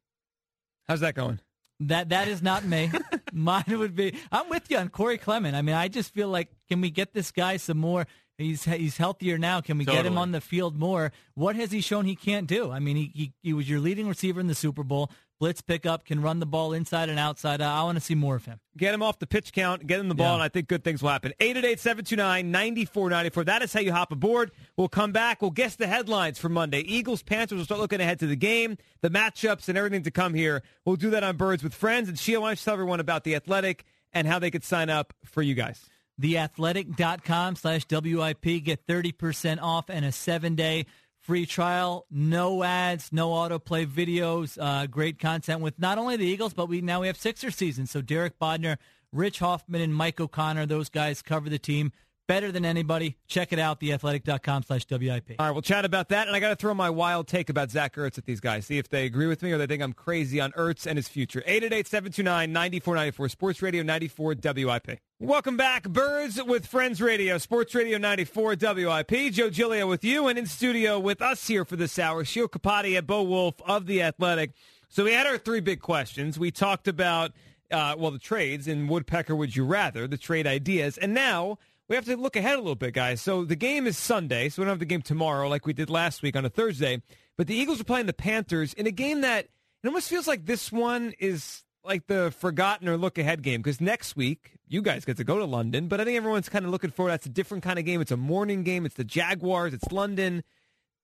How's 0.86 1.00
that 1.00 1.15
going? 1.15 1.39
That 1.88 2.10
that 2.10 2.28
is 2.28 2.41
not 2.41 2.65
me. 2.65 2.91
Mine 3.34 3.63
would 3.67 3.96
be. 3.96 4.15
I'm 4.32 4.50
with 4.50 4.69
you 4.69 4.78
on 4.78 4.89
Corey 4.89 5.17
Clement. 5.17 5.56
I 5.56 5.62
mean, 5.62 5.76
I 5.76 5.88
just 5.88 6.13
feel 6.13 6.30
like 6.30 6.50
can 6.69 6.82
we 6.82 6.89
get 6.89 7.13
this 7.13 7.32
guy 7.32 7.58
some 7.58 7.78
more? 7.78 8.08
He's 8.38 8.63
he's 8.63 8.98
healthier 8.98 9.38
now. 9.38 9.62
Can 9.62 9.78
we 9.78 9.86
get 9.86 10.06
him 10.06 10.17
on 10.17 10.32
the 10.32 10.41
field 10.41 10.78
more? 10.78 11.12
What 11.36 11.56
has 11.56 11.72
he 11.72 11.82
shown 11.82 12.06
he 12.06 12.15
can't 12.15 12.48
do? 12.48 12.72
I 12.72 12.80
mean, 12.80 12.96
he 12.96 13.12
he, 13.13 13.34
he 13.43 13.54
was 13.54 13.69
your 13.69 13.80
leading 13.80 14.08
receiver 14.08 14.39
in 14.39 14.48
the 14.48 14.56
Super 14.56 14.84
Bowl. 14.84 15.12
Blitz 15.43 15.60
pickup 15.62 16.06
can 16.06 16.21
run 16.21 16.39
the 16.39 16.45
ball 16.45 16.71
inside 16.71 17.10
and 17.10 17.19
outside. 17.19 17.60
I, 17.60 17.82
I 17.82 17.84
want 17.84 17.97
to 17.97 18.01
see 18.01 18.15
more 18.15 18.38
of 18.38 18.45
him. 18.45 18.62
Get 18.77 18.93
him 18.93 19.03
off 19.03 19.19
the 19.19 19.27
pitch 19.27 19.51
count, 19.51 19.86
get 19.86 19.99
him 19.99 20.08
the 20.08 20.15
ball, 20.15 20.27
Yeah. 20.27 20.34
and 20.36 20.41
I 20.43 20.47
think 20.47 20.69
good 20.69 20.86
things 20.86 21.03
will 21.03 21.10
happen. 21.10 21.34
888-729-9494. 21.41 23.45
That 23.45 23.62
is 23.62 23.73
how 23.73 23.82
you 23.82 23.91
hop 23.91 24.13
aboard. 24.13 24.51
We'll 24.77 24.88
come 24.88 25.12
back. 25.12 25.41
We'll 25.41 25.51
guess 25.51 25.75
the 25.75 25.86
headlines 25.86 26.39
for 26.39 26.47
Monday. 26.47 26.79
Eagles, 26.79 27.23
Panthers. 27.23 27.58
We'll 27.58 27.65
start 27.65 27.82
looking 27.82 27.99
ahead 27.99 28.19
to 28.19 28.27
the 28.27 28.38
game, 28.38 28.77
the 29.01 29.10
matchups, 29.10 29.67
and 29.67 29.77
everything 29.77 30.03
to 30.03 30.12
come 30.12 30.34
here. 30.34 30.63
We'll 30.86 30.95
do 30.95 31.10
that 31.10 31.25
on 31.25 31.36
Birds 31.36 31.62
with 31.62 31.73
Friends. 31.73 32.08
And 32.08 32.17
Sheil, 32.17 32.41
why 32.41 32.47
don't 32.47 32.60
you 32.62 32.63
tell 32.63 32.75
everyone 32.75 33.01
about 33.01 33.25
The 33.25 33.36
Athletic 33.36 33.84
and 34.13 34.25
how 34.25 34.39
they 34.39 34.49
could 34.49 34.63
sign 34.63 34.89
up 34.89 35.12
for 35.25 35.41
you 35.41 35.56
guys? 35.56 35.86
theathletic.com 36.21 37.58
slash 37.58 37.86
WIP. 37.89 38.63
Get 38.63 38.88
30% 38.88 39.60
off 39.62 39.89
and 39.89 40.06
a 40.06 40.13
seven 40.13 40.56
day 40.56 40.86
free 41.24 41.46
trial. 41.46 42.06
No 42.12 42.64
ads, 42.64 43.12
no 43.12 43.30
autoplay 43.30 43.88
videos. 43.88 44.58
Uh, 44.62 44.86
great 44.88 45.18
content 45.18 45.62
with 45.62 45.80
not 45.80 45.98
only 45.98 46.18
the 46.18 46.26
Eagles, 46.26 46.54
but 46.54 46.68
we 46.68 46.82
now 46.82 47.02
we 47.02 47.08
have 47.08 47.18
Sixer 47.18 47.50
season. 47.50 47.88
So 47.88 48.02
Derek 48.02 48.38
Bodner, 48.38 48.78
Rich 49.12 49.40
Hoffman, 49.40 49.82
and 49.82 49.96
Mike 49.96 50.20
O'Connor, 50.20 50.68
those 50.68 50.90
guys 50.90 51.22
cover 51.22 51.50
the 51.50 51.58
team 51.58 51.92
better 52.28 52.52
than 52.52 52.66
anybody. 52.66 53.18
Check 53.28 53.54
it 53.54 53.60
out, 53.60 53.80
theathletic.com 53.80 54.64
slash 54.64 54.86
WIP. 54.90 55.36
All 55.40 55.46
right, 55.46 55.52
we'll 55.52 55.62
chat 55.62 55.86
about 55.86 56.10
that. 56.10 56.28
And 56.28 56.36
I 56.36 56.40
got 56.40 56.50
to 56.50 56.56
throw 56.56 56.74
my 56.74 56.90
wild 56.90 57.28
take 57.28 57.50
about 57.50 57.72
Zach 57.72 57.96
Ertz 57.96 58.18
at 58.18 58.26
these 58.26 58.40
guys. 58.40 58.66
See 58.66 58.78
if 58.78 58.90
they 58.90 59.06
agree 59.06 59.28
with 59.28 59.42
me 59.42 59.52
or 59.52 59.58
they 59.58 59.68
think 59.68 59.82
I'm 59.84 59.94
crazy 59.94 60.40
on 60.40 60.52
Ertz 60.54 60.86
and 60.86 60.98
his 60.98 61.08
future. 61.08 61.44
888-729-9494. 61.48 63.32
Sports 63.32 63.62
Radio 63.62 63.84
94 63.84 64.36
WIP. 64.44 65.00
Welcome 65.20 65.56
back, 65.56 65.88
Birds 65.88 66.42
with 66.44 66.66
Friends 66.66 67.02
Radio, 67.02 67.38
Sports 67.38 67.74
Radio 67.76 67.98
94 67.98 68.56
WIP. 68.60 69.32
Joe 69.32 69.50
Giglio 69.50 69.88
with 69.88 70.04
you 70.04 70.28
and 70.28 70.38
in 70.38 70.46
studio 70.46 71.00
with 71.00 71.22
us 71.22 71.48
here 71.48 71.64
for 71.64 71.76
this 71.76 71.98
hour, 71.98 72.26
Sheil 72.26 72.50
Kapadia 72.50 72.98
and 72.98 73.08
Bo 73.08 73.24
Wulf 73.24 73.56
of 73.66 73.86
The 73.86 74.02
Athletic. 74.02 74.52
So 74.90 75.06
we 75.06 75.14
had 75.14 75.26
our 75.26 75.38
three 75.38 75.62
big 75.62 75.80
questions. 75.80 76.38
We 76.38 76.52
talked 76.52 76.88
about, 76.88 77.32
uh, 77.72 77.96
well, 77.98 78.12
the 78.12 78.20
trades 78.20 78.68
in 78.68 78.88
Woodpecker 78.88 79.36
Would 79.36 79.56
You 79.56 79.66
Rather, 79.66 80.08
the 80.08 80.18
trade 80.18 80.46
ideas. 80.46 80.98
And 80.98 81.14
now 81.14 81.58
we 81.93 81.97
have 81.97 82.06
to 82.06 82.17
look 82.17 82.36
ahead 82.36 82.56
a 82.56 82.58
little 82.58 82.73
bit, 82.73 82.95
guys. 82.95 83.21
So 83.21 83.45
the 83.45 83.56
game 83.56 83.86
is 83.86 83.99
Sunday, 83.99 84.49
so 84.49 84.60
we 84.60 84.65
don't 84.65 84.71
have 84.71 84.79
the 84.79 84.86
game 84.86 85.03
tomorrow 85.03 85.47
like 85.47 85.67
we 85.67 85.73
did 85.73 85.91
last 85.91 86.23
week 86.23 86.36
on 86.36 86.43
a 86.43 86.49
Thursday. 86.49 87.03
But 87.38 87.45
the 87.45 87.53
Eagles 87.53 87.79
are 87.79 87.84
playing 87.84 88.08
the 88.08 88.13
Panthers 88.13 88.73
in 88.73 88.88
a 88.88 88.91
game 88.91 89.21
that 89.21 89.45
it 89.45 89.88
almost 89.88 90.10
feels 90.10 90.27
like 90.27 90.47
this 90.47 90.71
one 90.71 91.13
is 91.19 91.63
like 91.84 92.08
the 92.08 92.34
forgotten 92.39 92.89
or 92.89 92.97
look 92.97 93.19
ahead 93.19 93.43
game 93.43 93.62
because 93.62 93.79
next 93.79 94.15
week 94.15 94.58
you 94.67 94.82
guys 94.82 95.06
get 95.06 95.17
to 95.17 95.23
go 95.23 95.38
to 95.38 95.45
London, 95.45 95.88
but 95.88 96.01
I 96.01 96.03
think 96.03 96.17
everyone's 96.17 96.49
kind 96.49 96.65
of 96.65 96.71
looking 96.71 96.89
forward. 96.89 97.12
That's 97.12 97.27
a 97.27 97.29
different 97.29 97.63
kind 97.63 97.77
of 97.77 97.86
game. 97.86 98.01
It's 98.01 98.12
a 98.12 98.17
morning 98.17 98.63
game. 98.63 98.88
It's 98.88 98.95
the 98.95 99.03
Jaguars. 99.03 99.75
It's 99.75 99.91
London. 99.91 100.43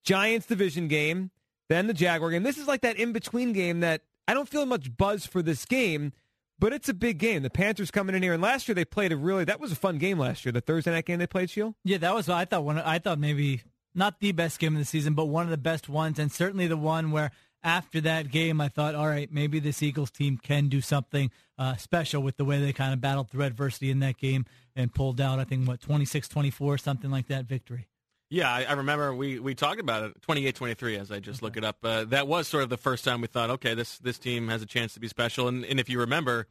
Giants 0.04 0.48
division 0.48 0.88
game, 0.88 1.30
then 1.68 1.86
the 1.86 1.94
Jaguar 1.94 2.32
game. 2.32 2.42
This 2.42 2.58
is 2.58 2.68
like 2.68 2.82
that 2.82 2.96
in 2.96 3.12
between 3.12 3.54
game 3.54 3.82
that 3.82 4.02
I 4.28 4.34
don't 4.34 4.50
feel 4.50 4.66
much 4.66 4.98
buzz 4.98 5.28
for 5.28 5.44
this 5.44 5.66
game, 5.66 6.14
but 6.60 6.74
it's 6.74 6.90
a 6.90 6.94
big 6.94 7.18
game. 7.18 7.44
The 7.44 7.50
Panthers 7.50 7.92
coming 7.92 8.16
in 8.16 8.24
here, 8.24 8.34
and 8.34 8.42
last 8.42 8.68
year 8.68 8.76
they 8.76 8.86
played 8.86 9.12
a 9.12 9.18
really 9.18 9.46
that 9.46 9.60
was 9.60 9.72
a 9.72 9.76
fun 9.76 9.98
game 9.98 10.20
last 10.20 10.46
year. 10.46 10.52
The 10.52 10.62
Thursday 10.62 10.92
night 10.92 11.06
game 11.06 11.20
they 11.20 11.28
played, 11.28 11.50
Sheil. 11.50 11.76
Yeah, 11.84 11.98
that 12.00 12.14
was 12.14 12.30
I 12.30 12.46
thought 12.46 12.64
one. 12.64 12.80
I 12.80 13.00
thought 13.00 13.20
maybe 13.20 13.64
not 13.96 14.20
the 14.20 14.32
best 14.32 14.60
game 14.60 14.76
of 14.76 14.80
the 14.80 14.86
season, 14.86 15.14
but 15.14 15.26
one 15.26 15.46
of 15.46 15.50
the 15.50 15.58
best 15.58 15.90
ones, 15.90 16.20
and 16.20 16.32
certainly 16.32 16.68
the 16.68 16.78
one 16.78 17.12
where 17.12 17.32
after 17.64 18.00
that 18.02 18.32
game, 18.32 18.62
I 18.62 18.70
thought, 18.70 18.96
all 18.96 19.08
right, 19.08 19.32
maybe 19.32 19.60
this 19.60 19.84
Eagles 19.84 20.12
team 20.12 20.38
can 20.38 20.70
do 20.70 20.82
something 20.82 21.32
uh, 21.58 21.76
special 21.76 22.22
with 22.24 22.38
the 22.38 22.46
way 22.46 22.60
they 22.60 22.72
kind 22.74 22.94
of 22.94 23.02
battled 23.02 23.30
through 23.30 23.44
adversity 23.44 23.92
in 23.92 24.00
that 24.00 24.18
game 24.18 24.46
and 24.76 24.94
pulled 24.94 25.20
out, 25.20 25.40
I 25.40 25.44
think, 25.44 25.68
what 25.68 25.82
26-24, 25.82 26.80
something 26.80 27.12
like 27.12 27.28
that 27.28 27.46
victory. 27.46 27.88
Yeah, 28.30 28.52
I, 28.52 28.64
I 28.64 28.74
remember 28.74 29.14
we, 29.14 29.40
we 29.40 29.56
talked 29.56 29.80
about 29.80 30.04
it 30.04 30.22
28-23 30.22 31.00
as 31.00 31.12
I 31.12 31.20
just 31.20 31.42
look 31.42 31.58
it 31.58 31.64
up. 31.64 31.78
Uh, 31.84 32.06
that 32.06 32.28
was 32.28 32.48
sort 32.48 32.64
of 32.64 32.70
the 32.70 32.78
first 32.78 33.04
time 33.04 33.22
we 33.22 33.28
thought, 33.28 33.50
okay, 33.50 33.74
this 33.74 33.98
this 34.00 34.20
team 34.20 34.50
has 34.50 34.62
a 34.62 34.68
chance 34.68 34.94
to 34.94 35.00
be 35.00 35.08
special. 35.08 35.48
And, 35.48 35.66
and 35.66 35.80
if 35.80 35.90
you 35.90 36.00
remember, 36.00 36.46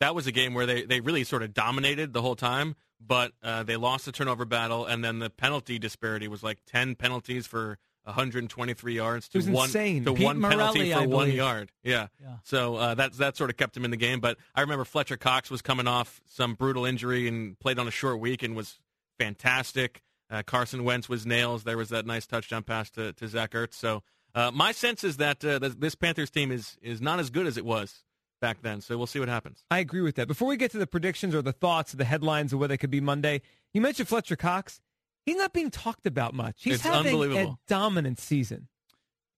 that 0.00 0.14
was 0.14 0.26
a 0.26 0.32
game 0.32 0.54
where 0.54 0.66
they, 0.66 0.82
they 0.82 1.00
really 1.00 1.24
sort 1.24 1.42
of 1.42 1.54
dominated 1.54 2.12
the 2.12 2.22
whole 2.22 2.34
time, 2.36 2.74
but 3.00 3.32
uh, 3.42 3.62
they 3.62 3.76
lost 3.76 4.06
the 4.06 4.12
turnover 4.12 4.44
battle, 4.44 4.86
and 4.86 5.04
then 5.04 5.20
the 5.20 5.30
penalty 5.30 5.78
disparity 5.78 6.26
was 6.26 6.42
like 6.42 6.58
10 6.66 6.96
penalties 6.96 7.46
for 7.46 7.78
123 8.04 8.94
yards 8.94 9.28
to 9.28 9.40
one 9.50 9.66
insane. 9.66 10.04
to 10.04 10.14
Pete 10.14 10.24
one 10.24 10.40
penalty 10.40 10.92
for 10.92 11.06
one 11.06 11.30
yard. 11.30 11.70
Yeah. 11.82 12.08
Yeah. 12.20 12.36
So 12.44 12.76
uh, 12.76 12.94
that 12.94 13.12
that 13.14 13.36
sort 13.36 13.50
of 13.50 13.56
kept 13.56 13.76
him 13.76 13.84
in 13.84 13.90
the 13.90 13.96
game. 13.96 14.20
But 14.20 14.38
I 14.54 14.62
remember 14.62 14.84
Fletcher 14.84 15.16
Cox 15.16 15.50
was 15.50 15.62
coming 15.62 15.86
off 15.86 16.20
some 16.26 16.54
brutal 16.54 16.86
injury 16.86 17.28
and 17.28 17.58
played 17.58 17.78
on 17.78 17.86
a 17.86 17.90
short 17.90 18.18
week 18.18 18.42
and 18.42 18.56
was 18.56 18.78
fantastic. 19.18 20.02
Uh, 20.30 20.42
Carson 20.44 20.84
Wentz 20.84 21.08
was 21.08 21.26
nails. 21.26 21.64
There 21.64 21.76
was 21.76 21.88
that 21.88 22.06
nice 22.06 22.26
touchdown 22.26 22.62
pass 22.62 22.88
to, 22.90 23.12
to 23.14 23.26
Zach 23.28 23.50
Ertz. 23.52 23.74
So 23.74 24.02
uh, 24.34 24.50
my 24.52 24.72
sense 24.72 25.02
is 25.02 25.16
that 25.16 25.44
uh, 25.44 25.58
this 25.58 25.94
Panthers 25.96 26.30
team 26.30 26.52
is 26.52 26.76
is 26.82 27.00
not 27.00 27.18
as 27.18 27.30
good 27.30 27.46
as 27.46 27.56
it 27.56 27.64
was 27.64 28.04
back 28.40 28.62
then. 28.62 28.80
So 28.80 28.96
we'll 28.96 29.06
see 29.08 29.18
what 29.18 29.28
happens. 29.28 29.64
I 29.70 29.80
agree 29.80 30.00
with 30.02 30.14
that. 30.16 30.28
Before 30.28 30.48
we 30.48 30.56
get 30.56 30.70
to 30.70 30.78
the 30.78 30.86
predictions 30.86 31.34
or 31.34 31.42
the 31.42 31.52
thoughts 31.52 31.92
the 31.92 32.04
headlines 32.04 32.52
of 32.52 32.58
where 32.60 32.68
they 32.68 32.78
could 32.78 32.90
be 32.90 33.00
Monday, 33.00 33.42
you 33.74 33.80
mentioned 33.80 34.08
Fletcher 34.08 34.36
Cox. 34.36 34.80
He's 35.26 35.36
not 35.36 35.52
being 35.52 35.70
talked 35.70 36.06
about 36.06 36.32
much. 36.32 36.56
He's 36.62 36.76
It's 36.76 36.82
having 36.84 37.06
a 37.12 37.20
unbelievable. 37.20 37.58
dominant 37.68 38.18
season. 38.18 38.68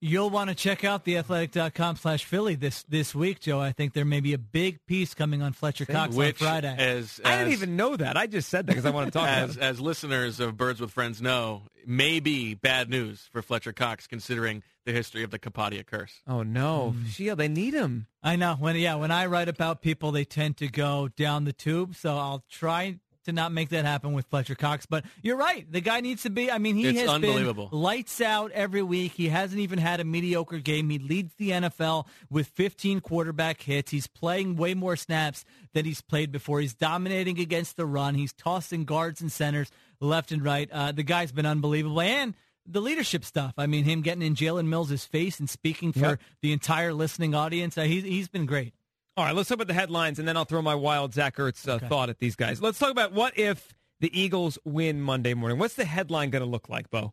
You'll 0.04 0.30
want 0.30 0.50
to 0.50 0.56
check 0.56 0.82
out 0.82 1.04
theathletic.com 1.04 1.94
slash 1.94 2.24
Philly 2.24 2.56
this, 2.56 2.82
this 2.88 3.14
week, 3.14 3.38
Joe. 3.38 3.60
I 3.60 3.70
think 3.70 3.92
there 3.92 4.04
may 4.04 4.18
be 4.18 4.32
a 4.32 4.38
big 4.38 4.84
piece 4.84 5.14
coming 5.14 5.42
on 5.42 5.52
Fletcher 5.52 5.86
Cox 5.86 6.16
Which, 6.16 6.42
on 6.42 6.48
Friday. 6.48 6.74
as, 6.76 7.20
I 7.24 7.36
didn't 7.36 7.52
as- 7.52 7.62
even 7.62 7.76
know 7.76 7.96
that. 7.96 8.16
I 8.16 8.26
just 8.26 8.48
said 8.48 8.66
that 8.66 8.72
because 8.72 8.84
I 8.84 8.90
want 8.90 9.06
to 9.06 9.12
talk 9.12 9.28
about 9.28 9.50
as, 9.50 9.56
it. 9.56 9.62
as 9.62 9.80
listeners 9.80 10.40
of 10.40 10.56
Birds 10.56 10.80
with 10.80 10.90
Friends 10.90 11.22
know, 11.22 11.62
may 11.86 12.18
be 12.18 12.54
bad 12.54 12.90
news 12.90 13.28
for 13.30 13.42
Fletcher 13.42 13.72
Cox 13.72 14.08
considering 14.08 14.64
the 14.84 14.92
history 14.92 15.22
of 15.22 15.30
the 15.30 15.38
Kapadia 15.38 15.86
curse. 15.86 16.20
Oh 16.26 16.42
no. 16.42 16.90
Hmm. 16.90 17.06
Sheil, 17.06 17.36
they 17.36 17.46
need 17.46 17.72
him. 17.72 18.08
I 18.24 18.34
know. 18.34 18.56
When 18.58 18.74
yeah, 18.74 18.96
when 18.96 19.12
I 19.12 19.26
write 19.26 19.48
about 19.48 19.82
people, 19.82 20.10
they 20.10 20.24
tend 20.24 20.56
to 20.56 20.66
go 20.66 21.10
down 21.16 21.44
the 21.44 21.52
tube. 21.52 21.94
So 21.94 22.18
I'll 22.18 22.42
try 22.50 22.98
to 23.24 23.32
not 23.32 23.52
make 23.52 23.68
that 23.70 23.84
happen 23.84 24.12
with 24.12 24.26
Fletcher 24.26 24.54
Cox. 24.54 24.86
But 24.86 25.04
you're 25.22 25.36
right. 25.36 25.70
The 25.70 25.80
guy 25.80 26.00
needs 26.00 26.22
to 26.22 26.30
be. 26.30 26.50
I 26.50 26.58
mean, 26.58 26.76
he 26.76 26.88
It's 26.88 27.00
has 27.00 27.08
unbelievable. 27.08 27.68
been 27.68 27.80
lights 27.80 28.20
out 28.20 28.50
every 28.52 28.82
week. 28.82 29.12
He 29.12 29.28
hasn't 29.28 29.60
even 29.60 29.78
had 29.78 30.00
a 30.00 30.04
mediocre 30.04 30.58
game. 30.58 30.90
He 30.90 30.98
leads 30.98 31.32
the 31.36 31.50
NFL 31.50 32.06
with 32.30 32.48
15 32.48 33.00
quarterback 33.00 33.62
hits. 33.62 33.90
He's 33.90 34.06
playing 34.06 34.56
way 34.56 34.74
more 34.74 34.96
snaps 34.96 35.44
than 35.72 35.84
he's 35.84 36.00
played 36.00 36.32
before. 36.32 36.60
He's 36.60 36.74
dominating 36.74 37.38
against 37.38 37.76
the 37.76 37.86
run. 37.86 38.14
He's 38.14 38.32
tossing 38.32 38.84
guards 38.84 39.20
and 39.20 39.30
centers 39.32 39.70
left 40.00 40.32
and 40.32 40.44
right. 40.44 40.68
Uh, 40.70 40.92
the 40.92 41.02
guy's 41.02 41.32
been 41.32 41.46
unbelievable. 41.46 42.00
And 42.00 42.34
the 42.66 42.80
leadership 42.80 43.24
stuff. 43.24 43.54
I 43.58 43.66
mean, 43.66 43.84
him 43.84 44.02
getting 44.02 44.22
in 44.22 44.34
Jalen 44.36 44.66
Mills' 44.66 45.04
face 45.04 45.40
and 45.40 45.50
speaking 45.50 45.92
for 45.92 45.98
Yep. 46.00 46.20
the 46.42 46.52
entire 46.52 46.92
listening 46.94 47.34
audience. 47.34 47.76
Uh, 47.76 47.82
he's 47.82 48.04
he's 48.04 48.28
been 48.28 48.46
great. 48.46 48.72
All 49.14 49.24
right, 49.26 49.34
let's 49.34 49.48
talk 49.48 49.56
about 49.56 49.66
the 49.66 49.74
headlines, 49.74 50.18
and 50.18 50.26
then 50.26 50.38
I'll 50.38 50.46
throw 50.46 50.62
my 50.62 50.74
wild 50.74 51.12
Zach 51.12 51.36
Ertz 51.36 51.68
uh, 51.68 51.78
thought 51.78 52.08
at 52.08 52.18
these 52.18 52.34
guys. 52.34 52.62
Let's 52.62 52.78
talk 52.78 52.90
about 52.90 53.12
what 53.12 53.38
if 53.38 53.74
the 54.00 54.18
Eagles 54.18 54.58
win 54.64 55.02
Monday 55.02 55.34
morning. 55.34 55.58
What's 55.58 55.74
the 55.74 55.84
headline 55.84 56.30
going 56.30 56.42
to 56.42 56.48
look 56.48 56.70
like, 56.70 56.88
Bo? 56.88 57.12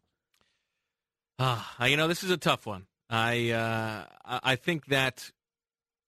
Ah, 1.39 1.85
you 1.85 1.97
know, 1.97 2.07
this 2.07 2.23
is 2.23 2.31
a 2.31 2.37
tough 2.37 2.65
one. 2.65 2.85
I 3.09 3.51
uh, 3.51 4.05
I 4.23 4.39
I 4.43 4.55
think 4.55 4.85
that 4.87 5.31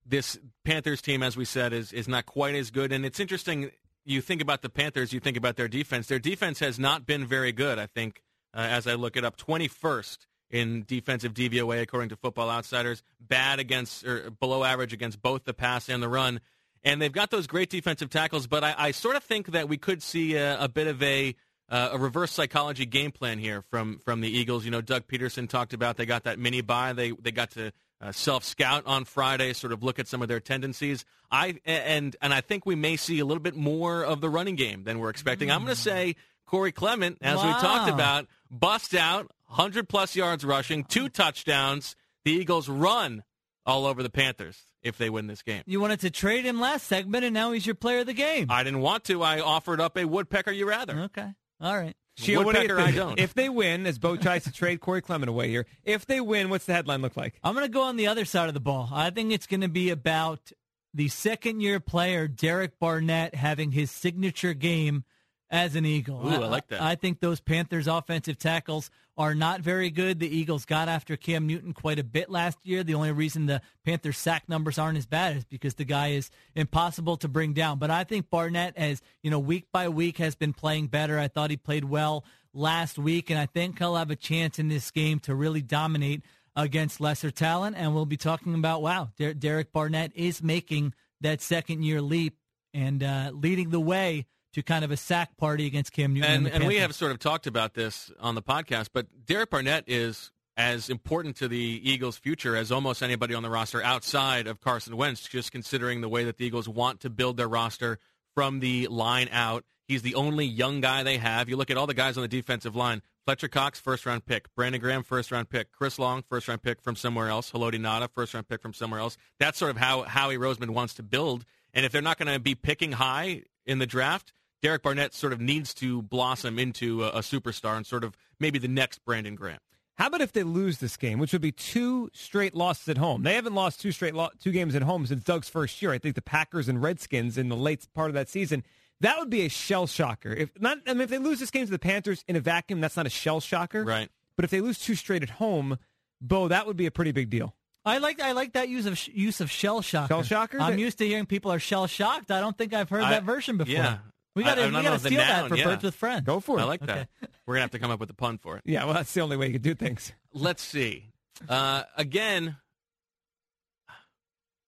this 0.05 0.39
Panthers 0.63 1.01
team, 1.01 1.23
as 1.23 1.35
we 1.35 1.43
said, 1.43 1.73
is 1.73 1.91
is 1.91 2.07
not 2.07 2.25
quite 2.25 2.55
as 2.55 2.71
good. 2.71 2.93
And 2.93 3.05
it's 3.05 3.19
interesting. 3.19 3.71
You 4.05 4.21
think 4.21 4.41
about 4.41 4.61
the 4.61 4.69
Panthers, 4.69 5.11
you 5.11 5.19
think 5.19 5.37
about 5.37 5.57
their 5.57 5.67
defense. 5.67 6.07
Their 6.07 6.19
defense 6.19 6.59
has 6.59 6.79
not 6.79 7.05
been 7.05 7.27
very 7.27 7.51
good. 7.51 7.77
I 7.77 7.85
think, 7.85 8.23
uh, 8.53 8.59
as 8.61 8.87
I 8.87 8.93
look 8.93 9.17
it 9.17 9.25
up, 9.25 9.35
twenty 9.35 9.67
first 9.67 10.27
in 10.51 10.83
defensive 10.87 11.33
DVOA 11.33 11.81
according 11.81 12.09
to 12.09 12.15
Football 12.15 12.49
Outsiders. 12.49 13.01
Bad 13.19 13.59
against 13.59 14.05
or 14.05 14.29
below 14.31 14.63
average 14.63 14.93
against 14.93 15.21
both 15.21 15.45
the 15.45 15.53
pass 15.53 15.89
and 15.89 16.03
the 16.03 16.09
run. 16.09 16.41
And 16.83 17.01
they've 17.01 17.11
got 17.11 17.31
those 17.31 17.47
great 17.47 17.69
defensive 17.69 18.09
tackles, 18.09 18.47
but 18.47 18.63
I, 18.63 18.75
I 18.77 18.91
sort 18.91 19.15
of 19.15 19.23
think 19.23 19.51
that 19.51 19.69
we 19.69 19.77
could 19.77 20.01
see 20.01 20.35
a, 20.35 20.59
a 20.61 20.67
bit 20.67 20.87
of 20.87 21.01
a 21.01 21.35
uh, 21.69 21.91
a 21.93 21.97
reverse 21.97 22.33
psychology 22.33 22.85
game 22.85 23.11
plan 23.11 23.39
here 23.39 23.61
from 23.69 23.99
from 23.99 24.19
the 24.19 24.29
Eagles. 24.29 24.65
You 24.65 24.71
know, 24.71 24.81
Doug 24.81 25.07
Pederson 25.07 25.47
talked 25.47 25.73
about 25.73 25.95
they 25.95 26.05
got 26.05 26.25
that 26.25 26.37
mini 26.37 26.61
bye. 26.61 26.91
They 26.91 27.11
they 27.11 27.31
got 27.31 27.51
to 27.51 27.71
uh, 28.01 28.11
self 28.11 28.43
scout 28.43 28.83
on 28.85 29.05
Friday, 29.05 29.53
sort 29.53 29.71
of 29.71 29.81
look 29.81 29.97
at 29.97 30.07
some 30.07 30.21
of 30.21 30.27
their 30.27 30.41
tendencies. 30.41 31.05
I 31.31 31.59
and 31.65 32.15
and 32.21 32.33
I 32.33 32.41
think 32.41 32.65
we 32.65 32.75
may 32.75 32.97
see 32.97 33.19
a 33.19 33.25
little 33.25 33.41
bit 33.41 33.55
more 33.55 34.03
of 34.03 34.19
the 34.19 34.29
running 34.29 34.55
game 34.55 34.83
than 34.83 34.99
we're 34.99 35.09
expecting. 35.09 35.49
I'm 35.49 35.63
going 35.63 35.73
to 35.75 35.81
say 35.81 36.17
Corey 36.45 36.73
Clement, 36.73 37.19
as 37.21 37.41
we 37.41 37.49
talked 37.49 37.89
about, 37.89 38.27
bust 38.49 38.93
out 38.93 39.31
100 39.51 39.89
plus 39.89 40.15
yards 40.15 40.45
rushing, 40.45 40.83
two 40.85 41.09
touchdowns. 41.09 41.95
The 42.23 42.31
Eagles 42.31 42.69
run 42.69 43.23
all 43.65 43.85
over 43.85 44.01
the 44.01 44.09
Panthers 44.09 44.63
if 44.81 44.97
they 44.97 45.09
win 45.09 45.27
this 45.27 45.41
game. 45.41 45.63
You 45.65 45.81
wanted 45.81 45.99
to 46.01 46.09
trade 46.09 46.45
him 46.45 46.59
last 46.59 46.87
segment, 46.87 47.25
and 47.25 47.33
now 47.33 47.51
he's 47.51 47.65
your 47.65 47.75
player 47.75 47.99
of 47.99 48.05
the 48.05 48.13
game. 48.13 48.47
I 48.49 48.63
didn't 48.63 48.81
want 48.81 49.03
to. 49.05 49.21
I 49.21 49.41
offered 49.41 49.81
up 49.81 49.97
a 49.97 50.05
woodpecker. 50.05 50.51
You 50.51 50.67
rather? 50.69 51.01
Okay, 51.01 51.27
all 51.59 51.77
right. 51.77 51.95
Sheil, 52.17 52.43
what 52.43 52.55
do 52.55 52.61
Woodpecker, 52.61 52.79
I 52.79 52.91
don't. 52.91 53.19
If 53.19 53.33
they 53.33 53.49
win, 53.49 53.85
as 53.85 53.97
Bo 53.97 54.15
tries 54.15 54.43
to 54.43 54.51
trade 54.51 54.79
Corey 54.79 55.01
Clement 55.01 55.29
away 55.29 55.49
here, 55.49 55.65
if 55.83 56.05
they 56.05 56.21
win, 56.21 56.49
what's 56.49 56.65
the 56.65 56.73
headline 56.73 57.01
look 57.01 57.17
like? 57.17 57.39
I'm 57.43 57.53
going 57.53 57.65
to 57.65 57.71
go 57.71 57.83
on 57.83 57.95
the 57.95 58.07
other 58.07 58.25
side 58.25 58.47
of 58.47 58.53
the 58.53 58.59
ball. 58.59 58.89
I 58.91 59.09
think 59.09 59.31
it's 59.31 59.47
going 59.47 59.61
to 59.61 59.69
be 59.69 59.89
about 59.89 60.51
the 60.93 61.07
second 61.07 61.61
year 61.61 61.79
player, 61.79 62.27
Derek 62.27 62.79
Barnett, 62.79 63.33
having 63.35 63.71
his 63.71 63.91
signature 63.91 64.53
game 64.53 65.05
as 65.51 65.75
an 65.75 65.85
Eagle. 65.85 66.25
Ooh, 66.25 66.29
I 66.29 66.47
like 66.47 66.67
that. 66.69 66.81
I 66.81 66.95
think 66.95 67.19
those 67.19 67.41
Panthers 67.41 67.85
offensive 67.85 68.39
tackles 68.39 68.89
are 69.17 69.35
not 69.35 69.59
very 69.59 69.89
good. 69.91 70.19
The 70.19 70.35
Eagles 70.35 70.63
got 70.63 70.87
after 70.87 71.17
Cam 71.17 71.45
Newton 71.45 71.73
quite 71.73 71.99
a 71.99 72.03
bit 72.03 72.29
last 72.29 72.65
year. 72.65 72.83
The 72.83 72.95
only 72.95 73.11
reason 73.11 73.45
the 73.45 73.61
Panthers 73.85 74.17
sack 74.17 74.47
numbers 74.47 74.79
aren't 74.79 74.97
as 74.97 75.05
bad 75.05 75.35
is 75.35 75.43
because 75.43 75.75
the 75.75 75.83
guy 75.83 76.11
is 76.11 76.31
impossible 76.55 77.17
to 77.17 77.27
bring 77.27 77.51
down. 77.51 77.77
But 77.77 77.91
I 77.91 78.05
think 78.05 78.29
Barnett 78.29 78.77
as, 78.77 79.01
you 79.21 79.29
know, 79.29 79.39
week 79.39 79.67
by 79.73 79.89
week 79.89 80.17
has 80.17 80.35
been 80.35 80.53
playing 80.53 80.87
better. 80.87 81.19
I 81.19 81.27
thought 81.27 81.51
he 81.51 81.57
played 81.57 81.83
well 81.83 82.23
last 82.53 82.97
week 82.97 83.29
and 83.29 83.37
I 83.37 83.45
think 83.45 83.77
he'll 83.77 83.95
have 83.95 84.11
a 84.11 84.15
chance 84.15 84.57
in 84.57 84.69
this 84.69 84.89
game 84.89 85.19
to 85.21 85.35
really 85.35 85.61
dominate 85.61 86.21
against 86.55 86.99
lesser 86.99 87.31
talent 87.31 87.77
and 87.77 87.93
we'll 87.93 88.05
be 88.05 88.17
talking 88.17 88.55
about 88.55 88.81
wow, 88.81 89.09
Der- 89.17 89.33
Derek 89.33 89.71
Barnett 89.71 90.11
is 90.15 90.41
making 90.41 90.93
that 91.21 91.41
second 91.41 91.83
year 91.83 92.01
leap 92.01 92.37
and 92.73 93.03
uh, 93.03 93.31
leading 93.33 93.69
the 93.69 93.79
way 93.79 94.25
to 94.53 94.63
kind 94.63 94.83
of 94.83 94.91
a 94.91 94.97
sack 94.97 95.37
party 95.37 95.65
against 95.65 95.93
Cam 95.93 96.13
Newton. 96.13 96.29
and, 96.29 96.45
the 96.45 96.53
and 96.53 96.67
we 96.67 96.77
have 96.77 96.93
sort 96.93 97.11
of 97.11 97.19
talked 97.19 97.47
about 97.47 97.73
this 97.73 98.11
on 98.19 98.35
the 98.35 98.41
podcast, 98.41 98.89
but 98.93 99.07
Derek 99.25 99.49
Barnett 99.49 99.85
is 99.87 100.31
as 100.57 100.89
important 100.89 101.37
to 101.37 101.47
the 101.47 101.81
Eagles' 101.83 102.17
future 102.17 102.55
as 102.55 102.71
almost 102.71 103.01
anybody 103.01 103.33
on 103.33 103.43
the 103.43 103.49
roster 103.49 103.81
outside 103.81 104.47
of 104.47 104.59
Carson 104.59 104.97
Wentz, 104.97 105.27
just 105.27 105.51
considering 105.51 106.01
the 106.01 106.09
way 106.09 106.25
that 106.25 106.37
the 106.37 106.45
Eagles 106.45 106.67
want 106.67 106.99
to 107.01 107.09
build 107.09 107.37
their 107.37 107.47
roster 107.47 107.99
from 108.35 108.59
the 108.59 108.87
line 108.87 109.29
out. 109.31 109.63
He's 109.87 110.01
the 110.01 110.15
only 110.15 110.45
young 110.45 110.79
guy 110.81 111.03
they 111.03 111.17
have. 111.17 111.49
You 111.49 111.57
look 111.57 111.69
at 111.69 111.77
all 111.77 111.87
the 111.87 111.93
guys 111.93 112.17
on 112.17 112.21
the 112.21 112.27
defensive 112.27 112.75
line. 112.75 113.01
Fletcher 113.25 113.47
Cox, 113.47 113.79
first 113.79 114.05
round 114.05 114.25
pick. 114.25 114.53
Brandon 114.55 114.79
Graham, 114.79 115.03
first 115.03 115.31
round 115.31 115.49
pick. 115.49 115.71
Chris 115.71 115.99
Long, 115.99 116.23
first 116.23 116.47
round 116.47 116.63
pick 116.63 116.81
from 116.81 116.95
somewhere 116.95 117.29
else. 117.29 117.51
Haloti 117.51 117.79
Ngata, 117.79 118.09
first 118.13 118.33
round 118.33 118.47
pick 118.47 118.61
from 118.61 118.73
somewhere 118.73 118.99
else. 118.99 119.17
That's 119.39 119.57
sort 119.57 119.71
of 119.71 119.77
how 119.77 120.03
Howie 120.03 120.37
Roseman 120.37 120.71
wants 120.71 120.93
to 120.95 121.03
build. 121.03 121.45
And 121.73 121.85
if 121.85 121.91
they're 121.91 122.01
not 122.01 122.17
going 122.17 122.33
to 122.33 122.39
be 122.39 122.55
picking 122.55 122.93
high 122.93 123.43
in 123.65 123.79
the 123.79 123.85
draft, 123.85 124.33
Derek 124.61 124.83
Barnett 124.83 125.13
sort 125.13 125.33
of 125.33 125.41
needs 125.41 125.73
to 125.75 126.01
blossom 126.03 126.59
into 126.59 127.03
a, 127.03 127.09
a 127.09 127.19
superstar 127.19 127.77
and 127.77 127.85
sort 127.85 128.03
of 128.03 128.15
maybe 128.39 128.59
the 128.59 128.67
next 128.67 129.03
Brandon 129.05 129.35
Graham. 129.35 129.59
How 129.95 130.07
about 130.07 130.21
if 130.21 130.31
they 130.31 130.43
lose 130.43 130.79
this 130.79 130.97
game, 130.97 131.19
which 131.19 131.31
would 131.33 131.41
be 131.41 131.51
two 131.51 132.09
straight 132.13 132.55
losses 132.55 132.87
at 132.89 132.97
home? 132.97 133.23
They 133.23 133.35
haven't 133.35 133.53
lost 133.53 133.81
two 133.81 133.91
straight 133.91 134.15
lo- 134.15 134.29
two 134.39 134.51
games 134.51 134.73
at 134.73 134.81
home 134.81 135.05
since 135.05 135.23
Doug's 135.23 135.49
first 135.49 135.81
year. 135.81 135.91
I 135.91 135.97
think 135.99 136.15
the 136.15 136.21
Packers 136.21 136.67
and 136.67 136.81
Redskins 136.81 137.37
in 137.37 137.49
the 137.49 137.55
late 137.55 137.85
part 137.93 138.09
of 138.09 138.13
that 138.15 138.29
season. 138.29 138.63
That 139.01 139.19
would 139.19 139.29
be 139.29 139.41
a 139.45 139.49
shell 139.49 139.87
shocker. 139.87 140.31
If 140.31 140.49
not, 140.59 140.77
I 140.87 140.93
mean, 140.93 141.01
if 141.01 141.09
they 141.09 141.17
lose 141.17 141.39
this 141.39 141.51
game 141.51 141.65
to 141.65 141.71
the 141.71 141.79
Panthers 141.79 142.23
in 142.27 142.35
a 142.35 142.39
vacuum, 142.39 142.81
that's 142.81 142.95
not 142.97 143.05
a 143.05 143.09
shell 143.11 143.39
shocker, 143.41 143.83
Right. 143.83 144.09
But 144.35 144.45
if 144.45 144.51
they 144.51 144.61
lose 144.61 144.79
two 144.79 144.95
straight 144.95 145.23
at 145.23 145.29
home, 145.29 145.77
Bo, 146.21 146.47
that 146.47 146.65
would 146.65 146.77
be 146.77 146.85
a 146.85 146.91
pretty 146.91 147.11
big 147.11 147.29
deal. 147.29 147.53
I 147.83 147.97
like 147.97 148.21
I 148.21 148.31
like 148.31 148.53
that 148.53 148.69
use 148.69 148.85
of 148.85 149.07
use 149.07 149.41
of 149.41 149.49
shell 149.51 149.81
shocker. 149.81 150.07
Shell 150.13 150.23
shocker? 150.23 150.59
I'm 150.59 150.77
used 150.77 150.99
to 150.99 151.07
hearing 151.07 151.25
people 151.25 151.51
are 151.51 151.59
shell 151.59 151.87
shocked. 151.87 152.31
I 152.31 152.39
don't 152.39 152.57
think 152.57 152.73
I've 152.73 152.89
heard 152.89 153.03
I- 153.03 153.09
that 153.11 153.23
version 153.23 153.57
before. 153.57 153.73
yeah. 153.73 153.97
We 154.35 154.43
got 154.43 154.55
to 154.55 154.61
don't 154.61 154.71
we 154.73 154.77
know 154.77 154.83
got 154.83 154.97
to 154.97 155.03
the 155.03 155.09
steal 155.09 155.19
that 155.19 155.47
for 155.49 155.55
yeah. 155.55 155.63
Birds 155.65 155.83
with 155.83 155.95
Friends. 155.95 156.21
Go 156.25 156.39
for 156.39 156.57
it. 156.59 156.61
I 156.61 156.65
like 156.65 156.81
Okay. 156.83 157.07
that. 157.21 157.29
We're 157.45 157.55
gonna 157.55 157.61
have 157.61 157.71
to 157.71 157.79
come 157.79 157.91
up 157.91 157.99
with 157.99 158.09
a 158.09 158.13
pun 158.13 158.37
for 158.37 158.57
it. 158.57 158.63
Yeah, 158.65 158.85
well, 158.85 158.93
that's 158.93 159.13
the 159.13 159.21
only 159.21 159.37
way 159.37 159.47
you 159.47 159.53
can 159.53 159.61
do 159.61 159.75
things. 159.75 160.11
Let's 160.33 160.61
see. 160.63 161.09
Uh, 161.49 161.83
again, 161.97 162.55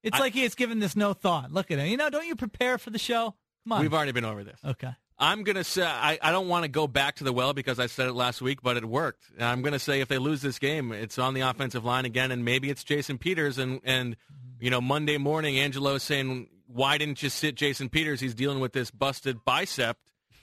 It's 0.04 0.18
I- 0.18 0.20
like 0.20 0.34
he 0.34 0.44
has 0.44 0.56
given 0.56 0.80
this 0.80 0.96
no 0.96 1.14
thought. 1.14 1.52
Look 1.52 1.72
at 1.72 1.80
him. 1.80 1.88
You 1.88 1.98
know, 1.98 2.10
don't 2.10 2.28
you 2.28 2.36
prepare 2.36 2.78
for 2.78 2.90
the 2.90 3.00
show? 3.00 3.36
Come 3.66 3.72
on. 3.74 3.82
we've 3.82 3.94
already 3.94 4.12
been 4.12 4.26
over 4.26 4.44
this. 4.44 4.60
okay. 4.66 4.90
I'm 5.20 5.44
going 5.44 5.56
to 5.56 5.64
say 5.64 5.84
I, 5.86 6.18
I 6.22 6.32
don't 6.32 6.48
want 6.50 6.64
to 6.64 6.68
go 6.68 6.88
back 6.88 7.18
to 7.18 7.24
the 7.24 7.32
well 7.32 7.54
because 7.54 7.80
I 7.80 7.86
said 7.86 8.08
it 8.10 8.14
last 8.14 8.42
week, 8.42 8.62
but 8.64 8.76
it 8.78 8.84
worked. 8.84 9.24
And 9.38 9.46
I'm 9.46 9.62
going 9.62 9.72
to 9.74 9.80
say 9.80 10.02
if 10.02 10.08
they 10.10 10.18
lose 10.18 10.42
this 10.42 10.58
game, 10.60 10.92
it's 10.92 11.18
on 11.20 11.34
the 11.36 11.42
offensive 11.42 11.86
line 11.86 12.04
again, 12.06 12.32
and 12.32 12.44
maybe 12.44 12.70
it's 12.72 12.84
Jason 12.84 13.20
Peters. 13.20 13.58
And 13.60 13.80
and 13.86 14.18
you 14.60 14.70
know 14.72 14.82
Monday 14.82 15.18
morning, 15.20 15.58
Angelo 15.60 15.94
is 15.94 16.04
saying, 16.04 16.48
"Why 16.74 16.98
didn't 16.98 17.24
you 17.24 17.30
sit 17.30 17.56
Jason 17.56 17.90
Peters? 17.90 18.20
He's 18.20 18.36
dealing 18.36 18.60
with 18.60 18.74
this 18.74 18.92
busted 18.92 19.46
bicep." 19.46 19.98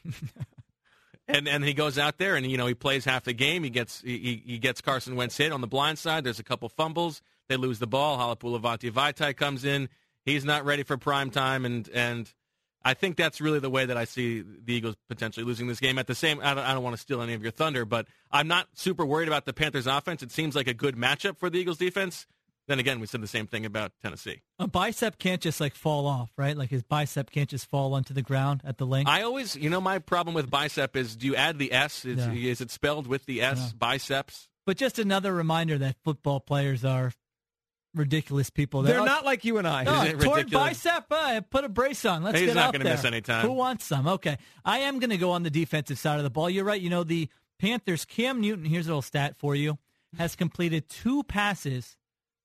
and 1.28 1.48
and 1.48 1.64
he 1.64 1.74
goes 1.74 1.98
out 1.98 2.18
there 2.18 2.36
and 2.36 2.50
you 2.50 2.56
know 2.56 2.66
he 2.66 2.74
plays 2.74 3.04
half 3.04 3.24
the 3.24 3.32
game. 3.32 3.64
He 3.64 3.70
gets 3.70 4.00
he, 4.00 4.42
he 4.46 4.58
gets 4.58 4.80
Carson 4.80 5.16
Wentz 5.16 5.36
hit 5.36 5.52
on 5.52 5.60
the 5.60 5.66
blind 5.66 5.98
side. 5.98 6.24
There's 6.24 6.38
a 6.38 6.44
couple 6.44 6.68
fumbles. 6.68 7.22
They 7.48 7.56
lose 7.56 7.78
the 7.78 7.86
ball. 7.86 8.18
Halapoulivaati 8.18 8.90
Vaitai 8.90 9.36
comes 9.36 9.64
in. 9.64 9.88
He's 10.24 10.44
not 10.44 10.64
ready 10.64 10.82
for 10.82 10.96
prime 10.96 11.30
time, 11.30 11.64
and 11.64 11.88
and 11.90 12.32
I 12.82 12.94
think 12.94 13.16
that's 13.16 13.40
really 13.40 13.58
the 13.58 13.70
way 13.70 13.84
that 13.84 13.96
I 13.96 14.04
see 14.04 14.42
the 14.42 14.74
Eagles 14.74 14.96
potentially 15.08 15.44
losing 15.44 15.66
this 15.66 15.80
game. 15.80 15.98
At 15.98 16.06
the 16.06 16.14
same, 16.14 16.40
I 16.42 16.54
don't, 16.54 16.64
I 16.64 16.72
don't 16.72 16.82
want 16.82 16.96
to 16.96 17.02
steal 17.02 17.20
any 17.20 17.34
of 17.34 17.42
your 17.42 17.52
thunder, 17.52 17.84
but 17.84 18.06
I'm 18.30 18.48
not 18.48 18.68
super 18.74 19.04
worried 19.04 19.28
about 19.28 19.44
the 19.44 19.52
Panthers' 19.52 19.86
offense. 19.86 20.22
It 20.22 20.30
seems 20.30 20.56
like 20.56 20.66
a 20.66 20.74
good 20.74 20.96
matchup 20.96 21.36
for 21.36 21.50
the 21.50 21.58
Eagles' 21.58 21.78
defense. 21.78 22.26
Then 22.70 22.78
again, 22.78 23.00
we 23.00 23.08
said 23.08 23.20
the 23.20 23.26
same 23.26 23.48
thing 23.48 23.66
about 23.66 23.90
Tennessee. 24.00 24.42
A 24.60 24.68
bicep 24.68 25.18
can't 25.18 25.40
just 25.40 25.60
like 25.60 25.74
fall 25.74 26.06
off, 26.06 26.30
right? 26.36 26.56
Like 26.56 26.70
his 26.70 26.84
bicep 26.84 27.28
can't 27.32 27.48
just 27.48 27.68
fall 27.68 27.94
onto 27.94 28.14
the 28.14 28.22
ground 28.22 28.60
at 28.64 28.78
the 28.78 28.86
length. 28.86 29.08
I 29.08 29.22
always, 29.22 29.56
you 29.56 29.68
know, 29.68 29.80
my 29.80 29.98
problem 29.98 30.36
with 30.36 30.48
bicep 30.48 30.94
is 30.94 31.16
do 31.16 31.26
you 31.26 31.34
add 31.34 31.58
the 31.58 31.72
S? 31.72 32.04
Is, 32.04 32.18
Yeah. 32.18 32.32
is 32.32 32.60
it 32.60 32.70
spelled 32.70 33.08
with 33.08 33.26
the 33.26 33.42
S? 33.42 33.58
Yeah. 33.58 33.70
Biceps? 33.76 34.48
but 34.66 34.76
just 34.76 35.00
another 35.00 35.34
reminder 35.34 35.78
that 35.78 35.96
football 36.04 36.38
players 36.38 36.84
are 36.84 37.10
ridiculous 37.92 38.50
people. 38.50 38.82
They're 38.82 39.00
oh, 39.00 39.04
not 39.04 39.24
like 39.24 39.44
you 39.44 39.58
and 39.58 39.66
I. 39.66 39.82
Is 40.04 40.12
it 40.12 40.20
torn 40.20 40.36
ridiculous? 40.36 40.84
bicep. 40.84 41.06
Uh, 41.10 41.40
put 41.40 41.64
a 41.64 41.68
brace 41.68 42.04
on. 42.04 42.22
Let's 42.22 42.38
He's 42.38 42.50
get 42.50 42.54
not 42.54 42.66
out 42.66 42.72
gonna 42.74 42.84
there. 42.84 42.94
miss 42.94 43.04
any 43.04 43.20
time. 43.20 43.46
Who 43.46 43.54
wants 43.54 43.84
some? 43.84 44.06
Okay, 44.06 44.38
I 44.64 44.78
am 44.80 45.00
going 45.00 45.10
to 45.10 45.18
go 45.18 45.32
on 45.32 45.42
the 45.42 45.50
defensive 45.50 45.98
side 45.98 46.18
of 46.18 46.22
the 46.22 46.30
ball. 46.30 46.48
You're 46.48 46.62
right. 46.62 46.80
You 46.80 46.88
know 46.90 47.02
the 47.02 47.28
Panthers. 47.58 48.04
Cam 48.04 48.40
Newton. 48.40 48.64
Here's 48.64 48.86
a 48.86 48.90
little 48.90 49.02
stat 49.02 49.34
for 49.40 49.56
you. 49.56 49.76
has 50.16 50.36
completed 50.36 50.88
two 50.88 51.24
passes 51.24 51.96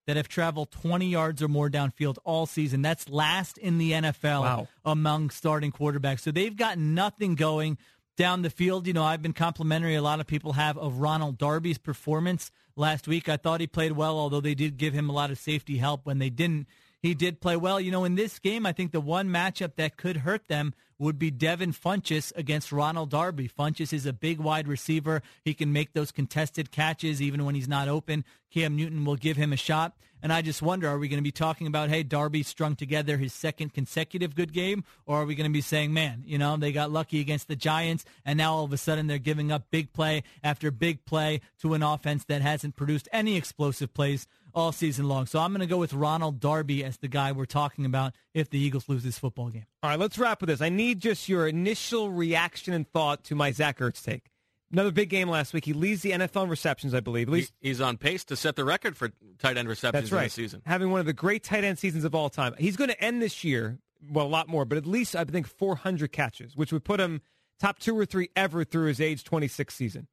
that 0.08 0.18
have 0.18 0.28
traveled 0.28 0.72
20 0.72 1.08
yards 1.08 1.42
or 1.42 1.48
more 1.48 1.70
downfield 1.70 2.18
all 2.24 2.46
season. 2.46 2.82
That's 2.82 3.10
last 3.10 3.58
in 3.58 3.78
the 3.78 3.92
NFL 3.94 4.42
Wow. 4.42 4.68
among 4.84 5.30
starting 5.32 5.72
quarterbacks. 5.72 6.20
So 6.22 6.32
they've 6.32 6.56
got 6.56 6.78
nothing 6.78 7.36
going 7.36 7.78
down 8.18 8.42
the 8.44 8.50
field. 8.50 8.88
You 8.88 8.94
know, 8.94 9.04
I've 9.04 9.22
been 9.22 9.34
complimentary. 9.34 9.96
A 9.96 10.02
lot 10.02 10.20
of 10.20 10.28
people 10.28 10.54
have 10.54 10.78
of 10.78 10.98
Ronald 11.00 11.38
Darby's 11.38 11.78
performance 11.78 12.52
last 12.76 13.08
week. 13.08 13.28
I 13.28 13.38
thought 13.38 13.62
he 13.62 13.68
played 13.68 13.94
well, 13.94 14.18
although 14.18 14.42
they 14.42 14.56
did 14.56 14.78
give 14.78 14.94
him 14.94 15.10
a 15.10 15.14
lot 15.14 15.32
of 15.32 15.38
safety 15.38 15.78
help 15.78 16.06
when 16.06 16.20
they 16.20 16.30
didn't. 16.30 16.68
He 17.02 17.14
did 17.14 17.42
play 17.42 17.56
well. 17.58 17.80
You 17.80 17.92
know, 17.92 18.04
in 18.04 18.16
this 18.16 18.40
game, 18.40 18.66
I 18.66 18.72
think 18.72 18.92
the 18.92 19.02
one 19.02 19.30
matchup 19.30 19.76
that 19.76 19.98
could 19.98 20.18
hurt 20.18 20.48
them 20.48 20.74
would 20.98 21.20
be 21.20 21.32
Devin 21.32 21.74
Funchess 21.74 22.32
against 22.36 22.72
Ronald 22.72 23.10
Darby. 23.10 23.50
Funchess 23.50 23.94
is 23.94 24.06
a 24.06 24.14
big 24.14 24.40
wide 24.40 24.68
receiver. 24.68 25.22
He 25.44 25.54
can 25.54 25.74
make 25.74 25.94
those 25.94 26.12
contested 26.12 26.72
catches 26.72 27.22
even 27.22 27.46
when 27.46 27.56
he's 27.56 27.68
not 27.68 27.88
open. 27.88 28.24
Cam 28.52 28.76
Newton 28.76 29.04
will 29.06 29.16
give 29.16 29.38
him 29.38 29.52
a 29.52 29.58
shot. 29.58 29.94
And 30.24 30.34
I 30.34 30.42
just 30.42 30.62
wonder, 30.62 30.88
are 30.88 30.98
we 30.98 31.08
going 31.08 31.20
to 31.20 31.24
be 31.24 31.32
talking 31.32 31.68
about, 31.68 31.90
hey, 31.90 32.02
Darby 32.02 32.42
strung 32.42 32.76
together 32.76 33.18
his 33.18 33.32
second 33.32 33.74
consecutive 33.74 34.34
good 34.34 34.54
game? 34.54 34.84
Or 35.06 35.18
are 35.18 35.26
we 35.26 35.36
going 35.36 35.50
to 35.50 35.54
be 35.54 35.62
saying, 35.62 35.94
man, 35.94 36.24
you 36.26 36.38
know, 36.40 36.58
they 36.58 36.72
got 36.72 36.90
lucky 36.90 37.20
against 37.20 37.48
the 37.48 37.56
Giants, 37.56 38.06
and 38.26 38.38
now 38.38 38.56
all 38.56 38.64
of 38.64 38.74
a 38.74 38.78
sudden 38.78 39.06
they're 39.06 39.20
giving 39.20 39.52
up 39.52 39.70
big 39.70 39.94
play 39.94 40.24
after 40.44 40.72
big 40.72 41.06
play 41.06 41.42
to 41.60 41.76
an 41.76 41.84
offense 41.84 42.24
that 42.26 42.42
hasn't 42.42 42.76
produced 42.76 43.08
any 43.12 43.36
explosive 43.36 43.94
plays 43.94 44.28
all 44.56 44.72
season 44.72 45.08
long. 45.08 45.26
So 45.26 45.40
I'm 45.40 45.52
going 45.52 45.60
to 45.62 45.68
go 45.68 45.78
with 45.78 45.94
Ronald 45.94 46.40
Darby 46.40 46.84
as 46.84 46.98
the 46.98 47.08
guy 47.08 47.32
we're 47.32 47.46
talking 47.46 47.86
about 47.86 48.14
if 48.34 48.50
the 48.50 48.58
Eagles 48.60 48.88
lose 48.90 49.04
this 49.04 49.20
football 49.20 49.50
game. 49.50 49.66
All 49.84 49.90
right, 49.90 50.00
let's 50.00 50.18
wrap 50.18 50.42
with 50.42 50.48
this. 50.50 50.62
I 50.62 50.70
need 50.70 51.00
just 51.02 51.28
your 51.30 51.48
initial 51.48 52.10
reaction 52.12 52.74
and 52.74 52.88
thought 52.88 53.24
to 53.26 53.36
my 53.36 53.52
Zach 53.52 53.80
Ertz 53.80 54.04
take. 54.04 54.32
Another 54.72 54.92
big 54.92 55.10
game 55.10 55.30
last 55.30 55.54
week. 55.54 55.64
He 55.66 55.74
leads 55.74 56.02
the 56.02 56.12
NFL 56.12 56.46
in 56.46 56.50
receptions, 56.50 56.94
I 56.94 57.00
believe. 57.00 57.28
At 57.28 57.32
He- 57.34 57.36
least 57.42 57.54
He's 57.62 57.82
on 57.82 57.98
pace 57.98 58.24
to 58.26 58.36
set 58.36 58.56
the 58.56 58.66
record 58.66 58.98
for 58.98 59.12
tight 59.38 59.58
end 59.58 59.68
receptions 59.70 60.04
that's 60.06 60.12
in 60.12 60.18
right. 60.18 60.24
the 60.26 60.30
season. 60.32 60.62
Having 60.66 60.90
one 60.92 61.00
of 61.00 61.06
the 61.06 61.14
great 61.14 61.44
tight 61.44 61.64
end 61.64 61.78
seasons 61.78 62.04
of 62.04 62.16
all 62.16 62.30
time. 62.30 62.56
He's 62.58 62.76
going 62.76 62.90
to 62.90 63.00
end 63.04 63.22
this 63.22 63.44
year, 63.44 63.78
well, 64.10 64.26
a 64.26 64.28
lot 64.28 64.48
more, 64.48 64.66
but 64.66 64.78
at 64.78 64.86
least 64.86 65.16
I 65.16 65.24
think 65.24 65.48
400 65.48 66.12
catches, 66.12 66.56
which 66.56 66.74
would 66.74 66.84
put 66.84 67.00
him 67.00 67.22
top 67.60 67.80
two 67.80 67.98
or 67.98 68.06
three 68.06 68.30
ever 68.36 68.64
through 68.66 68.88
his 68.88 69.00
age 69.00 69.24
26 69.24 69.74
season. 69.74 70.08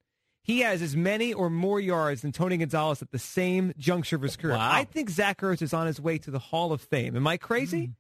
He 0.45 0.61
has 0.61 0.83
as 0.83 0.97
many 0.97 1.33
or 1.33 1.49
more 1.51 1.79
yards 1.81 2.23
than 2.23 2.33
Tony 2.33 2.57
Gonzalez 2.57 3.01
at 3.01 3.11
the 3.13 3.19
same 3.19 3.73
juncture 3.79 4.17
of 4.17 4.23
his 4.23 4.37
career. 4.37 4.57
Wow. 4.57 4.73
I 4.73 4.85
think 4.85 5.09
Zach 5.11 5.41
Ertz 5.41 5.63
is 5.63 5.73
on 5.73 5.87
his 5.87 6.01
way 6.01 6.19
to 6.19 6.31
the 6.31 6.39
Hall 6.41 6.73
of 6.73 6.81
Fame. 6.81 7.15
Am 7.17 7.27
I 7.27 7.37
crazy? 7.37 7.93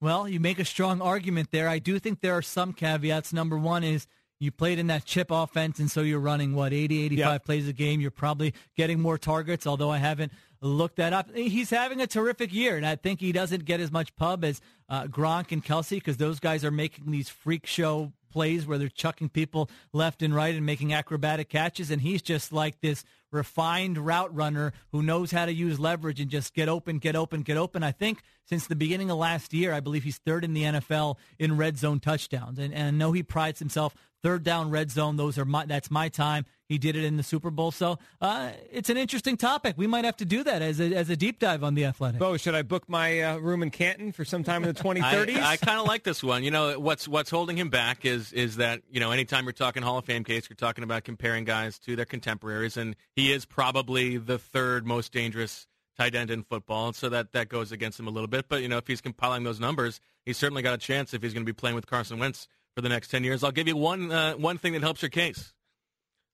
Well, 0.00 0.28
you 0.28 0.40
make 0.40 0.58
a 0.58 0.64
strong 0.64 1.02
argument 1.02 1.50
there. 1.50 1.68
I 1.68 1.78
do 1.78 1.98
think 1.98 2.20
there 2.20 2.34
are 2.34 2.42
some 2.42 2.72
caveats. 2.72 3.32
Number 3.32 3.58
one 3.58 3.82
is 3.84 4.06
you 4.40 4.52
played 4.52 4.78
in 4.78 4.86
that 4.86 5.04
chip 5.04 5.30
offense, 5.32 5.80
and 5.80 5.90
so 5.90 6.00
you're 6.02 6.20
running, 6.20 6.54
what, 6.54 6.72
80, 6.72 7.02
85 7.02 7.18
Yeah. 7.18 7.38
plays 7.38 7.66
a 7.68 7.72
game. 7.72 8.00
You're 8.00 8.12
probably 8.12 8.54
getting 8.76 9.00
more 9.00 9.18
targets, 9.18 9.66
although 9.66 9.90
I 9.90 9.98
haven't 9.98 10.32
looked 10.62 10.96
that 10.96 11.12
up. 11.12 11.34
He's 11.34 11.70
having 11.70 12.00
a 12.00 12.06
terrific 12.06 12.54
year, 12.54 12.76
and 12.76 12.86
I 12.86 12.94
think 12.94 13.18
he 13.20 13.32
doesn't 13.32 13.64
get 13.64 13.80
as 13.80 13.90
much 13.90 14.14
pub 14.14 14.44
as 14.44 14.60
uh, 14.88 15.04
Gronk 15.06 15.50
and 15.50 15.64
Kelce 15.64 15.90
because 15.96 16.16
those 16.18 16.38
guys 16.38 16.64
are 16.64 16.70
making 16.70 17.10
these 17.10 17.28
freak 17.28 17.66
show 17.66 18.12
plays 18.30 18.66
where 18.66 18.78
they're 18.78 18.88
chucking 18.88 19.30
people 19.30 19.70
left 19.92 20.22
and 20.22 20.34
right 20.34 20.54
and 20.54 20.64
making 20.64 20.92
acrobatic 20.92 21.48
catches, 21.48 21.90
and 21.90 22.02
he's 22.02 22.22
just 22.22 22.52
like 22.52 22.80
this 22.80 23.04
refined 23.30 23.98
route 23.98 24.34
runner 24.34 24.72
who 24.90 25.02
knows 25.02 25.30
how 25.30 25.44
to 25.46 25.52
use 25.52 25.78
leverage 25.78 26.20
and 26.20 26.30
just 26.30 26.54
get 26.54 26.68
open, 26.68 26.98
get 26.98 27.14
open, 27.14 27.42
get 27.42 27.56
open. 27.56 27.82
I 27.82 27.92
think 27.92 28.22
since 28.44 28.66
the 28.66 28.76
beginning 28.76 29.10
of 29.10 29.18
last 29.18 29.52
year, 29.52 29.72
I 29.72 29.80
believe 29.80 30.04
he's 30.04 30.18
third 30.18 30.44
in 30.44 30.54
the 30.54 30.62
NFL 30.62 31.16
in 31.38 31.56
red 31.56 31.78
zone 31.78 32.00
touchdowns, 32.00 32.58
and, 32.58 32.72
and 32.72 32.86
I 32.88 32.90
know 32.90 33.12
he 33.12 33.22
prides 33.22 33.58
himself 33.58 33.94
third 34.22 34.42
down 34.42 34.70
red 34.70 34.90
zone. 34.90 35.16
Those 35.16 35.38
are 35.38 35.44
my 35.44 35.66
that's 35.66 35.90
my 35.90 36.08
time. 36.08 36.46
He 36.68 36.76
did 36.76 36.96
it 36.96 37.04
in 37.04 37.16
the 37.16 37.22
Super 37.22 37.50
Bowl, 37.50 37.70
so 37.70 37.98
uh, 38.20 38.50
it's 38.70 38.90
an 38.90 38.98
interesting 38.98 39.38
topic. 39.38 39.76
We 39.78 39.86
might 39.86 40.04
have 40.04 40.18
to 40.18 40.26
do 40.26 40.44
that 40.44 40.60
as 40.60 40.80
a, 40.80 40.94
as 40.94 41.08
a 41.08 41.16
deep 41.16 41.38
dive 41.38 41.64
on 41.64 41.74
the 41.74 41.86
Athletic. 41.86 42.20
Bo, 42.20 42.36
should 42.36 42.54
I 42.54 42.60
book 42.60 42.90
my 42.90 43.22
uh, 43.22 43.36
room 43.38 43.62
in 43.62 43.70
Canton 43.70 44.12
for 44.12 44.22
sometime 44.26 44.62
in 44.64 44.74
the 44.74 44.80
2030s? 44.82 45.38
I, 45.38 45.52
I 45.52 45.56
kind 45.56 45.80
of 45.80 45.86
like 45.86 46.04
this 46.04 46.22
one. 46.22 46.44
You 46.44 46.50
know, 46.50 46.78
what's 46.78 47.08
what's 47.08 47.30
holding 47.30 47.56
him 47.56 47.70
back 47.70 48.04
is 48.04 48.34
is 48.34 48.56
that 48.56 48.82
you 48.90 49.00
know 49.00 49.12
anytime 49.12 49.44
you're 49.44 49.52
talking 49.54 49.82
Hall 49.82 49.96
of 49.96 50.04
Fame 50.04 50.24
case, 50.24 50.46
you're 50.50 50.56
talking 50.56 50.84
about 50.84 51.04
comparing 51.04 51.44
guys 51.44 51.78
to 51.80 51.96
their 51.96 52.04
contemporaries, 52.04 52.76
and 52.76 52.96
he 53.16 53.32
is 53.32 53.46
probably 53.46 54.18
the 54.18 54.38
third 54.38 54.86
most 54.86 55.10
dangerous 55.10 55.66
tight 55.96 56.14
end 56.14 56.30
in 56.30 56.42
football, 56.42 56.88
and 56.88 56.94
so 56.94 57.08
that 57.08 57.32
that 57.32 57.48
goes 57.48 57.72
against 57.72 57.98
him 57.98 58.08
a 58.08 58.10
little 58.10 58.28
bit. 58.28 58.46
But 58.46 58.60
you 58.60 58.68
know, 58.68 58.76
if 58.76 58.86
he's 58.86 59.00
compiling 59.00 59.42
those 59.42 59.58
numbers, 59.58 60.02
he's 60.26 60.36
certainly 60.36 60.60
got 60.60 60.74
a 60.74 60.78
chance 60.78 61.14
if 61.14 61.22
he's 61.22 61.32
going 61.32 61.46
to 61.46 61.50
be 61.50 61.56
playing 61.56 61.76
with 61.76 61.86
Carson 61.86 62.18
Wentz 62.18 62.46
for 62.74 62.82
the 62.82 62.90
next 62.90 63.08
ten 63.08 63.24
years. 63.24 63.42
I'll 63.42 63.52
give 63.52 63.68
you 63.68 63.76
one 63.78 64.12
uh, 64.12 64.34
one 64.34 64.58
thing 64.58 64.74
that 64.74 64.82
helps 64.82 65.00
your 65.00 65.08
case. 65.08 65.54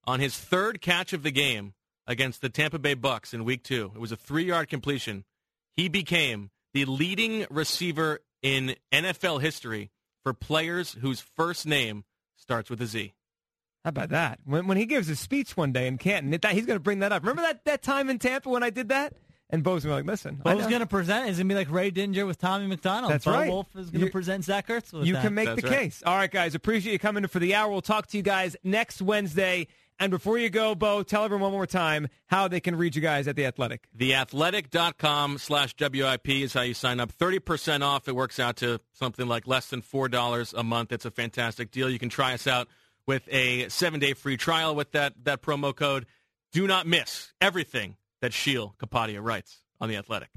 On 0.07 0.21
his 0.21 0.37
third 0.37 0.81
catch 0.81 1.13
of 1.13 1.23
the 1.23 1.31
game 1.31 1.75
against 2.07 2.41
the 2.43 2.49
Tampa 2.51 2.79
Bay 2.79 2.95
Bucks 2.95 3.33
in 3.33 3.45
Week 3.45 3.63
Two, 3.63 3.93
it 3.95 4.01
was 4.01 4.13
a 4.13 4.17
three-yard 4.17 4.69
completion. 4.69 5.25
He 5.73 5.89
became 5.89 6.51
the 6.75 6.85
leading 6.85 7.47
receiver 7.51 8.21
in 8.43 8.77
NFL 8.93 9.41
history 9.41 9.91
for 10.23 10.35
players 10.35 10.93
whose 11.01 11.21
first 11.21 11.67
name 11.67 12.05
starts 12.37 12.69
with 12.69 12.81
a 12.83 12.87
Z. 12.87 13.15
How 13.85 13.89
about 13.91 14.11
that? 14.11 14.39
When 14.45 14.67
when 14.67 14.77
he 14.77 14.87
gives 14.87 15.07
his 15.09 15.21
speech 15.21 15.57
one 15.57 15.73
day 15.73 15.87
in 15.87 15.99
Canton, 15.99 16.33
it- 16.35 16.43
that, 16.43 16.53
he's 16.53 16.67
going 16.67 16.77
to 16.79 16.83
bring 16.83 16.99
that 17.01 17.13
up. 17.13 17.23
Remember 17.23 17.43
that, 17.43 17.65
that 17.65 17.83
time 17.83 18.11
in 18.11 18.19
Tampa 18.19 18.49
when 18.51 18.63
I 18.63 18.71
did 18.71 18.89
that? 18.91 19.15
And 19.51 19.63
Bo's 19.63 19.85
going 19.85 19.97
to 19.99 20.03
be 20.03 20.07
like, 20.09 20.11
listen. 20.11 20.41
I 20.45 20.55
Bo's 20.55 20.67
going 20.67 20.81
to 20.81 20.87
present. 20.87 21.29
It's 21.29 21.37
going 21.39 21.49
to 21.49 21.55
be 21.55 21.59
like 21.59 21.71
Ray 21.71 21.91
Didinger 21.91 22.27
with 22.27 22.39
Tommy 22.39 22.67
McDonald. 22.67 23.13
That's 23.13 23.27
Bo 23.27 23.33
right. 23.33 23.51
Wolf 23.51 23.67
is 23.77 23.91
going 23.91 24.01
to 24.01 24.07
You- 24.07 24.11
present 24.13 24.43
Zach 24.45 24.69
Ertz 24.69 24.93
with 24.93 25.07
You 25.07 25.13
that. 25.15 25.23
can 25.23 25.35
make 25.35 25.47
That's 25.47 25.63
the 25.63 25.69
right. 25.69 25.79
case. 25.81 26.03
All 26.05 26.17
right, 26.17 26.31
guys. 26.31 26.55
Appreciate 26.55 26.93
you 26.93 26.99
coming 26.99 27.25
in 27.25 27.29
for 27.29 27.39
the 27.39 27.55
hour. 27.55 27.71
We'll 27.71 27.83
talk 27.83 28.07
to 28.09 28.17
you 28.17 28.23
guys 28.23 28.57
next 28.65 29.03
Wednesday. 29.03 29.69
And 29.99 30.11
before 30.11 30.39
you 30.39 30.51
go, 30.51 30.75
Bo, 30.75 31.03
tell 31.05 31.25
everyone 31.25 31.43
one 31.43 31.53
more 31.53 31.67
time 31.67 32.09
how 32.27 32.49
they 32.49 32.61
can 32.61 32.77
read 32.77 32.97
you 32.97 33.03
guys 33.03 33.29
at 33.29 33.37
The 33.37 33.47
Athletic. 33.47 33.87
Theathletic.com 33.97 35.39
slash 35.39 35.75
WIP 35.79 36.29
is 36.29 36.53
how 36.53 36.63
you 36.63 36.75
sign 36.75 36.99
up. 36.99 37.13
30% 37.13 37.83
off. 37.83 38.09
It 38.09 38.17
works 38.17 38.41
out 38.41 38.57
to 38.57 38.81
something 38.93 39.29
like 39.29 39.47
less 39.47 39.69
than 39.69 39.83
$4 39.83 40.55
a 40.57 40.63
month. 40.65 40.91
It's 40.91 41.05
a 41.05 41.13
fantastic 41.13 41.71
deal. 41.71 41.89
You 41.89 42.01
can 42.01 42.09
try 42.09 42.35
us 42.35 42.47
out 42.47 42.69
with 43.07 43.23
a 43.31 43.69
seven-day 43.69 44.15
free 44.15 44.37
trial 44.37 44.75
with 44.75 44.93
that, 44.93 45.13
that 45.25 45.43
promo 45.43 45.75
code. 45.75 46.07
Do 46.53 46.67
not 46.67 46.87
miss 46.87 47.33
everything 47.41 47.97
that 48.21 48.33
Sheil 48.33 48.75
Kapadia 48.79 49.23
writes 49.23 49.59
on 49.81 49.89
The 49.89 49.97
Athletic. 49.97 50.31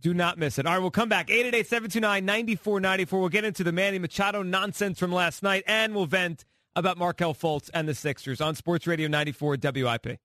Do 0.00 0.14
not 0.14 0.38
miss 0.38 0.58
it. 0.58 0.66
All 0.66 0.74
right, 0.74 0.78
we'll 0.78 0.90
come 0.90 1.08
back. 1.08 1.28
888-729-9494. 1.28 3.12
We'll 3.12 3.28
get 3.28 3.44
into 3.44 3.64
the 3.64 3.72
Manny 3.72 3.98
Machado 3.98 4.42
nonsense 4.42 4.98
from 4.98 5.12
last 5.12 5.42
night, 5.42 5.64
and 5.66 5.94
we'll 5.94 6.06
vent 6.06 6.44
about 6.78 6.96
Markelle 6.96 7.34
Fultz 7.34 7.70
and 7.74 7.88
the 7.88 7.94
Sixers 7.94 8.40
on 8.40 8.54
Sports 8.54 8.86
Radio 8.86 9.08
94 9.08 9.56
WIP. 9.60 10.18